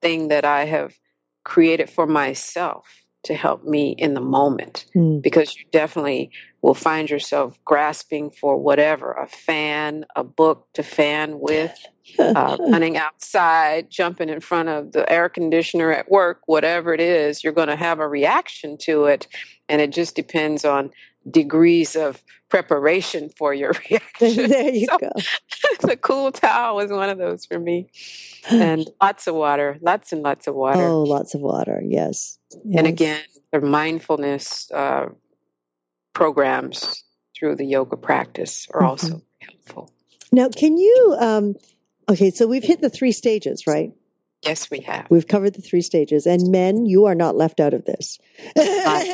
thing 0.00 0.28
that 0.28 0.44
I 0.44 0.64
have 0.64 0.94
created 1.44 1.88
for 1.90 2.06
myself 2.06 2.86
to 3.24 3.34
help 3.34 3.64
me 3.64 3.90
in 3.98 4.14
the 4.14 4.20
moment 4.20 4.86
mm. 4.94 5.20
because 5.20 5.56
you 5.56 5.64
definitely 5.72 6.30
will 6.62 6.74
find 6.74 7.10
yourself 7.10 7.58
grasping 7.64 8.30
for 8.30 8.56
whatever 8.56 9.12
a 9.12 9.26
fan, 9.26 10.04
a 10.16 10.24
book 10.24 10.66
to 10.74 10.82
fan 10.82 11.38
with, 11.40 11.76
uh, 12.18 12.56
running 12.68 12.96
outside, 12.96 13.90
jumping 13.90 14.28
in 14.28 14.40
front 14.40 14.68
of 14.68 14.92
the 14.92 15.10
air 15.10 15.28
conditioner 15.28 15.92
at 15.92 16.10
work, 16.10 16.40
whatever 16.46 16.94
it 16.94 17.00
is, 17.00 17.42
you're 17.42 17.52
going 17.52 17.68
to 17.68 17.76
have 17.76 17.98
a 17.98 18.08
reaction 18.08 18.76
to 18.78 19.04
it. 19.04 19.26
And 19.68 19.80
it 19.80 19.92
just 19.92 20.16
depends 20.16 20.64
on 20.64 20.90
degrees 21.30 21.96
of 21.96 22.22
preparation 22.48 23.28
for 23.28 23.52
your 23.54 23.72
reaction. 23.90 24.48
there 24.48 24.70
you 24.70 24.86
so, 24.86 24.98
go. 24.98 25.10
the 25.86 25.96
cool 25.96 26.32
towel 26.32 26.76
was 26.76 26.90
one 26.90 27.08
of 27.08 27.18
those 27.18 27.44
for 27.44 27.58
me. 27.58 27.90
And 28.50 28.88
lots 29.02 29.26
of 29.26 29.34
water, 29.34 29.78
lots 29.80 30.12
and 30.12 30.22
lots 30.22 30.46
of 30.46 30.54
water. 30.54 30.82
Oh, 30.82 31.02
lots 31.02 31.34
of 31.34 31.40
water, 31.40 31.82
yes. 31.84 32.38
yes. 32.64 32.78
And 32.78 32.86
again, 32.86 33.22
the 33.52 33.60
mindfulness 33.60 34.70
uh, 34.72 35.06
programs 36.14 37.04
through 37.36 37.56
the 37.56 37.64
yoga 37.64 37.96
practice 37.96 38.66
are 38.72 38.80
mm-hmm. 38.80 38.90
also 38.90 39.22
helpful. 39.40 39.92
Now, 40.32 40.48
can 40.48 40.76
you, 40.76 41.16
um, 41.20 41.54
okay, 42.08 42.30
so 42.30 42.46
we've 42.46 42.64
hit 42.64 42.80
the 42.80 42.90
three 42.90 43.12
stages, 43.12 43.66
right? 43.66 43.92
Yes, 44.42 44.70
we 44.70 44.80
have. 44.80 45.06
We've 45.10 45.26
covered 45.26 45.54
the 45.54 45.62
three 45.62 45.82
stages. 45.82 46.26
And 46.26 46.50
men, 46.50 46.86
you 46.86 47.06
are 47.06 47.14
not 47.14 47.36
left 47.36 47.58
out 47.60 47.74
of 47.74 47.84
this. 47.84 48.18
Not, 48.56 49.06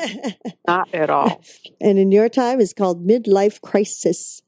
not 0.66 0.94
at 0.94 1.10
all. 1.10 1.42
And 1.80 1.98
in 1.98 2.12
your 2.12 2.28
time, 2.28 2.60
it's 2.60 2.72
called 2.72 3.06
midlife 3.06 3.60
crisis. 3.60 4.40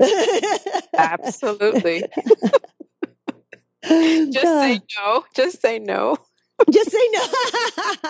Absolutely. 0.97 2.05
Just 3.85 4.43
say 4.43 4.81
ah. 4.81 4.81
no. 4.99 5.25
Just 5.35 5.61
say 5.61 5.79
no. 5.79 6.17
Just 6.73 6.91
say 6.91 7.09
no. 7.13 7.27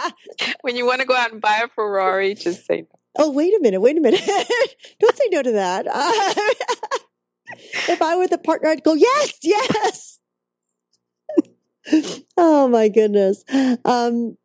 when 0.60 0.76
you 0.76 0.86
want 0.86 1.00
to 1.00 1.06
go 1.06 1.14
out 1.14 1.32
and 1.32 1.40
buy 1.40 1.62
a 1.64 1.68
Ferrari, 1.68 2.34
just 2.34 2.64
say 2.64 2.82
no. 2.82 2.98
Oh, 3.18 3.30
wait 3.30 3.52
a 3.52 3.58
minute. 3.60 3.80
Wait 3.80 3.98
a 3.98 4.00
minute. 4.00 4.24
Don't 5.00 5.16
say 5.16 5.28
no 5.30 5.42
to 5.42 5.52
that. 5.52 5.86
if 7.88 8.00
I 8.00 8.16
were 8.16 8.28
the 8.28 8.38
partner, 8.38 8.68
I'd 8.70 8.84
go, 8.84 8.94
yes, 8.94 9.32
yes 9.42 10.15
oh 12.36 12.68
my 12.68 12.88
goodness. 12.88 13.44
Um, 13.84 14.36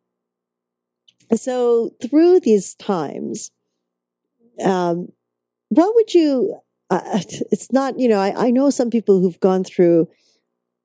so 1.34 1.90
through 2.02 2.40
these 2.40 2.74
times, 2.74 3.50
um, 4.62 5.08
what 5.70 5.94
would 5.94 6.14
you, 6.14 6.58
uh, 6.90 7.00
it's 7.50 7.72
not, 7.72 7.98
you 7.98 8.08
know, 8.08 8.18
I, 8.18 8.46
I, 8.46 8.50
know 8.50 8.70
some 8.70 8.90
people 8.90 9.20
who've 9.20 9.40
gone 9.40 9.64
through 9.64 10.08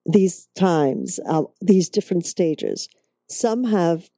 these 0.06 0.48
times, 0.56 1.20
uh, 1.28 1.44
these 1.62 1.90
different 1.90 2.26
stages. 2.26 2.88
Some 3.30 3.66
have 3.66 4.10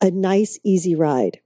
a 0.00 0.10
nice, 0.10 0.58
easy 0.64 0.94
ride. 0.94 1.40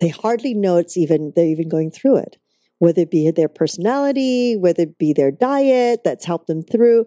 They 0.00 0.08
hardly 0.08 0.54
know 0.54 0.78
it's 0.78 0.96
even, 0.96 1.32
they're 1.36 1.46
even 1.46 1.68
going 1.68 1.90
through 1.90 2.16
it, 2.16 2.38
whether 2.78 3.02
it 3.02 3.10
be 3.10 3.30
their 3.30 3.48
personality, 3.48 4.56
whether 4.56 4.84
it 4.84 4.98
be 4.98 5.12
their 5.12 5.30
diet 5.30 6.00
that's 6.02 6.24
helped 6.24 6.46
them 6.46 6.62
through. 6.62 7.06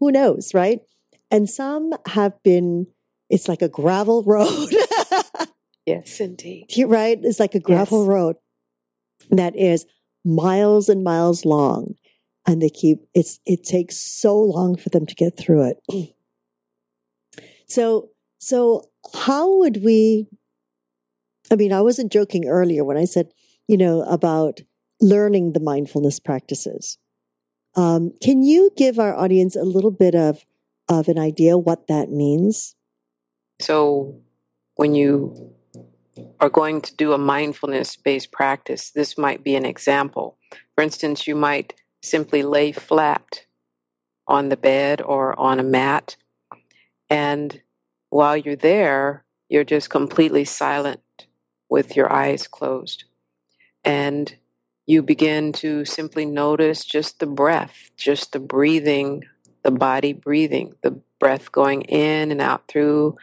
Who 0.00 0.10
knows, 0.10 0.54
right? 0.54 0.80
And 1.30 1.48
some 1.48 1.92
have 2.06 2.42
been, 2.42 2.86
it's 3.28 3.48
like 3.48 3.62
a 3.62 3.68
gravel 3.68 4.22
road. 4.24 4.68
yes, 5.86 6.20
indeed. 6.20 6.66
Right? 6.86 7.18
It's 7.22 7.40
like 7.40 7.54
a 7.54 7.60
gravel 7.60 8.02
yes. 8.02 8.08
road 8.08 8.36
that 9.30 9.56
is 9.56 9.86
miles 10.24 10.88
and 10.88 11.04
miles 11.04 11.44
long. 11.44 11.94
And 12.46 12.62
they 12.62 12.70
keep, 12.70 13.00
it's, 13.14 13.40
it 13.44 13.62
takes 13.62 13.96
so 13.96 14.38
long 14.38 14.76
for 14.76 14.88
them 14.88 15.04
to 15.04 15.14
get 15.14 15.36
through 15.36 15.70
it. 15.90 16.14
so, 17.66 18.08
so 18.38 18.88
how 19.14 19.58
would 19.58 19.84
we, 19.84 20.26
I 21.50 21.56
mean, 21.56 21.72
I 21.72 21.82
wasn't 21.82 22.12
joking 22.12 22.46
earlier 22.46 22.84
when 22.84 22.96
I 22.96 23.04
said, 23.04 23.32
you 23.66 23.76
know, 23.76 24.02
about 24.02 24.60
learning 25.00 25.52
the 25.52 25.60
mindfulness 25.60 26.18
practices. 26.18 26.98
Um, 27.76 28.12
can 28.22 28.42
you 28.42 28.70
give 28.76 28.98
our 28.98 29.14
audience 29.14 29.54
a 29.54 29.62
little 29.62 29.90
bit 29.90 30.14
of 30.14 30.44
of 30.88 31.08
an 31.08 31.18
idea 31.18 31.58
what 31.58 31.86
that 31.88 32.10
means? 32.10 32.74
So, 33.60 34.20
when 34.76 34.94
you 34.94 35.54
are 36.40 36.48
going 36.48 36.80
to 36.82 36.94
do 36.96 37.12
a 37.12 37.18
mindfulness 37.18 37.96
based 37.96 38.32
practice, 38.32 38.90
this 38.90 39.18
might 39.18 39.42
be 39.42 39.54
an 39.54 39.64
example. 39.64 40.38
For 40.74 40.82
instance, 40.82 41.26
you 41.26 41.34
might 41.34 41.74
simply 42.02 42.42
lay 42.42 42.72
flat 42.72 43.44
on 44.26 44.48
the 44.48 44.56
bed 44.56 45.00
or 45.00 45.38
on 45.38 45.58
a 45.58 45.64
mat. 45.64 46.16
And 47.10 47.60
while 48.10 48.36
you're 48.36 48.56
there, 48.56 49.24
you're 49.48 49.64
just 49.64 49.90
completely 49.90 50.44
silent 50.44 51.26
with 51.68 51.96
your 51.96 52.12
eyes 52.12 52.46
closed. 52.46 53.04
And 53.84 54.34
you 54.86 55.02
begin 55.02 55.52
to 55.52 55.84
simply 55.84 56.24
notice 56.24 56.84
just 56.84 57.20
the 57.20 57.26
breath, 57.26 57.90
just 57.96 58.32
the 58.32 58.40
breathing 58.40 59.24
the 59.62 59.70
body 59.70 60.12
breathing, 60.12 60.74
the 60.82 61.00
breath 61.18 61.50
going 61.52 61.82
in 61.82 62.30
and 62.30 62.40
out 62.40 62.68
through 62.68 63.16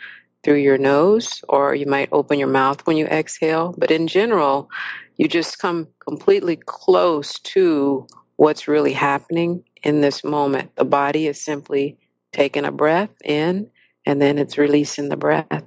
through 0.43 0.57
your 0.57 0.77
nose, 0.77 1.43
or 1.49 1.73
you 1.73 1.87
might 1.87 2.09
open 2.11 2.37
your 2.37 2.47
mouth 2.47 2.85
when 2.85 2.97
you 2.97 3.07
exhale. 3.07 3.73
But 3.75 3.89
in 3.89 4.07
general, 4.07 4.69
you 5.17 5.27
just 5.27 5.57
come 5.57 5.87
completely 5.99 6.55
close 6.55 7.39
to 7.39 8.05
what's 8.35 8.67
really 8.67 8.93
happening 8.93 9.63
in 9.81 10.01
this 10.01 10.23
moment. 10.23 10.75
The 10.75 10.85
body 10.85 11.25
is 11.25 11.41
simply 11.41 11.97
taking 12.31 12.63
a 12.63 12.71
breath 12.71 13.09
in 13.23 13.71
and 14.05 14.21
then 14.21 14.37
it's 14.37 14.57
releasing 14.57 15.09
the 15.09 15.17
breath. 15.17 15.63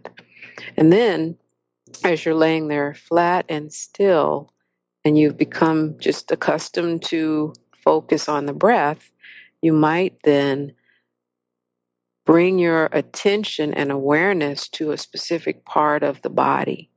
And 0.77 0.93
then, 0.93 1.39
as 2.05 2.25
you're 2.25 2.35
laying 2.35 2.69
there 2.69 2.95
flat 2.95 3.47
and 3.49 3.73
still, 3.73 4.53
and 5.05 5.19
you've 5.19 5.39
become 5.39 5.99
just 5.99 6.31
accustomed 6.31 7.03
to 7.05 7.53
focus 7.73 8.29
on 8.29 8.47
the 8.47 8.53
breath, 8.53 9.11
you 9.63 9.73
might 9.73 10.17
then 10.25 10.73
bring 12.25 12.59
your 12.59 12.89
attention 12.93 13.73
and 13.73 13.91
awareness 13.91 14.69
to 14.69 14.91
a 14.91 14.99
specific 14.99 15.65
part 15.65 16.03
of 16.03 16.21
the 16.23 16.31
body. 16.31 16.91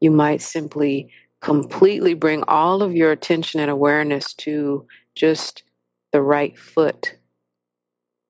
You 0.00 0.10
might 0.10 0.40
simply 0.40 1.10
completely 1.40 2.14
bring 2.14 2.44
all 2.48 2.82
of 2.82 2.94
your 2.94 3.12
attention 3.12 3.60
and 3.60 3.70
awareness 3.70 4.32
to 4.34 4.86
just 5.14 5.64
the 6.12 6.22
right 6.22 6.58
foot, 6.58 7.16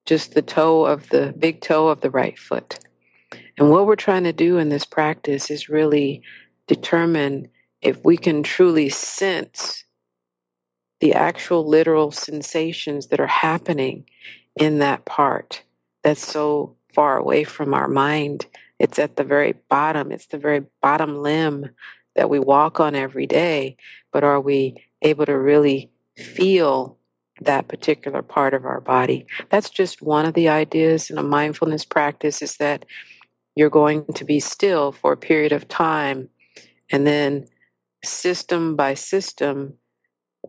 just 0.06 0.34
the 0.34 0.42
toe 0.42 0.86
of 0.86 1.08
the 1.10 1.34
big 1.38 1.60
toe 1.60 1.88
of 1.88 2.00
the 2.00 2.10
right 2.10 2.38
foot. 2.38 2.78
And 3.58 3.70
what 3.70 3.86
we're 3.86 3.96
trying 3.96 4.24
to 4.24 4.32
do 4.32 4.58
in 4.58 4.68
this 4.68 4.84
practice 4.84 5.50
is 5.50 5.68
really 5.68 6.22
determine 6.66 7.48
if 7.80 8.04
we 8.04 8.16
can 8.16 8.42
truly 8.42 8.88
sense 8.88 9.84
the 11.00 11.12
actual 11.12 11.66
literal 11.66 12.10
sensations 12.10 13.08
that 13.08 13.20
are 13.20 13.26
happening 13.26 14.04
in 14.56 14.78
that 14.78 15.04
part. 15.04 15.62
that's 16.02 16.26
so 16.26 16.76
far 16.94 17.18
away 17.18 17.44
from 17.44 17.74
our 17.74 17.88
mind. 17.88 18.46
It's 18.78 18.98
at 18.98 19.16
the 19.16 19.24
very 19.24 19.54
bottom, 19.68 20.10
it's 20.10 20.26
the 20.26 20.38
very 20.38 20.64
bottom 20.80 21.18
limb 21.22 21.70
that 22.14 22.30
we 22.30 22.38
walk 22.38 22.80
on 22.80 22.94
every 22.94 23.26
day. 23.26 23.76
But 24.12 24.24
are 24.24 24.40
we 24.40 24.82
able 25.02 25.26
to 25.26 25.38
really 25.38 25.90
feel 26.16 26.96
that 27.40 27.68
particular 27.68 28.22
part 28.22 28.54
of 28.54 28.64
our 28.64 28.80
body? 28.80 29.26
That's 29.50 29.68
just 29.68 30.00
one 30.00 30.24
of 30.24 30.32
the 30.32 30.48
ideas 30.48 31.10
in 31.10 31.18
a 31.18 31.22
mindfulness 31.22 31.84
practice 31.84 32.40
is 32.40 32.56
that 32.56 32.86
you're 33.54 33.70
going 33.70 34.06
to 34.14 34.24
be 34.24 34.40
still 34.40 34.92
for 34.92 35.12
a 35.12 35.16
period 35.18 35.52
of 35.52 35.68
time 35.68 36.30
and 36.90 37.06
then 37.06 37.46
system 38.04 38.76
by 38.76 38.94
system 38.94 39.74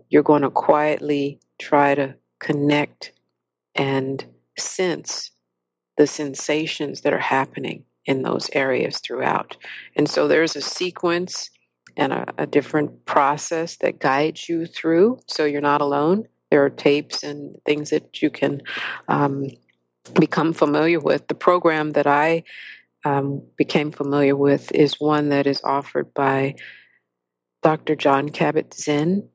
you're 0.09 0.23
going 0.23 0.41
to 0.41 0.49
quietly 0.49 1.39
try 1.59 1.95
to 1.95 2.15
connect 2.39 3.13
and 3.75 4.25
sense 4.57 5.31
the 5.97 6.07
sensations 6.07 7.01
that 7.01 7.13
are 7.13 7.19
happening 7.19 7.83
in 8.05 8.21
those 8.21 8.49
areas 8.53 8.99
throughout. 8.99 9.57
And 9.95 10.09
so 10.09 10.27
there's 10.27 10.55
a 10.55 10.61
sequence 10.61 11.49
and 11.97 12.13
a, 12.13 12.25
a, 12.37 12.45
different 12.45 13.05
process 13.05 13.77
that 13.77 13.99
guides 13.99 14.47
you 14.47 14.65
through 14.67 15.19
so 15.27 15.45
you're 15.45 15.61
not 15.61 15.81
alone. 15.81 16.27
There 16.51 16.63
are 16.63 16.69
tapes 16.69 17.23
and 17.23 17.57
things 17.65 17.89
that 17.89 18.21
you 18.21 18.29
can 18.29 18.61
um, 19.07 19.47
become 20.19 20.53
familiar 20.53 20.99
with. 20.99 21.27
The 21.27 21.35
program 21.35 21.91
that 21.93 22.07
I 22.07 22.43
um, 23.03 23.41
became 23.57 23.91
familiar 23.91 24.35
with 24.35 24.71
is 24.73 24.99
one 24.99 25.29
that 25.29 25.47
is 25.47 25.61
offered 25.63 26.13
by 26.13 26.55
Dr. 27.63 27.95
Jon 27.95 28.29
Kabat-Zinn 28.29 29.27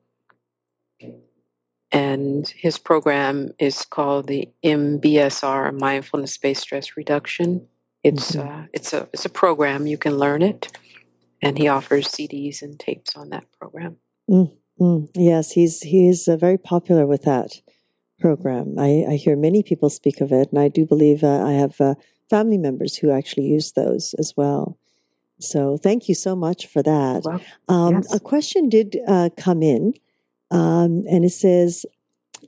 and 1.93 2.47
his 2.49 2.79
program 2.79 3.51
is 3.59 3.85
called 3.85 4.27
the 4.27 4.49
MBSR 4.63 5.79
Mindfulness 5.79 6.37
Based 6.39 6.63
Stress 6.63 6.97
Reduction. 6.97 7.67
It's 8.03 8.31
mm-hmm. 8.31 8.47
uh, 8.47 8.65
it's 8.73 8.91
a 8.93 9.07
it's 9.13 9.25
a 9.25 9.29
program 9.29 9.85
you 9.85 9.97
can 9.97 10.17
learn 10.17 10.41
it, 10.41 10.75
and 11.41 11.57
he 11.57 11.67
offers 11.67 12.07
CDs 12.07 12.61
and 12.61 12.79
tapes 12.79 13.15
on 13.15 13.29
that 13.29 13.45
program. 13.57 13.97
Mm-hmm. 14.29 15.05
Yes, 15.15 15.51
he's 15.51 15.81
he's 15.81 16.27
uh, 16.27 16.35
very 16.35 16.57
popular 16.57 17.05
with 17.05 17.21
that 17.23 17.61
program. 18.19 18.75
I, 18.79 19.05
I, 19.09 19.15
hear 19.15 19.35
many 19.35 19.63
people 19.63 19.89
speak 19.89 20.21
of 20.21 20.31
it, 20.31 20.49
and 20.51 20.59
I 20.59 20.69
do 20.69 20.85
believe 20.85 21.23
uh, 21.23 21.45
I 21.45 21.53
have 21.53 21.79
uh, 21.81 21.95
family 22.29 22.57
members 22.57 22.95
who 22.95 23.11
actually 23.11 23.47
use 23.47 23.73
those 23.73 24.15
as 24.17 24.33
well. 24.37 24.77
So 25.39 25.77
thank 25.77 26.07
you 26.07 26.15
so 26.15 26.35
much 26.35 26.67
for 26.67 26.81
that. 26.83 27.23
Well, 27.25 27.41
um, 27.67 27.95
yes. 27.95 28.13
A 28.13 28.19
question 28.19 28.69
did 28.69 28.97
uh, 29.07 29.29
come 29.37 29.61
in. 29.61 29.93
Um, 30.53 31.03
and 31.09 31.25
it 31.25 31.31
says, 31.31 31.85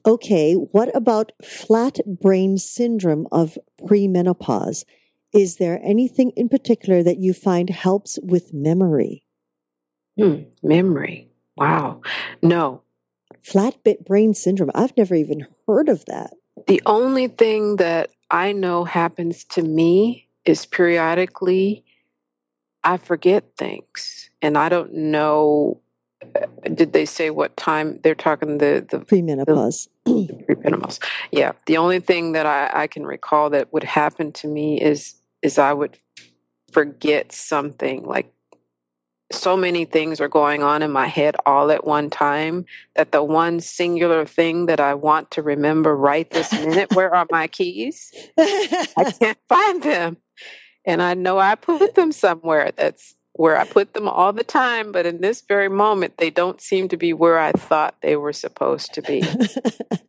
okay, 0.06 0.54
what 0.54 0.96
about 0.96 1.32
flat 1.44 1.98
brain 2.06 2.58
syndrome 2.58 3.28
of 3.32 3.58
premenopause? 3.82 4.86
Is 5.34 5.58
there 5.58 5.82
anything 5.84 6.32
in 6.38 6.48
particular 6.48 7.02
that 7.02 7.18
you 7.18 7.34
find 7.34 7.70
helps 7.70 8.20
with 8.22 8.54
memory? 8.54 9.24
Hmm, 10.18 10.44
memory. 10.62 11.30
Wow. 11.58 12.02
No. 12.42 12.84
Flat 13.42 13.84
bit 13.84 14.06
brain 14.06 14.34
syndrome. 14.34 14.72
I've 14.76 14.96
never 14.96 15.16
even 15.16 15.48
heard 15.68 15.90
of 15.90 16.06
that. 16.06 16.34
The 16.68 16.82
only 16.86 17.28
thing 17.28 17.78
that 17.78 18.12
I 18.30 18.52
know 18.52 18.84
happens 18.86 19.44
to 19.46 19.64
me 19.64 20.28
is 20.46 20.66
periodically 20.66 21.84
I 22.84 22.98
forget 22.98 23.58
things 23.58 24.30
and 24.44 24.60
I 24.60 24.70
don't 24.70 24.94
know 24.94 25.82
did 26.74 26.94
they 26.94 27.06
say 27.06 27.30
what 27.30 27.56
time 27.58 28.00
they're 28.04 28.16
talking 28.16 28.58
the 28.58 28.86
the 28.90 29.00
premenopause? 29.00 29.88
The, 30.06 30.12
premenopause. 30.50 31.00
Yeah. 31.32 31.54
The 31.66 31.78
only 31.78 32.00
thing 32.00 32.34
that 32.34 32.46
I, 32.46 32.70
I 32.84 32.88
can 32.88 33.06
recall 33.06 33.50
that 33.52 33.72
would 33.74 33.84
happen 33.84 34.32
to 34.34 34.48
me 34.48 34.82
is 34.82 35.16
is 35.42 35.58
I 35.58 35.74
would 35.74 35.98
forget 36.72 37.32
something 37.32 38.04
like 38.04 38.32
so 39.32 39.58
many 39.58 39.86
things 39.86 40.22
are 40.22 40.28
going 40.28 40.62
on 40.62 40.84
in 40.84 40.92
my 40.92 41.08
head 41.08 41.36
all 41.46 41.72
at 41.72 41.86
one 41.86 42.10
time 42.10 42.66
that 42.96 43.12
the 43.12 43.24
one 43.24 43.60
singular 43.60 44.26
thing 44.26 44.68
that 44.68 44.80
I 44.80 44.94
want 44.94 45.32
to 45.32 45.42
remember 45.42 45.96
right 45.96 46.30
this 46.30 46.52
minute, 46.52 46.94
where 46.94 47.14
are 47.14 47.26
my 47.32 47.48
keys? 47.48 48.12
I 48.38 49.14
can't 49.20 49.38
find 49.50 49.82
them. 49.82 50.18
And 50.86 51.02
I 51.02 51.16
know 51.16 51.40
I 51.40 51.56
put 51.56 51.96
them 51.96 52.12
somewhere 52.12 52.72
that's 52.76 53.15
where 53.36 53.58
I 53.58 53.66
put 53.66 53.94
them 53.94 54.08
all 54.08 54.32
the 54.32 54.46
time, 54.46 54.94
but 54.94 55.06
in 55.06 55.20
this 55.20 55.42
very 55.42 55.68
moment, 55.68 56.18
they 56.18 56.30
don't 56.30 56.62
seem 56.62 56.88
to 56.88 56.96
be 56.96 57.12
where 57.12 57.38
I 57.38 57.52
thought 57.52 57.96
they 58.02 58.16
were 58.16 58.32
supposed 58.32 58.94
to 58.94 59.02
be. 59.02 59.24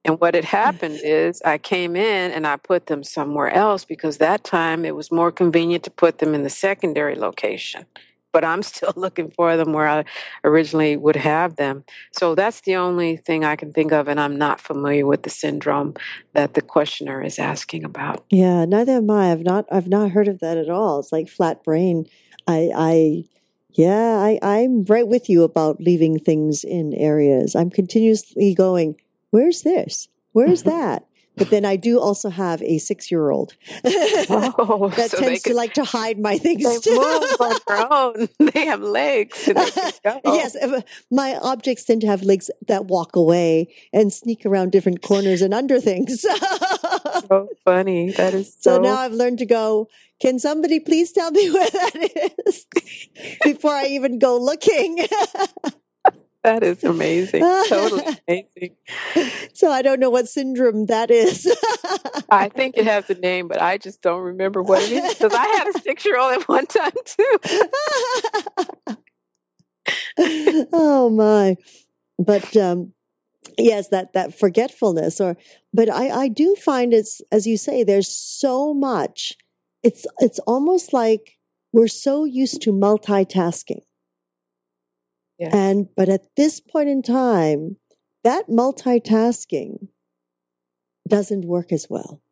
and 0.05 0.21
what 0.21 0.37
had 0.37 0.45
happened 0.45 1.01
is 1.03 1.43
I 1.43 1.59
came 1.59 1.97
in 1.97 2.31
and 2.31 2.47
I 2.47 2.57
put 2.57 2.87
them 2.87 3.03
somewhere 3.03 3.51
else 3.51 3.85
because 3.85 4.19
that 4.19 4.45
time 4.45 4.85
it 4.85 4.95
was 4.95 5.11
more 5.11 5.33
convenient 5.33 5.83
to 5.85 5.91
put 5.91 6.19
them 6.19 6.35
in 6.35 6.45
the 6.45 6.51
secondary 6.51 7.17
location. 7.17 7.85
But 8.33 8.45
I'm 8.45 8.63
still 8.75 8.93
looking 8.95 9.33
for 9.33 9.57
them 9.57 9.73
where 9.73 9.89
I 9.89 10.05
originally 10.45 10.97
would 10.97 11.17
have 11.17 11.57
them. 11.57 11.85
So 12.13 12.37
that's 12.37 12.61
the 12.61 12.77
only 12.77 13.17
thing 13.17 13.45
I 13.45 13.57
can 13.57 13.73
think 13.73 13.91
of, 13.91 14.07
and 14.07 14.21
I'm 14.21 14.37
not 14.37 14.61
familiar 14.61 15.05
with 15.05 15.25
the 15.25 15.31
syndrome 15.31 15.95
that 16.35 16.55
the 16.55 16.63
questioner 16.63 17.25
is 17.25 17.41
asking 17.41 17.83
about. 17.83 18.25
Yeah, 18.31 18.67
neither 18.67 18.93
am 18.93 19.11
I. 19.11 19.33
I've 19.33 19.43
not 19.43 19.67
I've 19.73 19.89
not 19.89 20.13
heard 20.13 20.29
of 20.29 20.39
that 20.39 20.59
at 20.59 20.71
all. 20.71 21.01
It's 21.01 21.11
like 21.11 21.29
flat 21.29 21.65
brain 21.65 22.07
I, 22.47 22.71
I, 22.75 23.25
yeah, 23.73 24.19
I, 24.19 24.39
I'm 24.43 24.85
right 24.85 25.07
with 25.07 25.29
you 25.29 25.43
about 25.43 25.81
leaving 25.81 26.19
things 26.19 26.65
in 26.65 26.95
areas. 26.95 27.55
I'm 27.55 27.71
continuously 27.71 28.55
going, 28.55 28.97
where's 29.31 29.63
this? 29.63 30.09
Where's 30.33 30.63
that? 30.65 31.07
But 31.37 31.51
then 31.51 31.67
I 31.67 31.77
do 31.77 32.01
also 32.01 32.31
have 32.31 32.63
a 32.63 32.79
six 32.79 33.11
year 33.11 33.31
old 33.31 33.55
oh, 33.85 34.91
that 34.97 35.11
so 35.11 35.19
tends 35.19 35.43
to 35.43 35.53
like 35.53 35.75
to 35.75 35.85
hide 35.85 36.19
my 36.19 36.39
things 36.39 36.65
they 36.65 36.79
too. 36.79 36.97
move 36.97 37.37
on 37.41 37.57
their 37.69 37.93
own. 37.93 38.29
They 38.55 38.65
have 38.65 38.81
legs. 38.81 39.47
yes, 40.25 40.57
uh, 40.57 40.81
my 41.11 41.37
objects 41.43 41.85
tend 41.85 42.01
to 42.03 42.07
have 42.07 42.23
legs 42.23 42.51
that 42.69 42.87
walk 42.87 43.17
away 43.17 43.75
and 43.93 44.13
sneak 44.13 44.47
around 44.47 44.73
different 44.73 45.03
corners 45.03 45.43
and 45.43 45.53
under 45.53 45.79
things. 45.79 46.25
So 47.29 47.49
funny. 47.65 48.13
That 48.13 48.35
is 48.35 48.55
so. 48.59 48.77
So 48.77 48.83
now 48.83 48.97
I've 48.97 49.13
learned 49.13 49.39
to 49.39 49.47
go. 49.47 49.89
Can 50.21 50.39
somebody 50.39 50.81
please 50.81 51.13
tell 51.13 51.31
me 51.31 51.51
where 51.53 51.69
that 51.71 52.33
is 52.47 52.67
before 53.43 53.75
I 53.75 53.87
even 53.87 54.19
go 54.19 54.39
looking? 54.39 54.97
that 56.43 56.63
is 56.63 56.85
amazing. 56.85 57.41
Totally 57.69 58.05
amazing. 58.29 58.77
So 59.53 59.71
I 59.71 59.83
don't 59.83 60.01
know 60.01 60.11
what 60.11 60.29
syndrome 60.29 60.87
that 60.87 61.11
is. 61.11 61.47
I 62.31 62.49
think 62.49 62.77
it 62.77 62.87
has 62.87 63.09
a 63.11 63.15
name, 63.15 63.49
but 63.49 63.61
I 63.61 63.79
just 63.79 64.03
don't 64.03 64.23
remember 64.23 64.63
what 64.63 64.83
it 64.83 64.93
is 64.93 65.15
because 65.15 65.35
I 65.35 65.47
had 65.47 65.69
a 65.69 65.81
six 65.81 66.05
year 66.05 66.19
old 66.19 66.35
at 66.35 66.49
one 66.49 66.67
time 66.67 66.93
too. 67.05 67.39
oh 70.73 71.11
my. 71.11 71.57
But 72.19 72.57
um 72.57 72.93
yes, 73.59 73.89
that 73.89 74.13
that 74.13 74.39
forgetfulness 74.39 75.21
or 75.21 75.37
but 75.73 75.91
I, 75.91 76.09
I 76.11 76.29
do 76.29 76.55
find 76.55 76.93
it's 76.93 77.21
as 77.33 77.47
you 77.47 77.57
say, 77.57 77.85
there's 77.85 78.09
so 78.09 78.75
much. 78.75 79.35
It's 79.83 80.07
it's 80.19 80.39
almost 80.41 80.93
like 80.93 81.39
we're 81.73 81.89
so 81.89 82.25
used 82.25 82.63
to 82.63 82.73
multitasking. 82.73 83.83
Yeah. 85.39 85.51
And 85.53 85.89
but 85.97 86.09
at 86.09 86.23
this 86.37 86.61
point 86.61 86.89
in 86.89 87.03
time, 87.03 87.77
that 88.25 88.49
multitasking 88.49 89.89
doesn't 91.09 91.45
work 91.45 91.73
as 91.73 91.87
well. 91.89 92.23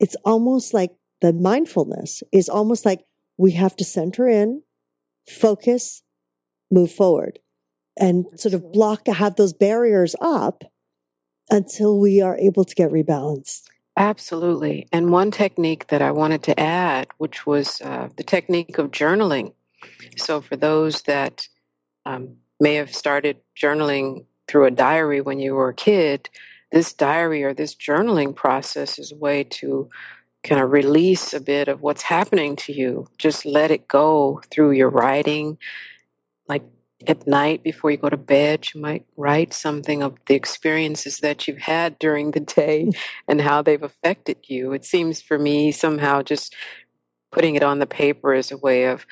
It's 0.00 0.16
almost 0.24 0.74
like 0.74 0.92
the 1.20 1.32
mindfulness 1.32 2.22
is 2.32 2.48
almost 2.48 2.84
like 2.84 3.04
we 3.38 3.52
have 3.52 3.76
to 3.76 3.84
center 3.84 4.28
in, 4.28 4.62
focus, 5.28 6.02
move 6.70 6.92
forward, 6.92 7.38
and 7.96 8.26
sort 8.36 8.54
of 8.54 8.72
block, 8.72 9.06
have 9.06 9.36
those 9.36 9.52
barriers 9.52 10.16
up 10.20 10.64
until 11.50 12.00
we 12.00 12.20
are 12.20 12.36
able 12.38 12.64
to 12.64 12.74
get 12.74 12.90
rebalanced. 12.90 13.62
Absolutely. 13.96 14.88
And 14.92 15.12
one 15.12 15.30
technique 15.30 15.86
that 15.88 16.02
I 16.02 16.10
wanted 16.10 16.42
to 16.44 16.58
add, 16.58 17.08
which 17.18 17.46
was 17.46 17.80
uh, 17.80 18.08
the 18.16 18.24
technique 18.24 18.76
of 18.78 18.90
journaling. 18.90 19.52
So, 20.16 20.40
for 20.40 20.56
those 20.56 21.02
that 21.02 21.46
um, 22.04 22.36
may 22.58 22.74
have 22.74 22.92
started 22.94 23.36
journaling 23.56 24.24
through 24.48 24.66
a 24.66 24.70
diary 24.70 25.20
when 25.20 25.38
you 25.38 25.54
were 25.54 25.68
a 25.68 25.74
kid, 25.74 26.28
this 26.72 26.92
diary 26.92 27.44
or 27.44 27.54
this 27.54 27.74
journaling 27.74 28.34
process 28.34 28.98
is 28.98 29.12
a 29.12 29.16
way 29.16 29.44
to 29.44 29.88
kind 30.42 30.60
of 30.60 30.72
release 30.72 31.32
a 31.32 31.40
bit 31.40 31.68
of 31.68 31.80
what's 31.82 32.02
happening 32.02 32.56
to 32.56 32.72
you. 32.72 33.06
Just 33.16 33.46
let 33.46 33.70
it 33.70 33.86
go 33.86 34.42
through 34.50 34.72
your 34.72 34.90
writing. 34.90 35.56
Like 36.48 36.64
at 37.06 37.26
night 37.26 37.62
before 37.62 37.90
you 37.90 37.96
go 37.96 38.08
to 38.08 38.16
bed, 38.16 38.68
you 38.74 38.80
might 38.80 39.06
write 39.16 39.52
something 39.52 40.02
of 40.02 40.16
the 40.26 40.34
experiences 40.34 41.18
that 41.18 41.48
you've 41.48 41.58
had 41.58 41.98
during 41.98 42.30
the 42.30 42.40
day 42.40 42.86
mm. 42.86 42.96
and 43.28 43.40
how 43.40 43.62
they've 43.62 43.82
affected 43.82 44.38
you. 44.44 44.72
It 44.72 44.84
seems 44.84 45.20
for 45.20 45.38
me 45.38 45.72
somehow 45.72 46.22
just 46.22 46.54
putting 47.32 47.56
it 47.56 47.62
on 47.62 47.78
the 47.80 47.86
paper 47.86 48.34
is 48.34 48.50
a 48.52 48.58
way 48.58 48.84
of 48.84 49.06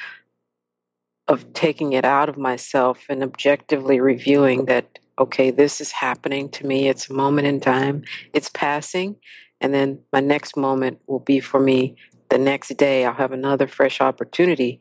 of 1.28 1.52
taking 1.54 1.92
it 1.92 2.04
out 2.04 2.28
of 2.28 2.36
myself 2.38 3.04
and 3.08 3.22
objectively 3.22 4.00
reviewing 4.00 4.66
that 4.66 4.98
okay 5.18 5.50
this 5.50 5.80
is 5.80 5.92
happening 5.92 6.48
to 6.48 6.66
me 6.66 6.88
it's 6.88 7.10
a 7.10 7.14
moment 7.14 7.46
in 7.46 7.60
time 7.60 8.02
it's 8.32 8.50
passing 8.50 9.16
And 9.62 9.72
then 9.72 10.00
my 10.12 10.20
next 10.20 10.56
moment 10.56 11.00
will 11.06 11.20
be 11.20 11.40
for 11.40 11.60
me 11.60 11.96
the 12.30 12.38
next 12.38 12.76
day. 12.76 13.06
I'll 13.06 13.14
have 13.14 13.32
another 13.32 13.68
fresh 13.68 14.00
opportunity. 14.00 14.80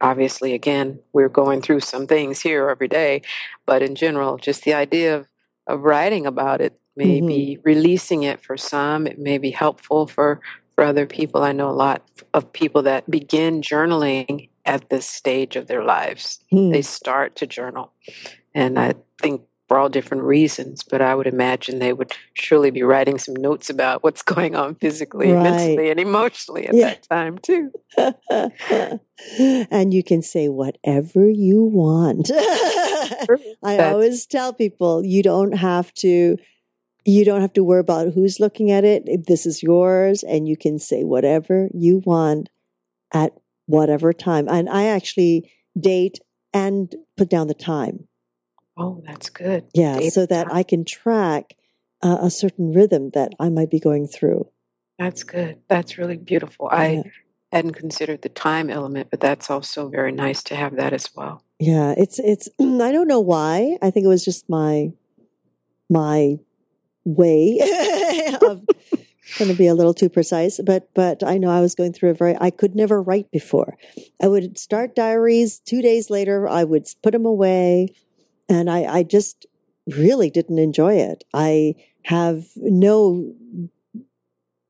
Obviously, 0.00 0.54
again, 0.54 0.98
we're 1.12 1.28
going 1.28 1.60
through 1.60 1.80
some 1.80 2.06
things 2.06 2.40
here 2.40 2.68
every 2.68 2.88
day, 2.88 3.22
but 3.66 3.82
in 3.82 3.94
general, 3.94 4.38
just 4.38 4.64
the 4.64 4.74
idea 4.74 5.16
of, 5.16 5.28
of 5.66 5.80
writing 5.80 6.26
about 6.26 6.60
it, 6.60 6.78
maybe 6.96 7.56
mm-hmm. 7.56 7.62
releasing 7.64 8.22
it 8.22 8.40
for 8.40 8.56
some, 8.56 9.06
it 9.06 9.18
may 9.18 9.38
be 9.38 9.50
helpful 9.50 10.06
for, 10.06 10.40
for 10.74 10.84
other 10.84 11.06
people. 11.06 11.42
I 11.42 11.52
know 11.52 11.68
a 11.68 11.72
lot 11.72 12.02
of 12.32 12.52
people 12.52 12.82
that 12.82 13.10
begin 13.10 13.60
journaling 13.60 14.48
at 14.64 14.88
this 14.88 15.06
stage 15.06 15.56
of 15.56 15.66
their 15.66 15.84
lives. 15.84 16.40
Mm. 16.52 16.72
They 16.72 16.82
start 16.82 17.36
to 17.36 17.46
journal. 17.46 17.92
And 18.54 18.78
I 18.78 18.94
think 19.20 19.42
for 19.70 19.78
all 19.78 19.88
different 19.88 20.24
reasons, 20.24 20.82
but 20.82 21.00
I 21.00 21.14
would 21.14 21.28
imagine 21.28 21.78
they 21.78 21.92
would 21.92 22.10
surely 22.34 22.72
be 22.72 22.82
writing 22.82 23.18
some 23.18 23.36
notes 23.36 23.70
about 23.70 24.02
what's 24.02 24.20
going 24.20 24.56
on 24.56 24.74
physically, 24.74 25.30
right. 25.30 25.44
mentally, 25.44 25.90
and 25.90 26.00
emotionally 26.00 26.66
at 26.66 26.74
yeah. 26.74 26.88
that 26.88 27.08
time, 27.08 27.38
too. 27.38 27.70
and 29.70 29.94
you 29.94 30.02
can 30.02 30.22
say 30.22 30.48
whatever 30.48 31.30
you 31.30 31.62
want. 31.62 32.32
I 33.62 33.78
always 33.78 34.26
tell 34.26 34.52
people 34.52 35.04
you 35.04 35.22
don't 35.22 35.52
have 35.52 35.94
to. 35.94 36.36
You 37.04 37.24
don't 37.24 37.40
have 37.40 37.52
to 37.52 37.62
worry 37.62 37.78
about 37.78 38.12
who's 38.12 38.40
looking 38.40 38.72
at 38.72 38.82
it. 38.82 39.28
This 39.28 39.46
is 39.46 39.62
yours, 39.62 40.24
and 40.24 40.48
you 40.48 40.56
can 40.56 40.80
say 40.80 41.04
whatever 41.04 41.68
you 41.72 42.02
want 42.04 42.50
at 43.14 43.34
whatever 43.66 44.12
time. 44.12 44.48
And 44.48 44.68
I 44.68 44.86
actually 44.86 45.48
date 45.78 46.18
and 46.52 46.92
put 47.16 47.30
down 47.30 47.46
the 47.46 47.54
time. 47.54 48.08
Oh, 48.80 49.02
that's 49.06 49.28
good. 49.28 49.66
Yeah, 49.74 50.00
so 50.08 50.24
that. 50.24 50.50
I 50.50 50.62
can 50.62 50.86
track 50.86 51.54
uh, 52.02 52.16
a 52.22 52.30
certain 52.30 52.72
rhythm 52.72 53.10
that 53.10 53.34
I 53.38 53.50
might 53.50 53.70
be 53.70 53.78
going 53.78 54.06
through. 54.06 54.48
That's 54.98 55.22
good. 55.22 55.58
That's 55.68 55.98
really 55.98 56.16
beautiful. 56.16 56.70
Yeah. 56.72 56.78
I 56.78 57.02
hadn't 57.52 57.72
considered 57.72 58.22
the 58.22 58.30
time 58.30 58.70
element, 58.70 59.08
but 59.10 59.20
that's 59.20 59.50
also 59.50 59.88
very 59.88 60.12
nice 60.12 60.42
to 60.44 60.56
have 60.56 60.76
that 60.76 60.94
as 60.94 61.14
well. 61.14 61.44
Yeah, 61.58 61.94
it's 61.98 62.18
it's 62.20 62.48
I 62.60 62.90
don't 62.90 63.08
know 63.08 63.20
why. 63.20 63.76
I 63.82 63.90
think 63.90 64.04
it 64.04 64.08
was 64.08 64.24
just 64.24 64.48
my 64.48 64.92
my 65.90 66.38
way 67.04 67.58
of 68.42 68.64
going 69.38 69.50
to 69.50 69.56
be 69.56 69.66
a 69.66 69.74
little 69.74 69.94
too 69.94 70.08
precise, 70.08 70.58
but 70.64 70.88
but 70.94 71.22
I 71.22 71.36
know 71.36 71.50
I 71.50 71.60
was 71.60 71.74
going 71.74 71.92
through 71.92 72.10
a 72.10 72.14
very 72.14 72.34
I 72.40 72.48
could 72.48 72.74
never 72.74 73.02
write 73.02 73.30
before. 73.30 73.76
I 74.22 74.28
would 74.28 74.58
start 74.58 74.96
diaries, 74.96 75.60
2 75.66 75.82
days 75.82 76.08
later 76.08 76.48
I 76.48 76.64
would 76.64 76.86
put 77.02 77.12
them 77.12 77.26
away 77.26 77.88
and 78.50 78.68
I, 78.68 78.84
I 78.84 79.02
just 79.04 79.46
really 79.86 80.28
didn't 80.28 80.58
enjoy 80.58 80.96
it. 80.96 81.24
I 81.32 81.74
have 82.04 82.46
no 82.56 83.32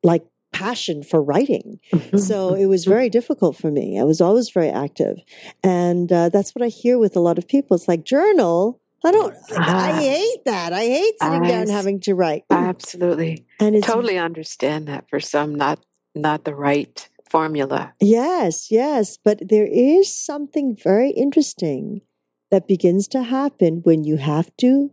like 0.03 0.25
passion 0.53 1.03
for 1.03 1.23
writing. 1.23 1.81
Mm-hmm. 1.93 2.19
So 2.19 2.55
it 2.55 2.67
was 2.67 2.85
very 2.85 3.09
difficult 3.09 3.57
for 3.57 3.71
me. 3.71 3.99
I 3.99 4.05
was 4.05 4.21
always 4.21 4.51
very 4.51 4.69
active. 4.69 5.19
And 5.63 6.13
uh, 6.13 6.29
that's 6.29 6.55
what 6.55 6.63
I 6.63 6.69
hear 6.69 6.99
with 6.99 7.17
a 7.17 7.21
lot 7.21 7.39
of 7.39 7.49
people. 7.49 7.77
It's 7.77 7.89
like 7.89 8.05
journal. 8.05 8.81
I 9.05 9.13
don't, 9.13 9.35
I, 9.57 9.93
I 9.93 10.03
hate 10.03 10.45
that. 10.45 10.73
I 10.73 10.85
hate 10.85 11.15
sitting 11.23 11.45
I, 11.45 11.49
down 11.49 11.69
having 11.69 12.01
to 12.01 12.15
write. 12.15 12.45
Absolutely. 12.51 13.47
And 13.59 13.75
it's, 13.75 13.87
totally 13.87 14.19
understand 14.19 14.89
that 14.89 15.09
for 15.09 15.21
some, 15.21 15.55
not, 15.55 15.81
not 16.15 16.45
the 16.45 16.55
right 16.55 17.09
formula. 17.31 17.95
Yes, 18.01 18.71
yes. 18.71 19.19
But 19.23 19.49
there 19.49 19.69
is 19.71 20.15
something 20.15 20.77
very 20.77 21.11
interesting 21.11 22.03
that 22.51 22.69
begins 22.69 23.09
to 23.09 23.23
happen 23.23 23.81
when 23.85 24.05
you 24.05 24.17
have 24.17 24.55
to 24.59 24.91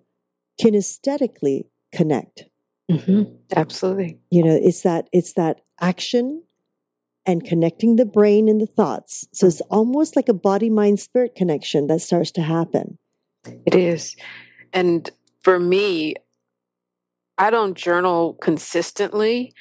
kinesthetically 0.61 1.65
connect. 1.91 2.45
Mm-hmm. 2.91 3.35
Absolutely. 3.55 4.19
You 4.31 4.43
know, 4.43 4.59
it's 4.61 4.81
that 4.81 5.09
it's 5.11 5.33
that 5.33 5.61
action 5.79 6.43
and 7.25 7.43
connecting 7.43 7.97
the 7.97 8.05
brain 8.05 8.47
and 8.47 8.61
the 8.61 8.67
thoughts. 8.67 9.27
So 9.33 9.47
it's 9.47 9.61
almost 9.61 10.15
like 10.15 10.29
a 10.29 10.33
body 10.33 10.69
mind 10.69 10.99
spirit 10.99 11.35
connection 11.35 11.87
that 11.87 12.01
starts 12.01 12.31
to 12.31 12.41
happen. 12.41 12.97
It 13.65 13.75
is. 13.75 14.15
And 14.71 15.09
for 15.41 15.59
me, 15.59 16.15
I 17.37 17.49
don't 17.49 17.75
journal 17.75 18.33
consistently. 18.41 19.53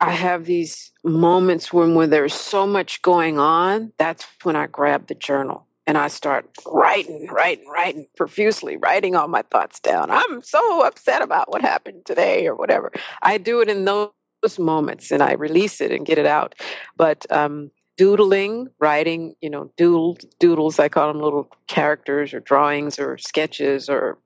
I 0.00 0.12
have 0.12 0.44
these 0.44 0.92
moments 1.04 1.72
when 1.72 1.94
when 1.94 2.10
there's 2.10 2.34
so 2.34 2.66
much 2.66 3.02
going 3.02 3.38
on, 3.38 3.92
that's 3.98 4.26
when 4.42 4.56
I 4.56 4.66
grab 4.66 5.08
the 5.08 5.14
journal 5.14 5.66
and 5.86 5.98
I 5.98 6.08
start 6.08 6.48
writing, 6.66 7.26
writing, 7.30 7.66
writing 7.68 8.06
profusely, 8.16 8.76
writing 8.76 9.16
all 9.16 9.28
my 9.28 9.42
thoughts 9.42 9.80
down. 9.80 10.10
I'm 10.10 10.42
so 10.42 10.86
upset 10.86 11.22
about 11.22 11.50
what 11.50 11.62
happened 11.62 12.04
today 12.06 12.46
or 12.46 12.54
whatever. 12.54 12.92
I 13.22 13.38
do 13.38 13.60
it 13.60 13.68
in 13.68 13.84
those 13.84 14.10
moments 14.58 15.10
and 15.10 15.22
I 15.22 15.32
release 15.32 15.80
it 15.80 15.90
and 15.90 16.06
get 16.06 16.18
it 16.18 16.26
out. 16.26 16.54
But 16.96 17.26
um, 17.30 17.70
doodling, 17.96 18.68
writing, 18.78 19.34
you 19.40 19.50
know, 19.50 19.72
doodle, 19.76 20.18
doodles, 20.38 20.78
I 20.78 20.88
call 20.88 21.08
them 21.08 21.22
little 21.22 21.48
characters 21.66 22.32
or 22.34 22.40
drawings 22.40 22.98
or 22.98 23.18
sketches 23.18 23.88
or 23.88 24.18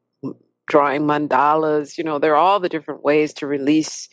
drawing 0.67 1.03
mandalas, 1.03 1.99
you 1.99 2.05
know, 2.05 2.19
there 2.19 2.33
are 2.33 2.37
all 2.37 2.61
the 2.61 2.69
different 2.69 3.03
ways 3.03 3.33
to 3.35 3.47
release 3.47 4.09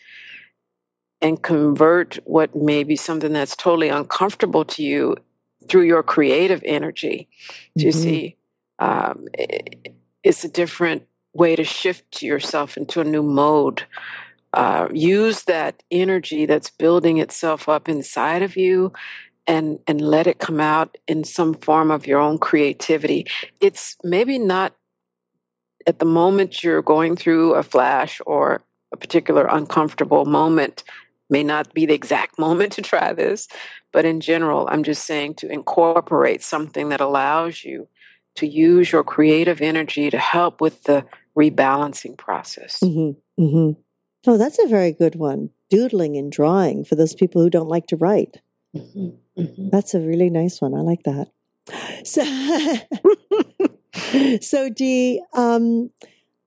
and 1.22 1.42
convert 1.42 2.18
what 2.26 2.56
may 2.56 2.84
be 2.84 2.96
something 2.96 3.32
that's 3.32 3.56
totally 3.56 3.90
uncomfortable 3.90 4.66
to 4.66 4.84
you 4.84 5.16
through 5.68 5.84
your 5.84 6.04
creative 6.04 6.62
energy. 6.66 7.30
Do 7.78 7.86
you 7.86 7.92
mm-hmm. 7.92 8.02
see? 8.02 8.36
Um, 8.80 9.28
it, 9.34 9.96
it's 10.24 10.44
a 10.44 10.50
different 10.50 11.08
way 11.34 11.56
to 11.56 11.64
shift 11.64 12.22
yourself 12.22 12.78
into 12.78 13.02
a 13.02 13.06
new 13.06 13.24
mode. 13.24 13.84
Uh, 14.54 14.88
use 14.92 15.44
that 15.44 15.82
energy 15.92 16.46
that's 16.46 16.70
building 16.70 17.18
itself 17.18 17.70
up 17.70 17.88
inside 17.88 18.42
of 18.42 18.58
you 18.58 18.92
and 19.48 19.80
and 19.88 20.02
let 20.02 20.28
it 20.28 20.40
come 20.40 20.60
out 20.60 20.98
in 21.08 21.24
some 21.24 21.54
form 21.54 21.90
of 21.90 22.06
your 22.06 22.20
own 22.20 22.38
creativity 22.38 23.26
it's 23.60 23.98
maybe 24.04 24.38
not 24.38 24.76
at 25.88 26.00
the 26.00 26.06
moment 26.06 26.64
you're 26.64 26.82
going 26.82 27.16
through 27.16 27.56
a 27.56 27.64
flash 27.64 28.22
or 28.26 28.62
a 28.92 28.98
particular 28.98 29.48
uncomfortable 29.48 30.26
moment 30.26 30.84
may 31.32 31.44
not 31.44 31.74
be 31.74 31.86
the 31.86 31.94
exact 31.94 32.38
moment 32.46 32.74
to 32.74 32.82
try 32.82 33.14
this 33.14 33.48
but 33.92 34.06
in 34.06 34.22
general, 34.22 34.68
I'm 34.72 34.84
just 34.84 35.06
saying 35.06 35.36
to 35.36 35.52
incorporate 35.52 36.42
something 36.42 36.90
that 36.90 37.02
allows 37.02 37.64
you 37.64 37.88
to 38.36 38.48
use 38.48 38.92
your 38.92 39.04
creative 39.04 39.62
energy 39.62 40.10
to 40.10 40.18
help 40.18 40.62
with 40.62 40.84
the 40.84 41.06
rebalancing 41.38 42.18
process. 42.18 42.80
Mm-hmm. 42.82 43.44
Mm-hmm. 43.44 43.82
Oh, 44.30 44.38
that's 44.38 44.60
a 44.60 44.68
very 44.68 44.92
good 44.94 45.16
one. 45.16 45.50
Doodling 45.70 46.16
and 46.16 46.32
drawing 46.32 46.86
for 46.86 46.96
those 46.96 47.16
people 47.16 47.42
who 47.42 47.50
don't 47.50 47.68
like 47.68 47.88
to 47.88 47.98
write. 47.98 48.42
Mm-hmm. 48.76 49.42
mm-hmm. 49.42 49.70
That's 49.70 49.94
a 49.94 50.00
really 50.00 50.30
nice 50.30 50.62
one. 50.62 50.74
I 50.74 50.82
like 50.82 51.04
that. 51.04 51.28
So, 52.06 52.24
so 54.42 54.70
Dee, 54.70 55.22
um, 55.34 55.90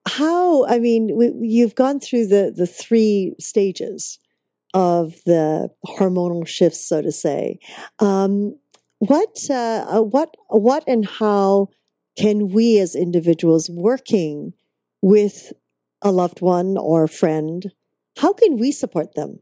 how? 0.06 0.66
I 0.66 0.78
mean, 0.78 1.16
we, 1.16 1.32
you've 1.40 1.74
gone 1.74 2.00
through 2.00 2.26
the 2.26 2.52
the 2.54 2.66
three 2.66 3.34
stages 3.38 4.18
of 4.74 5.14
the 5.24 5.70
hormonal 5.86 6.46
shifts, 6.46 6.86
so 6.86 7.00
to 7.00 7.12
say. 7.12 7.58
Um, 8.00 8.58
what, 8.98 9.38
uh, 9.48 9.86
uh, 9.88 10.02
what, 10.02 10.34
what, 10.48 10.84
and 10.86 11.06
how 11.06 11.68
can 12.18 12.48
we 12.48 12.78
as 12.78 12.94
individuals 12.94 13.70
working 13.70 14.52
with 15.00 15.52
a 16.02 16.12
loved 16.12 16.40
one 16.40 16.76
or 16.76 17.04
a 17.04 17.08
friend, 17.08 17.72
how 18.18 18.32
can 18.32 18.58
we 18.58 18.72
support 18.72 19.14
them? 19.14 19.40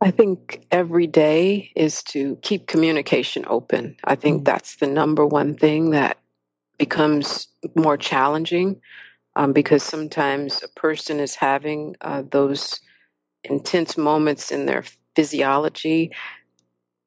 I 0.00 0.10
think 0.10 0.66
every 0.70 1.06
day 1.06 1.70
is 1.76 2.02
to 2.04 2.36
keep 2.42 2.66
communication 2.66 3.44
open. 3.46 3.96
I 4.02 4.16
think 4.16 4.38
mm-hmm. 4.38 4.44
that's 4.44 4.76
the 4.76 4.88
number 4.88 5.24
one 5.24 5.54
thing 5.54 5.90
that 5.90 6.18
becomes 6.76 7.46
more 7.76 7.96
challenging 7.96 8.80
um, 9.36 9.52
because 9.52 9.82
sometimes 9.82 10.62
a 10.62 10.68
person 10.68 11.20
is 11.20 11.36
having 11.36 11.94
uh, 12.00 12.24
those 12.28 12.80
intense 13.44 13.96
moments 13.96 14.50
in 14.50 14.66
their 14.66 14.84
physiology 15.14 16.10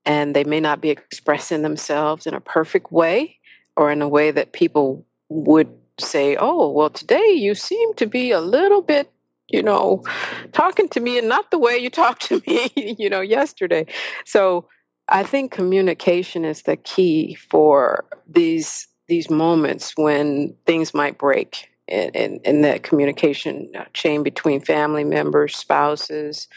and 0.06 0.36
they 0.36 0.44
may 0.44 0.60
not 0.60 0.82
be 0.82 0.90
expressing 0.90 1.64
themselves 1.64 2.28
in 2.28 2.34
a 2.34 2.40
perfect 2.42 2.92
way 2.92 3.40
or 3.76 3.92
in 3.92 4.02
a 4.02 4.08
way 4.08 4.32
that 4.32 4.54
people 4.54 5.06
would 5.30 5.74
say, 6.00 6.36
oh, 6.36 6.70
well, 6.70 6.90
today 6.90 7.32
you 7.32 7.56
seem 7.56 7.94
to 7.96 8.06
be 8.06 8.32
a 8.32 8.40
little 8.40 8.82
bit, 8.82 9.12
you 9.48 9.64
know, 9.64 10.04
talking 10.52 10.88
to 10.90 11.00
me 11.00 11.18
and 11.18 11.28
not 11.28 11.50
the 11.52 11.60
way 11.60 11.78
you 11.78 11.90
talked 11.90 12.24
to 12.28 12.42
me, 12.46 12.96
you 13.00 13.10
know, 13.10 13.22
yesterday. 13.22 13.86
So 14.26 14.68
I 15.08 15.24
think 15.24 15.52
communication 15.52 16.46
is 16.46 16.64
the 16.64 16.78
key 16.78 17.36
for 17.36 18.06
these 18.28 18.88
these 19.08 19.30
moments 19.30 19.94
when 19.96 20.56
things 20.66 20.96
might 20.96 21.20
break 21.20 21.70
in 21.88 22.62
that 22.62 22.84
communication 22.84 23.70
uh, 23.78 23.86
chain 23.94 24.24
between 24.24 24.62
family 24.62 25.04
members, 25.04 25.56
spouses. 25.56 26.48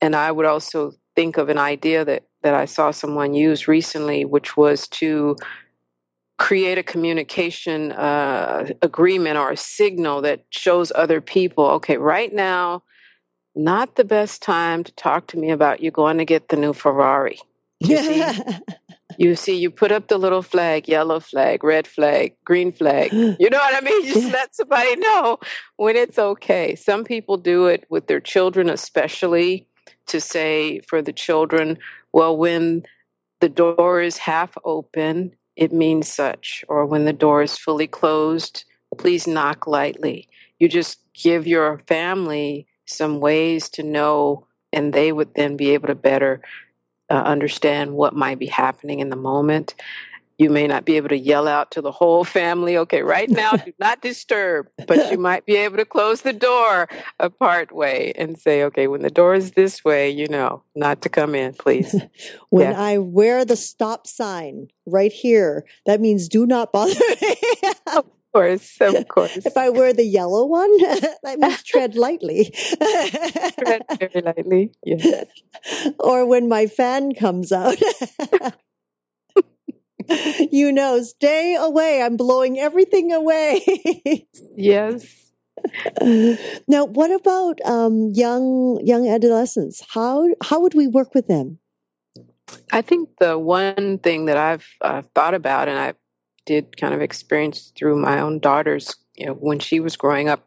And 0.00 0.16
I 0.16 0.32
would 0.32 0.46
also 0.46 0.94
think 1.14 1.36
of 1.36 1.48
an 1.48 1.58
idea 1.58 2.04
that, 2.04 2.24
that 2.42 2.54
I 2.54 2.64
saw 2.64 2.90
someone 2.90 3.34
use 3.34 3.68
recently, 3.68 4.24
which 4.24 4.56
was 4.56 4.88
to 4.88 5.36
create 6.38 6.78
a 6.78 6.82
communication 6.82 7.92
uh, 7.92 8.66
agreement 8.80 9.36
or 9.36 9.50
a 9.50 9.56
signal 9.56 10.22
that 10.22 10.44
shows 10.50 10.90
other 10.94 11.20
people 11.20 11.66
okay, 11.66 11.98
right 11.98 12.32
now, 12.32 12.82
not 13.54 13.96
the 13.96 14.04
best 14.04 14.40
time 14.40 14.82
to 14.82 14.92
talk 14.92 15.26
to 15.28 15.36
me 15.36 15.50
about 15.50 15.80
you 15.80 15.90
going 15.90 16.18
to 16.18 16.24
get 16.24 16.48
the 16.48 16.56
new 16.56 16.72
Ferrari. 16.72 17.38
See, 17.84 18.24
you 19.18 19.34
see, 19.34 19.56
you 19.56 19.70
put 19.70 19.92
up 19.92 20.08
the 20.08 20.18
little 20.18 20.42
flag, 20.42 20.88
yellow 20.88 21.20
flag, 21.20 21.64
red 21.64 21.86
flag, 21.86 22.34
green 22.44 22.72
flag. 22.72 23.12
You 23.40 23.48
know 23.50 23.58
what 23.58 23.74
I 23.74 23.80
mean? 23.80 24.04
You 24.04 24.14
just 24.14 24.32
let 24.32 24.54
somebody 24.54 24.96
know 24.96 25.38
when 25.76 25.96
it's 25.96 26.18
okay. 26.18 26.74
Some 26.74 27.04
people 27.04 27.36
do 27.36 27.66
it 27.66 27.86
with 27.88 28.06
their 28.06 28.20
children, 28.20 28.68
especially 28.68 29.66
to 30.06 30.20
say 30.20 30.80
for 30.80 31.00
the 31.00 31.12
children, 31.12 31.78
well, 32.12 32.36
when 32.36 32.82
the 33.40 33.48
door 33.48 34.00
is 34.00 34.18
half 34.18 34.56
open, 34.64 35.32
it 35.56 35.72
means 35.72 36.08
such. 36.08 36.64
Or 36.68 36.86
when 36.86 37.04
the 37.04 37.12
door 37.12 37.42
is 37.42 37.56
fully 37.56 37.86
closed, 37.86 38.64
please 38.98 39.26
knock 39.26 39.66
lightly. 39.66 40.28
You 40.58 40.68
just 40.68 41.00
give 41.14 41.46
your 41.46 41.82
family 41.86 42.66
some 42.86 43.20
ways 43.20 43.68
to 43.70 43.82
know, 43.82 44.46
and 44.72 44.92
they 44.92 45.12
would 45.12 45.34
then 45.34 45.56
be 45.56 45.70
able 45.70 45.88
to 45.88 45.94
better 45.94 46.42
uh, 47.10 47.14
understand 47.14 47.92
what 47.92 48.14
might 48.14 48.38
be 48.38 48.46
happening 48.46 49.00
in 49.00 49.10
the 49.10 49.16
moment. 49.16 49.74
You 50.38 50.48
may 50.48 50.66
not 50.66 50.86
be 50.86 50.96
able 50.96 51.10
to 51.10 51.18
yell 51.18 51.46
out 51.46 51.70
to 51.72 51.82
the 51.82 51.92
whole 51.92 52.24
family, 52.40 52.76
okay, 52.78 53.02
right 53.02 53.28
now, 53.28 53.52
do 53.52 53.72
not 53.78 54.00
disturb, 54.00 54.68
but 54.86 55.10
you 55.10 55.18
might 55.18 55.44
be 55.44 55.56
able 55.56 55.76
to 55.76 55.84
close 55.84 56.22
the 56.22 56.32
door 56.32 56.88
a 57.18 57.28
part 57.28 57.72
way 57.72 58.12
and 58.16 58.38
say, 58.38 58.62
okay, 58.64 58.86
when 58.86 59.02
the 59.02 59.10
door 59.10 59.34
is 59.34 59.52
this 59.52 59.84
way, 59.84 60.08
you 60.08 60.28
know, 60.28 60.62
not 60.74 61.02
to 61.02 61.08
come 61.10 61.34
in, 61.34 61.52
please. 61.52 61.94
when 62.48 62.70
yeah. 62.70 62.80
I 62.80 62.98
wear 62.98 63.44
the 63.44 63.56
stop 63.56 64.06
sign 64.06 64.68
right 64.86 65.12
here, 65.12 65.66
that 65.84 66.00
means 66.00 66.28
do 66.28 66.46
not 66.46 66.72
bother 66.72 66.94
me. 67.20 67.36
of 67.94 68.06
course, 68.32 68.76
of 68.80 69.08
course. 69.08 69.36
If 69.46 69.56
I 69.56 69.70
wear 69.70 69.92
the 69.92 70.04
yellow 70.04 70.44
one, 70.44 70.70
that 71.22 71.38
means 71.38 71.62
tread 71.62 71.94
lightly. 71.94 72.54
tread 73.58 73.82
very 73.98 74.22
lightly, 74.22 74.72
yes. 74.84 75.26
Or 75.98 76.26
when 76.26 76.48
my 76.48 76.66
fan 76.66 77.14
comes 77.14 77.52
out 77.52 77.76
you 80.50 80.72
know, 80.72 81.02
stay 81.02 81.54
away. 81.54 82.02
I'm 82.02 82.16
blowing 82.16 82.58
everything 82.58 83.12
away. 83.12 84.26
yes. 84.56 85.06
Now, 86.66 86.86
what 86.86 87.10
about 87.10 87.60
um, 87.64 88.12
young 88.14 88.80
young 88.82 89.08
adolescents? 89.08 89.84
How 89.92 90.28
how 90.42 90.60
would 90.60 90.74
we 90.74 90.86
work 90.86 91.14
with 91.14 91.26
them? 91.28 91.58
I 92.72 92.82
think 92.82 93.10
the 93.20 93.38
one 93.38 93.98
thing 93.98 94.24
that 94.24 94.36
I've 94.36 94.66
uh, 94.80 95.02
thought 95.14 95.34
about, 95.34 95.68
and 95.68 95.78
I 95.78 95.94
did 96.50 96.76
kind 96.76 96.92
of 96.92 97.00
experience 97.00 97.72
through 97.76 97.96
my 97.96 98.18
own 98.18 98.40
daughter's, 98.40 98.96
you 99.14 99.26
know, 99.26 99.34
when 99.34 99.60
she 99.60 99.78
was 99.78 99.96
growing 99.96 100.28
up, 100.28 100.44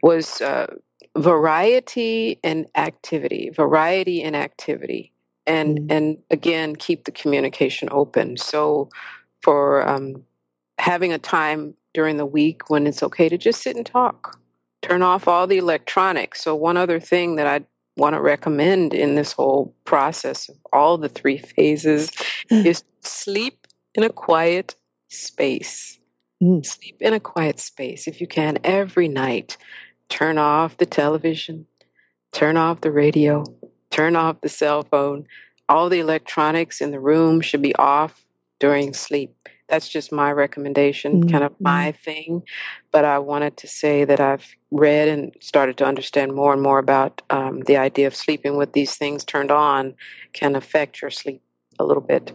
was 0.00 0.40
uh, 0.40 0.72
variety 1.18 2.38
and 2.44 2.66
activity. 2.76 3.50
Variety 3.50 4.22
and 4.22 4.36
activity 4.36 5.12
and 5.46 5.80
mm. 5.80 5.90
and 5.90 6.18
again 6.30 6.76
keep 6.76 7.04
the 7.04 7.10
communication 7.10 7.88
open. 7.90 8.36
So 8.36 8.90
for 9.42 9.86
um, 9.88 10.24
having 10.78 11.12
a 11.12 11.18
time 11.18 11.74
during 11.94 12.16
the 12.16 12.26
week 12.26 12.70
when 12.70 12.86
it's 12.86 13.02
okay 13.02 13.28
to 13.28 13.36
just 13.36 13.60
sit 13.62 13.74
and 13.74 13.84
talk 13.84 14.38
turn 14.82 15.02
off 15.02 15.28
all 15.28 15.46
the 15.46 15.58
electronics. 15.58 16.42
So 16.42 16.54
one 16.54 16.76
other 16.76 17.00
thing 17.00 17.36
that 17.36 17.46
i 17.46 17.64
want 17.96 18.14
to 18.14 18.20
recommend 18.20 18.94
in 18.94 19.14
this 19.14 19.32
whole 19.32 19.74
process 19.84 20.48
of 20.48 20.56
all 20.72 20.96
the 20.96 21.08
three 21.08 21.36
phases 21.36 22.10
is 22.50 22.82
sleep 23.00 23.66
in 23.94 24.04
a 24.04 24.08
quiet 24.08 24.74
space 25.10 25.98
mm. 26.42 26.64
sleep 26.64 26.96
in 27.00 27.12
a 27.12 27.20
quiet 27.20 27.58
space 27.60 28.06
if 28.06 28.20
you 28.20 28.26
can 28.26 28.58
every 28.64 29.08
night 29.08 29.56
turn 30.08 30.38
off 30.38 30.76
the 30.78 30.86
television 30.86 31.66
turn 32.32 32.56
off 32.56 32.80
the 32.80 32.90
radio 32.90 33.44
turn 33.90 34.16
off 34.16 34.40
the 34.40 34.48
cell 34.48 34.82
phone. 34.82 35.26
All 35.68 35.88
the 35.88 36.00
electronics 36.00 36.80
in 36.80 36.90
the 36.90 37.00
room 37.00 37.40
should 37.40 37.62
be 37.62 37.74
off 37.76 38.24
during 38.58 38.94
sleep. 38.94 39.36
That's 39.68 39.88
just 39.88 40.10
my 40.10 40.32
recommendation, 40.32 41.20
mm-hmm. 41.20 41.30
kind 41.30 41.44
of 41.44 41.54
my 41.60 41.92
thing. 41.92 42.42
But 42.90 43.04
I 43.04 43.18
wanted 43.18 43.56
to 43.58 43.68
say 43.68 44.04
that 44.04 44.18
I've 44.18 44.56
read 44.72 45.06
and 45.08 45.32
started 45.40 45.76
to 45.78 45.84
understand 45.84 46.34
more 46.34 46.52
and 46.52 46.62
more 46.62 46.80
about 46.80 47.22
um, 47.30 47.60
the 47.60 47.76
idea 47.76 48.08
of 48.08 48.16
sleeping 48.16 48.56
with 48.56 48.72
these 48.72 48.96
things 48.96 49.24
turned 49.24 49.52
on 49.52 49.94
can 50.32 50.56
affect 50.56 51.00
your 51.00 51.10
sleep 51.10 51.42
a 51.78 51.84
little 51.84 52.02
bit. 52.02 52.32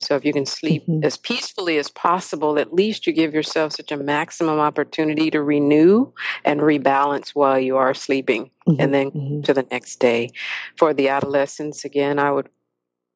So 0.00 0.16
if 0.16 0.24
you 0.24 0.32
can 0.32 0.46
sleep 0.46 0.86
mm-hmm. 0.86 1.04
as 1.04 1.16
peacefully 1.16 1.76
as 1.78 1.90
possible, 1.90 2.58
at 2.58 2.72
least 2.72 3.06
you 3.06 3.12
give 3.12 3.34
yourself 3.34 3.74
such 3.74 3.92
a 3.92 3.96
maximum 3.96 4.58
opportunity 4.58 5.30
to 5.30 5.42
renew 5.42 6.12
and 6.44 6.60
rebalance 6.60 7.30
while 7.30 7.58
you 7.58 7.76
are 7.76 7.92
sleeping 7.92 8.50
mm-hmm. 8.66 8.80
and 8.80 8.94
then 8.94 9.10
mm-hmm. 9.10 9.42
to 9.42 9.52
the 9.52 9.66
next 9.70 9.96
day. 9.96 10.30
For 10.76 10.94
the 10.94 11.08
adolescents, 11.08 11.84
again, 11.84 12.18
I 12.18 12.32
would 12.32 12.48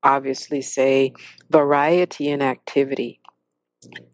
obviously 0.03 0.61
say 0.61 1.15
variety 1.51 2.29
in 2.29 2.43
activity 2.43 3.21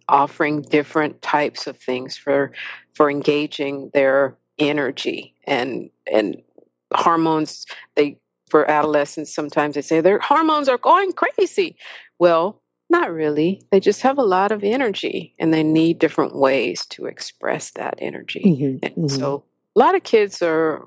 offering 0.09 0.63
different 0.63 1.23
types 1.23 1.67
of 1.67 1.77
things 1.77 2.17
for 2.17 2.53
for 2.95 3.11
engaging 3.11 3.91
their 3.95 4.37
energy 4.59 5.35
and 5.47 5.91
and 6.13 6.43
hormones 6.93 7.67
they 7.95 8.17
for 8.51 8.71
adolescents 8.71 9.35
sometimes 9.35 9.75
they 9.75 9.83
say 9.83 10.01
their 10.01 10.19
hormones 10.19 10.69
are 10.69 10.79
going 10.79 11.13
crazy 11.13 11.77
well 12.19 12.61
not 12.91 13.13
really. 13.13 13.63
They 13.71 13.79
just 13.79 14.03
have 14.03 14.19
a 14.19 14.23
lot 14.23 14.51
of 14.51 14.65
energy 14.65 15.35
and 15.39 15.55
they 15.55 15.63
need 15.63 16.01
different 16.01 16.35
ways 16.35 16.85
to 16.87 17.07
express 17.07 17.71
that 17.73 17.95
energy. 17.99 18.43
Mm-hmm, 18.45 18.85
and 18.85 18.95
mm-hmm. 18.95 19.07
so 19.07 19.45
a 19.77 19.79
lot 19.79 19.95
of 19.95 20.03
kids 20.03 20.43
are 20.43 20.85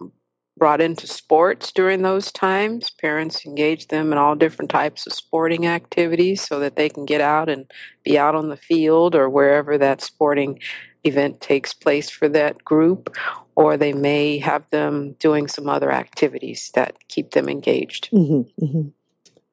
brought 0.58 0.82
into 0.82 1.08
sports 1.08 1.72
during 1.72 2.02
those 2.02 2.32
times. 2.32 2.90
Parents 2.90 3.46
engage 3.46 3.88
them 3.88 4.12
in 4.12 4.18
all 4.18 4.36
different 4.36 4.70
types 4.70 5.08
of 5.08 5.14
sporting 5.14 5.66
activities 5.66 6.46
so 6.46 6.60
that 6.60 6.76
they 6.76 6.90
can 6.90 7.06
get 7.06 7.22
out 7.22 7.50
and 7.50 7.72
be 8.04 8.20
out 8.20 8.36
on 8.36 8.50
the 8.50 8.58
field 8.58 9.16
or 9.16 9.30
wherever 9.30 9.78
that 9.78 10.02
sporting 10.02 10.60
event 11.04 11.42
takes 11.42 11.74
place 11.74 12.10
for 12.10 12.30
that 12.30 12.64
group. 12.64 13.16
Or 13.56 13.78
they 13.78 13.94
may 13.94 14.40
have 14.40 14.68
them 14.72 15.14
doing 15.20 15.48
some 15.48 15.70
other 15.70 15.92
activities 15.92 16.72
that 16.74 17.08
keep 17.08 17.32
them 17.32 17.48
engaged. 17.48 18.10
Mm-hmm, 18.12 18.66
mm-hmm. 18.66 18.90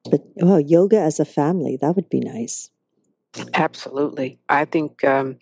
But 0.09 0.21
well, 0.37 0.59
yoga 0.59 0.99
as 0.99 1.19
a 1.19 1.25
family, 1.25 1.77
that 1.79 1.95
would 1.95 2.09
be 2.09 2.19
nice. 2.19 2.71
Absolutely. 3.53 4.39
I 4.49 4.65
think 4.65 5.03
um, 5.03 5.37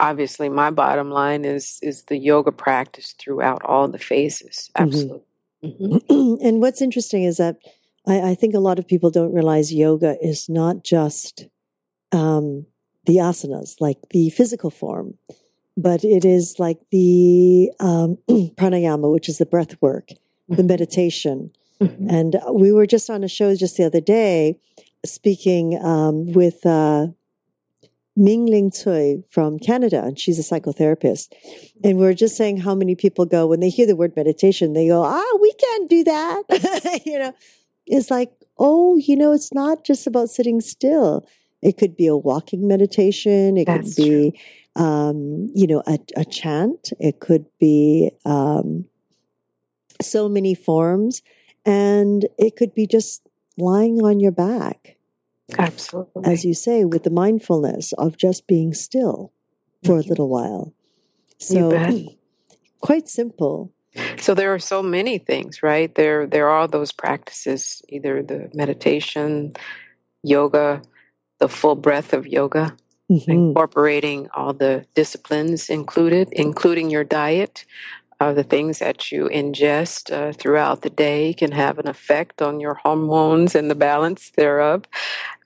obviously 0.00 0.48
my 0.48 0.70
bottom 0.70 1.10
line 1.10 1.44
is 1.44 1.78
is 1.82 2.04
the 2.04 2.16
yoga 2.16 2.52
practice 2.52 3.14
throughout 3.18 3.62
all 3.64 3.88
the 3.88 3.98
phases. 3.98 4.70
Mm-hmm. 4.76 4.82
Absolutely. 4.82 5.22
Mm-hmm. 5.64 6.12
Mm-hmm. 6.12 6.34
and 6.46 6.60
what's 6.60 6.82
interesting 6.82 7.24
is 7.24 7.38
that 7.38 7.56
I, 8.06 8.30
I, 8.30 8.34
think 8.36 8.54
a 8.54 8.60
lot 8.60 8.78
of 8.78 8.86
people 8.86 9.10
don't 9.10 9.34
realize 9.34 9.72
yoga 9.72 10.16
is 10.22 10.48
not 10.48 10.84
just 10.84 11.46
um, 12.12 12.66
the 13.08 13.16
asanas, 13.16 13.80
like 13.80 13.98
the 14.10 14.30
physical 14.30 14.70
form, 14.70 15.14
but 15.76 16.04
it 16.04 16.24
is 16.24 16.56
like 16.58 16.78
the 16.92 17.72
um, 17.80 18.18
pranayama, 18.28 19.12
which 19.12 19.28
is 19.28 19.38
the 19.38 19.46
breath 19.46 19.74
work, 19.82 20.08
the 20.48 20.56
mm-hmm. 20.56 20.66
meditation, 20.68 21.50
Mm-hmm. 21.80 22.10
And 22.10 22.36
we 22.52 22.72
were 22.72 22.86
just 22.86 23.08
on 23.08 23.22
a 23.22 23.28
show 23.28 23.54
just 23.54 23.76
the 23.76 23.84
other 23.84 24.00
day 24.00 24.58
speaking 25.06 25.78
um, 25.82 26.32
with 26.32 26.66
uh, 26.66 27.06
Ming 28.16 28.46
Ling 28.46 28.70
Tsui 28.70 29.22
from 29.30 29.58
Canada, 29.58 30.02
and 30.02 30.18
she's 30.18 30.38
a 30.38 30.42
psychotherapist. 30.42 31.32
And 31.84 31.98
we 31.98 32.06
are 32.06 32.14
just 32.14 32.36
saying 32.36 32.58
how 32.58 32.74
many 32.74 32.96
people 32.96 33.26
go, 33.26 33.46
when 33.46 33.60
they 33.60 33.68
hear 33.68 33.86
the 33.86 33.96
word 33.96 34.16
meditation, 34.16 34.72
they 34.72 34.88
go, 34.88 35.04
ah, 35.04 35.38
we 35.40 35.52
can't 35.52 35.88
do 35.88 36.04
that. 36.04 37.02
you 37.06 37.18
know, 37.18 37.32
it's 37.86 38.10
like, 38.10 38.32
oh, 38.58 38.96
you 38.96 39.16
know, 39.16 39.32
it's 39.32 39.54
not 39.54 39.84
just 39.84 40.06
about 40.06 40.30
sitting 40.30 40.60
still. 40.60 41.26
It 41.62 41.76
could 41.76 41.96
be 41.96 42.06
a 42.06 42.16
walking 42.16 42.68
meditation. 42.68 43.56
It 43.56 43.66
That's 43.66 43.94
could 43.94 44.04
be, 44.04 44.40
um, 44.76 45.50
you 45.54 45.66
know, 45.66 45.82
a, 45.86 45.98
a, 46.16 46.24
chant. 46.24 46.92
It 47.00 47.20
could 47.20 47.46
be 47.58 48.10
um, 48.24 48.84
so 50.00 50.28
many 50.28 50.54
forms. 50.54 51.22
And 51.66 52.26
it 52.38 52.56
could 52.56 52.74
be 52.74 52.86
just 52.86 53.22
lying 53.56 54.00
on 54.02 54.20
your 54.20 54.32
back. 54.32 54.96
Absolutely. 55.58 56.24
As 56.24 56.44
you 56.44 56.54
say, 56.54 56.84
with 56.84 57.02
the 57.04 57.10
mindfulness 57.10 57.92
of 57.94 58.16
just 58.16 58.46
being 58.46 58.74
still 58.74 59.32
for 59.82 59.92
mm-hmm. 59.92 60.06
a 60.06 60.08
little 60.08 60.28
while. 60.28 60.74
So 61.38 62.06
quite 62.80 63.08
simple. 63.08 63.72
So 64.18 64.34
there 64.34 64.52
are 64.54 64.58
so 64.58 64.82
many 64.82 65.18
things, 65.18 65.62
right? 65.62 65.92
There 65.94 66.26
there 66.26 66.48
are 66.48 66.68
those 66.68 66.92
practices, 66.92 67.82
either 67.88 68.22
the 68.22 68.50
meditation, 68.54 69.54
yoga, 70.22 70.82
the 71.38 71.48
full 71.48 71.74
breadth 71.74 72.12
of 72.12 72.26
yoga, 72.26 72.76
mm-hmm. 73.10 73.30
incorporating 73.30 74.28
all 74.34 74.52
the 74.52 74.86
disciplines 74.94 75.68
included, 75.68 76.28
including 76.32 76.90
your 76.90 77.04
diet, 77.04 77.64
uh, 78.20 78.32
the 78.32 78.42
things 78.42 78.80
that 78.80 79.12
you 79.12 79.28
ingest 79.28 80.12
uh, 80.12 80.32
throughout 80.32 80.82
the 80.82 80.90
day 80.90 81.32
can 81.32 81.52
have 81.52 81.78
an 81.78 81.86
effect 81.86 82.42
on 82.42 82.58
your 82.58 82.74
hormones 82.74 83.54
and 83.54 83.70
the 83.70 83.76
balance 83.76 84.30
thereof. 84.30 84.84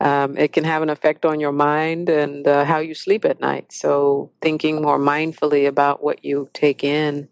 Um, 0.00 0.38
it 0.38 0.54
can 0.54 0.64
have 0.64 0.82
an 0.82 0.88
effect 0.88 1.26
on 1.26 1.38
your 1.38 1.52
mind 1.52 2.08
and 2.08 2.48
uh, 2.48 2.64
how 2.64 2.78
you 2.78 2.94
sleep 2.94 3.26
at 3.26 3.40
night. 3.40 3.72
So, 3.72 4.30
thinking 4.40 4.80
more 4.80 4.98
mindfully 4.98 5.68
about 5.68 6.02
what 6.02 6.24
you 6.24 6.48
take 6.54 6.82
in 6.82 7.28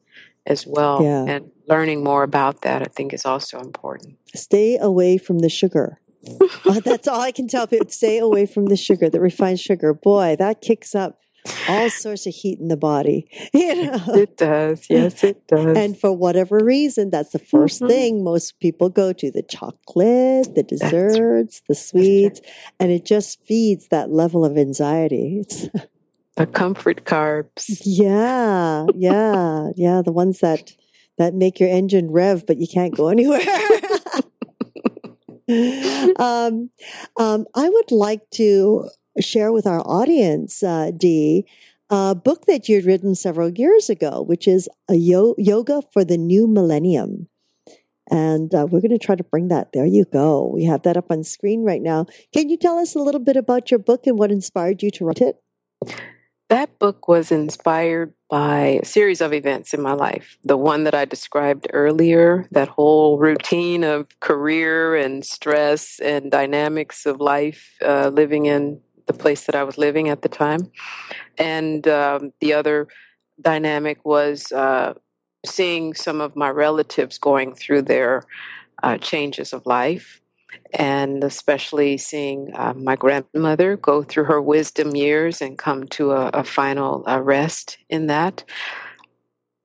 as 0.46 0.66
well. 0.66 1.02
Yeah. 1.02 1.24
And 1.26 1.50
learning 1.66 2.04
more 2.04 2.22
about 2.22 2.60
that, 2.62 2.82
I 2.82 2.86
think, 2.86 3.14
is 3.14 3.24
also 3.24 3.60
important. 3.60 4.18
Stay 4.34 4.76
away 4.76 5.16
from 5.16 5.38
the 5.38 5.48
sugar. 5.48 6.00
Uh, 6.66 6.80
that's 6.80 7.08
all 7.08 7.20
I 7.20 7.32
can 7.32 7.48
tell 7.48 7.66
people. 7.66 7.88
Stay 7.88 8.18
away 8.18 8.46
from 8.46 8.66
the 8.66 8.76
sugar, 8.76 9.08
the 9.08 9.20
refined 9.20 9.60
sugar. 9.60 9.94
Boy, 9.94 10.36
that 10.38 10.60
kicks 10.60 10.94
up 10.94 11.18
all 11.68 11.88
sorts 11.88 12.26
of 12.26 12.34
heat 12.34 12.58
in 12.60 12.68
the 12.68 12.76
body. 12.76 13.26
You 13.54 13.86
know? 13.86 14.04
It 14.14 14.36
does. 14.36 14.86
Yes, 14.90 15.24
it 15.24 15.46
does. 15.48 15.76
And 15.76 15.98
for 15.98 16.12
whatever 16.12 16.58
reason, 16.62 17.08
that's 17.10 17.30
the 17.30 17.38
1st 17.38 17.80
Mhm. 17.82 17.88
thing 17.88 18.24
most 18.24 18.60
people 18.60 18.90
go 18.90 19.12
to 19.14 19.30
the 19.30 19.42
chocolate, 19.42 20.54
the 20.54 20.62
desserts, 20.62 21.62
the 21.68 21.74
sweets, 21.74 22.40
and 22.78 22.92
it 22.92 23.04
just 23.06 23.42
feeds 23.46 23.88
that 23.88 24.10
level 24.10 24.44
of 24.44 24.58
anxiety. 24.58 25.38
It's, 25.40 25.68
the 26.36 26.46
comfort 26.46 27.04
carbs. 27.04 27.80
yeah, 27.84 28.86
yeah, 28.94 29.70
yeah. 29.76 30.02
The 30.02 30.12
ones 30.12 30.40
that, 30.40 30.72
that 31.18 31.34
make 31.34 31.58
your 31.60 31.68
engine 31.70 32.10
rev, 32.10 32.44
but 32.46 32.58
you 32.58 32.66
can't 32.68 32.94
go 32.94 33.08
anywhere. 33.08 33.40
um, 36.18 36.70
um, 37.18 37.46
I 37.54 37.68
would 37.68 37.90
like 37.90 38.28
to 38.30 38.88
share 39.20 39.52
with 39.52 39.66
our 39.66 39.80
audience, 39.80 40.62
uh, 40.62 40.90
Dee, 40.96 41.44
a 41.90 42.14
book 42.14 42.46
that 42.46 42.68
you'd 42.68 42.84
written 42.84 43.14
several 43.14 43.50
years 43.50 43.90
ago, 43.90 44.22
which 44.22 44.46
is 44.46 44.68
a 44.88 44.94
yo- 44.94 45.34
yoga 45.38 45.82
for 45.92 46.04
the 46.04 46.16
new 46.16 46.46
millennium. 46.46 47.28
And 48.10 48.52
uh, 48.54 48.66
we're 48.68 48.80
going 48.80 48.90
to 48.90 48.98
try 48.98 49.14
to 49.14 49.24
bring 49.24 49.48
that. 49.48 49.72
There 49.72 49.86
you 49.86 50.04
go. 50.04 50.50
We 50.52 50.64
have 50.64 50.82
that 50.82 50.96
up 50.96 51.10
on 51.10 51.22
screen 51.22 51.62
right 51.62 51.82
now. 51.82 52.06
Can 52.32 52.48
you 52.48 52.56
tell 52.56 52.78
us 52.78 52.94
a 52.94 53.00
little 53.00 53.20
bit 53.20 53.36
about 53.36 53.70
your 53.70 53.78
book 53.78 54.06
and 54.06 54.18
what 54.18 54.32
inspired 54.32 54.82
you 54.82 54.90
to 54.92 55.04
write 55.04 55.20
it? 55.20 55.36
That 56.50 56.80
book 56.80 57.06
was 57.06 57.30
inspired 57.30 58.12
by 58.28 58.80
a 58.82 58.84
series 58.84 59.20
of 59.20 59.32
events 59.32 59.72
in 59.72 59.80
my 59.80 59.92
life. 59.92 60.36
The 60.42 60.56
one 60.56 60.82
that 60.82 60.96
I 60.96 61.04
described 61.04 61.68
earlier, 61.72 62.48
that 62.50 62.66
whole 62.66 63.18
routine 63.18 63.84
of 63.84 64.08
career 64.18 64.96
and 64.96 65.24
stress 65.24 66.00
and 66.00 66.28
dynamics 66.28 67.06
of 67.06 67.20
life, 67.20 67.76
uh, 67.80 68.08
living 68.08 68.46
in 68.46 68.80
the 69.06 69.12
place 69.12 69.46
that 69.46 69.54
I 69.54 69.62
was 69.62 69.78
living 69.78 70.08
at 70.08 70.22
the 70.22 70.28
time. 70.28 70.72
And 71.38 71.86
um, 71.86 72.32
the 72.40 72.54
other 72.54 72.88
dynamic 73.40 74.04
was 74.04 74.50
uh, 74.50 74.94
seeing 75.46 75.94
some 75.94 76.20
of 76.20 76.34
my 76.34 76.48
relatives 76.48 77.16
going 77.16 77.54
through 77.54 77.82
their 77.82 78.24
uh, 78.82 78.98
changes 78.98 79.52
of 79.52 79.64
life 79.66 80.19
and 80.72 81.24
especially 81.24 81.96
seeing 81.98 82.52
uh, 82.54 82.74
my 82.74 82.96
grandmother 82.96 83.76
go 83.76 84.02
through 84.02 84.24
her 84.24 84.40
wisdom 84.40 84.94
years 84.94 85.40
and 85.40 85.58
come 85.58 85.86
to 85.88 86.12
a, 86.12 86.28
a 86.28 86.44
final 86.44 87.04
uh, 87.08 87.20
rest 87.20 87.78
in 87.88 88.06
that. 88.06 88.44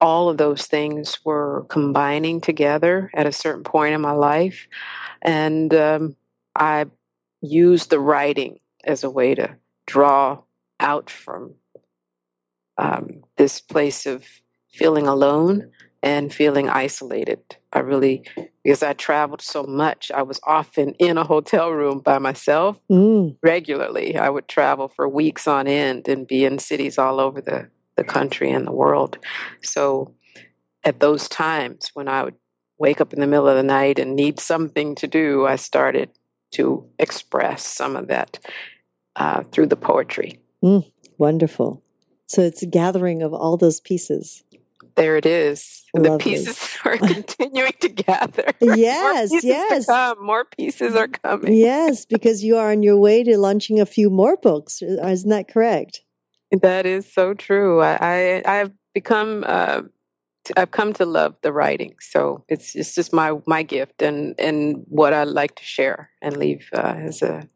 All 0.01 0.29
of 0.29 0.37
those 0.37 0.65
things 0.65 1.19
were 1.23 1.65
combining 1.69 2.41
together 2.41 3.09
at 3.13 3.27
a 3.27 3.31
certain 3.31 3.63
point 3.63 3.93
in 3.93 4.01
my 4.01 4.11
life, 4.11 4.67
and 5.21 5.73
um, 5.73 6.15
I 6.55 6.85
used 7.41 7.89
the 7.89 7.99
writing 7.99 8.59
as 8.83 9.03
a 9.03 9.09
way 9.09 9.35
to 9.35 9.55
draw 9.87 10.41
out 10.79 11.09
from 11.09 11.55
um, 12.77 13.23
this 13.37 13.61
place 13.61 14.05
of 14.05 14.25
feeling 14.69 15.07
alone 15.07 15.71
and 16.03 16.33
feeling 16.33 16.69
isolated. 16.69 17.39
I 17.75 17.79
really, 17.79 18.23
because 18.63 18.81
I 18.81 18.93
traveled 18.93 19.41
so 19.41 19.63
much, 19.63 20.09
I 20.09 20.21
was 20.21 20.39
often 20.45 20.93
in 20.93 21.17
a 21.17 21.25
hotel 21.25 21.69
room 21.71 21.99
by 21.99 22.19
myself 22.19 22.79
Mm, 22.89 23.37
regularly. 23.43 24.17
I 24.17 24.29
would 24.29 24.47
travel 24.47 24.87
for 24.87 25.09
weeks 25.09 25.45
on 25.47 25.67
end 25.67 26.07
and 26.07 26.25
be 26.25 26.45
in 26.45 26.57
cities 26.59 26.97
all 26.97 27.19
over 27.19 27.41
the, 27.41 27.69
the 27.97 28.05
country 28.05 28.49
and 28.49 28.65
the 28.65 28.71
world. 28.71 29.17
So 29.61 30.15
at 30.85 31.01
those 31.01 31.27
times 31.27 31.91
when 31.93 32.07
I 32.07 32.23
would 32.23 32.35
wake 32.79 33.01
up 33.01 33.13
in 33.13 33.19
the 33.19 33.27
middle 33.27 33.49
of 33.49 33.57
the 33.57 33.63
night 33.63 33.99
and 33.99 34.15
need 34.15 34.39
something 34.39 34.95
to 34.95 35.07
do, 35.07 35.45
I 35.45 35.57
started 35.57 36.11
to 36.51 36.87
express 36.97 37.65
some 37.65 37.97
of 37.97 38.07
that 38.07 38.39
uh, 39.17 39.43
through 39.51 39.67
the 39.67 39.75
poetry. 39.75 40.39
wonderful. 41.17 41.83
So 42.27 42.41
it's 42.41 42.63
a 42.63 42.67
gathering 42.67 43.21
of 43.21 43.33
all 43.33 43.57
those 43.57 43.81
pieces. 43.81 44.43
There 44.95 45.17
it 45.17 45.25
is. 45.25 45.83
The 45.93 46.17
pieces 46.17 46.77
are 46.85 46.97
continuing 46.97 47.73
to 47.81 47.89
gather. 47.89 48.51
Yes, 48.61 49.31
yes. 49.43 49.87
More 50.19 50.45
pieces 50.45 50.95
are 50.95 51.07
coming. 51.07 51.53
Yes, 51.53 52.05
because 52.05 52.43
you 52.43 52.57
are 52.57 52.71
on 52.71 52.83
your 52.83 52.97
way 52.97 53.23
to 53.23 53.37
launching 53.37 53.79
a 53.79 53.85
few 53.85 54.09
more 54.09 54.37
books. 54.37 54.81
Uh, 54.81 55.07
Isn't 55.07 55.29
that 55.29 55.47
correct? 55.47 56.01
That 56.61 56.85
is 56.85 57.11
so 57.11 57.33
true. 57.33 57.81
I, 57.81 57.97
I 58.01 58.43
I've 58.45 58.71
become 58.93 59.43
uh, 59.47 59.81
I've 60.55 60.71
come 60.71 60.93
to 60.93 61.05
love 61.05 61.35
the 61.41 61.51
writing. 61.51 61.95
So 61.99 62.43
it's 62.47 62.75
it's 62.75 62.95
just 62.95 63.13
my 63.13 63.37
my 63.45 63.63
gift 63.63 64.01
and 64.01 64.35
and 64.39 64.83
what 64.87 65.13
I 65.13 65.23
like 65.23 65.55
to 65.55 65.63
share 65.63 66.09
and 66.21 66.37
leave 66.37 66.69
uh, 66.73 66.95
as 66.97 67.21
a 67.21 67.47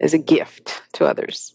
as 0.00 0.14
a 0.14 0.18
gift 0.18 0.82
to 0.94 1.06
others. 1.06 1.54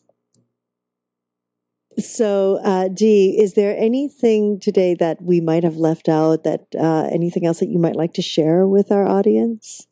So, 2.00 2.60
uh, 2.64 2.88
Dee, 2.88 3.38
is 3.39 3.54
there 3.54 3.76
anything 3.78 4.60
today 4.60 4.96
that 4.96 5.22
we 5.22 5.41
might 5.41 5.64
have 5.64 5.76
left 5.78 6.10
out? 6.10 6.44
That 6.44 6.66
uh, 6.78 7.10
anything 7.12 7.46
else 7.46 7.60
that 7.60 7.70
you 7.70 7.80
might 7.80 7.96
like 7.96 8.14
to 8.14 8.22
share 8.22 8.68
with 8.68 8.91
our 8.91 9.08
audience? 9.08 9.88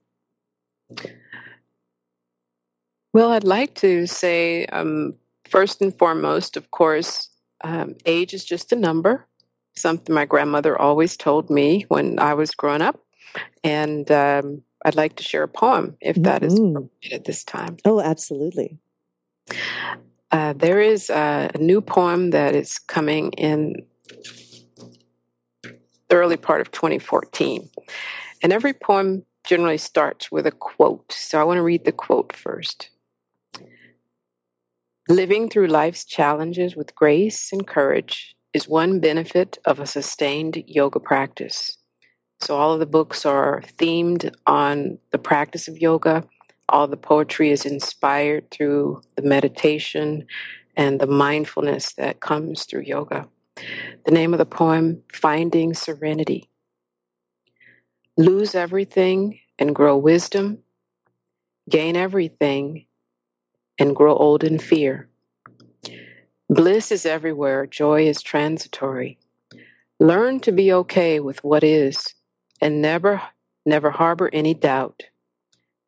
Well, 3.13 3.31
I'd 3.31 3.43
like 3.43 3.75
to 3.75 4.07
say 4.07 4.65
um, 4.67 5.13
first 5.49 5.81
and 5.81 5.97
foremost, 5.97 6.55
of 6.57 6.71
course, 6.71 7.29
um, 7.63 7.95
age 8.05 8.33
is 8.33 8.45
just 8.45 8.71
a 8.71 8.75
number. 8.75 9.27
Something 9.75 10.15
my 10.15 10.25
grandmother 10.25 10.79
always 10.79 11.15
told 11.15 11.49
me 11.49 11.85
when 11.87 12.19
I 12.19 12.33
was 12.33 12.51
growing 12.51 12.81
up, 12.81 12.99
and 13.63 14.09
um, 14.11 14.63
I'd 14.85 14.95
like 14.95 15.15
to 15.17 15.23
share 15.23 15.43
a 15.43 15.47
poem 15.47 15.97
if 16.01 16.15
that 16.23 16.43
is 16.43 16.59
Mhm. 16.59 16.71
appropriate 16.71 17.13
at 17.13 17.25
this 17.25 17.43
time. 17.43 17.77
Oh, 17.85 18.01
absolutely. 18.01 18.79
Uh, 20.31 20.53
there 20.53 20.79
is 20.79 21.09
a, 21.09 21.51
a 21.53 21.57
new 21.57 21.81
poem 21.81 22.29
that 22.31 22.55
is 22.55 22.79
coming 22.79 23.31
in 23.33 23.75
the 25.63 26.15
early 26.15 26.37
part 26.37 26.61
of 26.61 26.71
2014. 26.71 27.69
And 28.43 28.53
every 28.53 28.73
poem 28.73 29.25
generally 29.45 29.77
starts 29.77 30.31
with 30.31 30.45
a 30.45 30.51
quote. 30.51 31.11
So 31.11 31.39
I 31.39 31.43
want 31.43 31.57
to 31.57 31.63
read 31.63 31.85
the 31.85 31.91
quote 31.91 32.33
first. 32.33 32.89
Living 35.09 35.49
through 35.49 35.67
life's 35.67 36.05
challenges 36.05 36.75
with 36.75 36.95
grace 36.95 37.51
and 37.51 37.67
courage 37.67 38.35
is 38.53 38.67
one 38.67 38.99
benefit 38.99 39.57
of 39.65 39.79
a 39.79 39.85
sustained 39.85 40.63
yoga 40.67 40.99
practice. 40.99 41.77
So 42.41 42.55
all 42.55 42.73
of 42.73 42.79
the 42.79 42.85
books 42.85 43.25
are 43.25 43.61
themed 43.77 44.33
on 44.47 44.97
the 45.11 45.17
practice 45.17 45.67
of 45.67 45.77
yoga 45.77 46.23
all 46.71 46.87
the 46.87 46.97
poetry 46.97 47.51
is 47.51 47.65
inspired 47.65 48.49
through 48.49 49.01
the 49.15 49.21
meditation 49.21 50.25
and 50.75 50.99
the 50.99 51.07
mindfulness 51.07 51.93
that 51.93 52.21
comes 52.21 52.63
through 52.65 52.81
yoga. 52.81 53.27
The 54.05 54.11
name 54.11 54.33
of 54.33 54.39
the 54.39 54.45
poem, 54.45 55.03
Finding 55.13 55.73
Serenity. 55.73 56.49
Lose 58.17 58.55
everything 58.55 59.39
and 59.59 59.75
grow 59.75 59.97
wisdom, 59.97 60.59
gain 61.69 61.95
everything 61.95 62.85
and 63.77 63.95
grow 63.95 64.15
old 64.15 64.43
in 64.43 64.59
fear. 64.59 65.09
Bliss 66.49 66.91
is 66.91 67.05
everywhere, 67.05 67.65
joy 67.65 68.07
is 68.07 68.21
transitory. 68.21 69.19
Learn 69.99 70.39
to 70.41 70.51
be 70.51 70.73
okay 70.73 71.19
with 71.19 71.43
what 71.43 71.63
is 71.63 72.15
and 72.59 72.81
never, 72.81 73.21
never 73.65 73.91
harbor 73.91 74.29
any 74.33 74.53
doubt. 74.53 75.03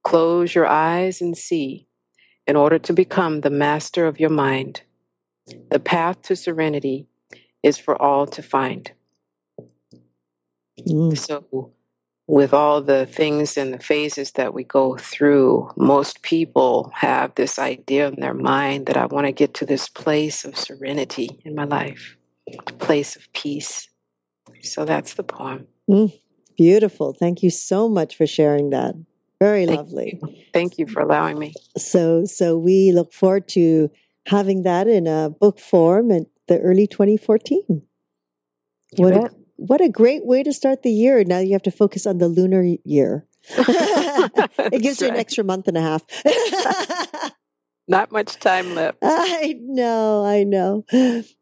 Close 0.04 0.54
your 0.54 0.68
eyes 0.68 1.22
and 1.22 1.38
see 1.38 1.88
in 2.46 2.56
order 2.56 2.78
to 2.80 2.94
become 2.94 3.42
the 3.42 3.50
master 3.50 4.06
of 4.06 4.20
your 4.20 4.30
mind. 4.30 4.82
The 5.72 5.80
path 5.80 6.22
to 6.24 6.36
serenity 6.36 7.08
is 7.62 7.78
for 7.78 8.00
all 8.02 8.28
to 8.28 8.42
find. 8.42 8.92
Mm, 10.88 11.18
So, 11.18 11.72
with 12.28 12.54
all 12.54 12.82
the 12.82 13.06
things 13.06 13.58
and 13.58 13.74
the 13.74 13.80
phases 13.80 14.32
that 14.32 14.54
we 14.54 14.64
go 14.64 14.98
through, 14.98 15.72
most 15.76 16.22
people 16.22 16.92
have 16.96 17.36
this 17.36 17.60
idea 17.60 18.08
in 18.08 18.20
their 18.20 18.34
mind 18.34 18.86
that 18.86 18.98
I 18.98 19.06
want 19.06 19.26
to 19.28 19.32
get 19.32 19.54
to 19.56 19.66
this 19.66 19.90
place 19.90 20.46
of 20.46 20.58
serenity 20.58 21.42
in 21.46 21.56
my 21.56 21.66
life, 21.66 22.18
place 22.80 23.16
of 23.16 23.32
peace. 23.34 23.90
So, 24.62 24.86
that's 24.86 25.14
the 25.14 25.24
poem. 25.24 25.68
beautiful. 26.58 27.14
Thank 27.14 27.44
you 27.44 27.50
so 27.50 27.88
much 27.88 28.16
for 28.16 28.28
sharing 28.28 28.70
that. 28.72 28.96
Very 29.44 29.66
Thank 29.66 29.78
lovely. 29.78 30.22
Thank 30.54 30.78
you 30.78 30.88
for 30.88 31.02
allowing 31.02 31.38
me. 31.38 31.54
So, 31.76 32.24
so 32.24 32.58
we 32.58 32.94
look 32.94 33.12
forward 33.12 33.50
to 33.50 33.92
having 34.26 34.64
that 34.64 34.88
in 34.88 35.06
a 35.06 35.32
book 35.32 35.60
form 35.60 36.12
in 36.12 36.28
the 36.48 36.60
early 36.62 36.88
2014. 36.88 37.62
You 37.68 37.82
What 38.96 39.14
a, 39.14 39.30
what 39.58 39.82
a 39.82 39.90
great 39.90 40.26
way 40.26 40.44
to 40.44 40.54
start 40.54 40.84
the 40.84 40.92
year. 40.92 41.26
Now 41.26 41.40
you 41.40 41.52
have 41.52 41.64
to 41.64 41.72
focus 41.72 42.08
on 42.08 42.20
the 42.20 42.30
lunar 42.30 42.64
year. 42.86 43.28
it 43.58 44.82
gives 44.82 45.02
you 45.02 45.10
an 45.10 45.18
extra 45.18 45.44
month 45.44 45.68
and 45.68 45.76
a 45.76 45.82
half. 45.82 46.04
Not 47.90 48.14
much 48.14 48.40
time 48.40 48.76
left. 48.76 49.00
I 49.04 49.58
know, 49.60 50.24
I 50.24 50.46
know. 50.46 50.86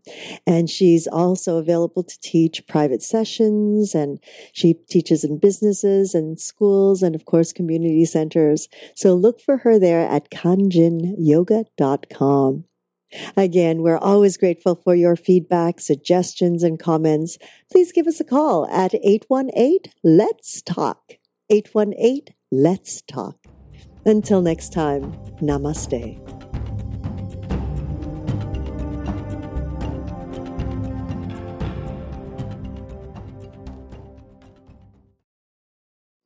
And 0.47 0.71
she's 0.71 1.07
also 1.07 1.59
available 1.59 2.03
to 2.03 2.19
teach 2.21 2.67
private 2.67 3.03
sessions 3.03 3.95
and 3.95 4.19
she 4.53 4.75
teaches 4.75 5.25
in 5.25 5.39
businesses 5.39 6.15
and 6.15 6.39
schools 6.41 7.03
and 7.03 7.15
of 7.15 7.25
course 7.25 7.53
community 7.53 8.05
centers. 8.05 8.69
So 8.95 9.15
look 9.15 9.41
for 9.41 9.57
her 9.59 9.79
there 9.79 10.09
at 10.09 10.31
kanjinyoga.com. 10.31 12.65
Again, 13.37 13.83
we're 13.83 13.99
always 13.99 14.37
grateful 14.37 14.75
for 14.75 14.95
your 14.95 15.17
feedback, 15.17 15.81
suggestions, 15.81 16.63
and 16.63 16.79
comments. 16.79 17.39
Please 17.73 17.91
give 17.91 18.07
us 18.07 18.21
a 18.21 18.25
call 18.25 18.69
at 18.69 18.95
818 18.95 19.91
Let's 20.05 20.61
Talk. 20.63 21.17
818 21.49 22.35
Let's 22.53 23.01
Talk. 23.03 23.39
Until 24.05 24.43
next 24.43 24.73
time, 24.73 25.13
namaste. 25.41 26.58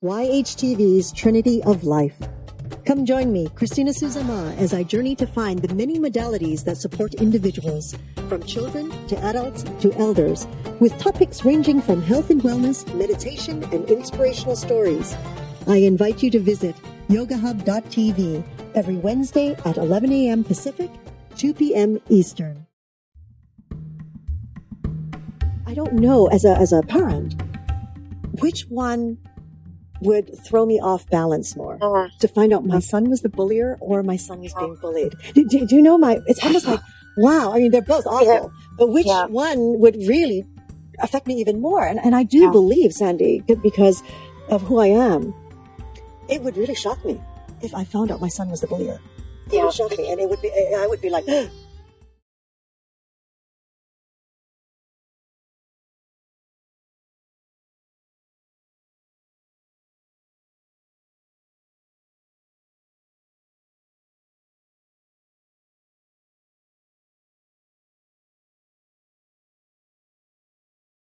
YHTV's 0.02 1.12
Trinity 1.12 1.62
of 1.62 1.84
Life. 1.84 2.18
Come 2.84 3.06
join 3.06 3.32
me, 3.32 3.46
Christina 3.54 3.92
Suzama, 3.92 4.56
as 4.56 4.74
I 4.74 4.82
journey 4.82 5.14
to 5.14 5.28
find 5.28 5.60
the 5.60 5.72
many 5.76 6.00
modalities 6.00 6.64
that 6.64 6.76
support 6.76 7.14
individuals, 7.14 7.94
from 8.28 8.42
children 8.42 8.90
to 9.06 9.16
adults 9.18 9.62
to 9.62 9.92
elders, 9.92 10.48
with 10.80 10.98
topics 10.98 11.44
ranging 11.44 11.80
from 11.80 12.02
health 12.02 12.30
and 12.30 12.42
wellness, 12.42 12.92
meditation, 12.96 13.62
and 13.72 13.88
inspirational 13.88 14.56
stories. 14.56 15.14
I 15.68 15.76
invite 15.76 16.20
you 16.20 16.32
to 16.32 16.40
visit 16.40 16.74
yogahub.tv 17.08 18.42
every 18.74 18.96
Wednesday 18.96 19.54
at 19.64 19.76
11 19.76 20.10
a.m. 20.10 20.42
Pacific, 20.42 20.90
2 21.36 21.54
p.m. 21.54 22.00
Eastern. 22.08 22.66
I 25.64 25.74
don't 25.74 25.92
know, 25.92 26.26
as 26.26 26.44
a, 26.44 26.58
as 26.58 26.72
a 26.72 26.82
parent, 26.82 27.40
which 28.40 28.62
one 28.62 29.18
would 30.02 30.30
throw 30.44 30.66
me 30.66 30.80
off 30.80 31.08
balance 31.10 31.56
more 31.56 31.78
uh-huh. 31.80 32.08
to 32.20 32.28
find 32.28 32.52
out 32.52 32.64
my 32.64 32.78
son 32.78 33.08
was 33.08 33.22
the 33.22 33.28
bullier 33.28 33.78
or 33.80 34.02
my 34.02 34.16
son 34.16 34.40
was 34.40 34.54
being 34.54 34.76
bullied. 34.80 35.14
Do, 35.34 35.44
do, 35.46 35.66
do 35.66 35.76
you 35.76 35.82
know 35.82 35.98
my, 35.98 36.18
it's 36.26 36.42
almost 36.44 36.66
like, 36.66 36.80
wow. 37.16 37.52
I 37.52 37.58
mean, 37.58 37.70
they're 37.70 37.82
both 37.82 38.06
awful, 38.06 38.26
yeah. 38.26 38.46
but 38.78 38.88
which 38.88 39.06
yeah. 39.06 39.26
one 39.26 39.78
would 39.80 39.96
really 40.06 40.44
affect 41.00 41.26
me 41.26 41.34
even 41.34 41.60
more? 41.60 41.84
And, 41.84 41.98
and 42.00 42.14
I 42.14 42.22
do 42.22 42.38
yeah. 42.38 42.50
believe, 42.50 42.92
Sandy, 42.92 43.42
because 43.62 44.02
of 44.48 44.62
who 44.62 44.78
I 44.78 44.86
am, 44.86 45.34
it 46.28 46.42
would 46.42 46.56
really 46.56 46.74
shock 46.74 47.04
me 47.04 47.20
if 47.62 47.74
I 47.74 47.84
found 47.84 48.10
out 48.10 48.20
my 48.20 48.28
son 48.28 48.50
was 48.50 48.60
the 48.60 48.66
bullier. 48.66 49.00
It 49.52 49.62
would 49.62 49.74
shock 49.74 49.96
me. 49.96 50.10
And 50.10 50.20
it 50.20 50.28
would 50.28 50.40
be, 50.40 50.50
I 50.50 50.86
would 50.86 51.00
be 51.00 51.10
like, 51.10 51.24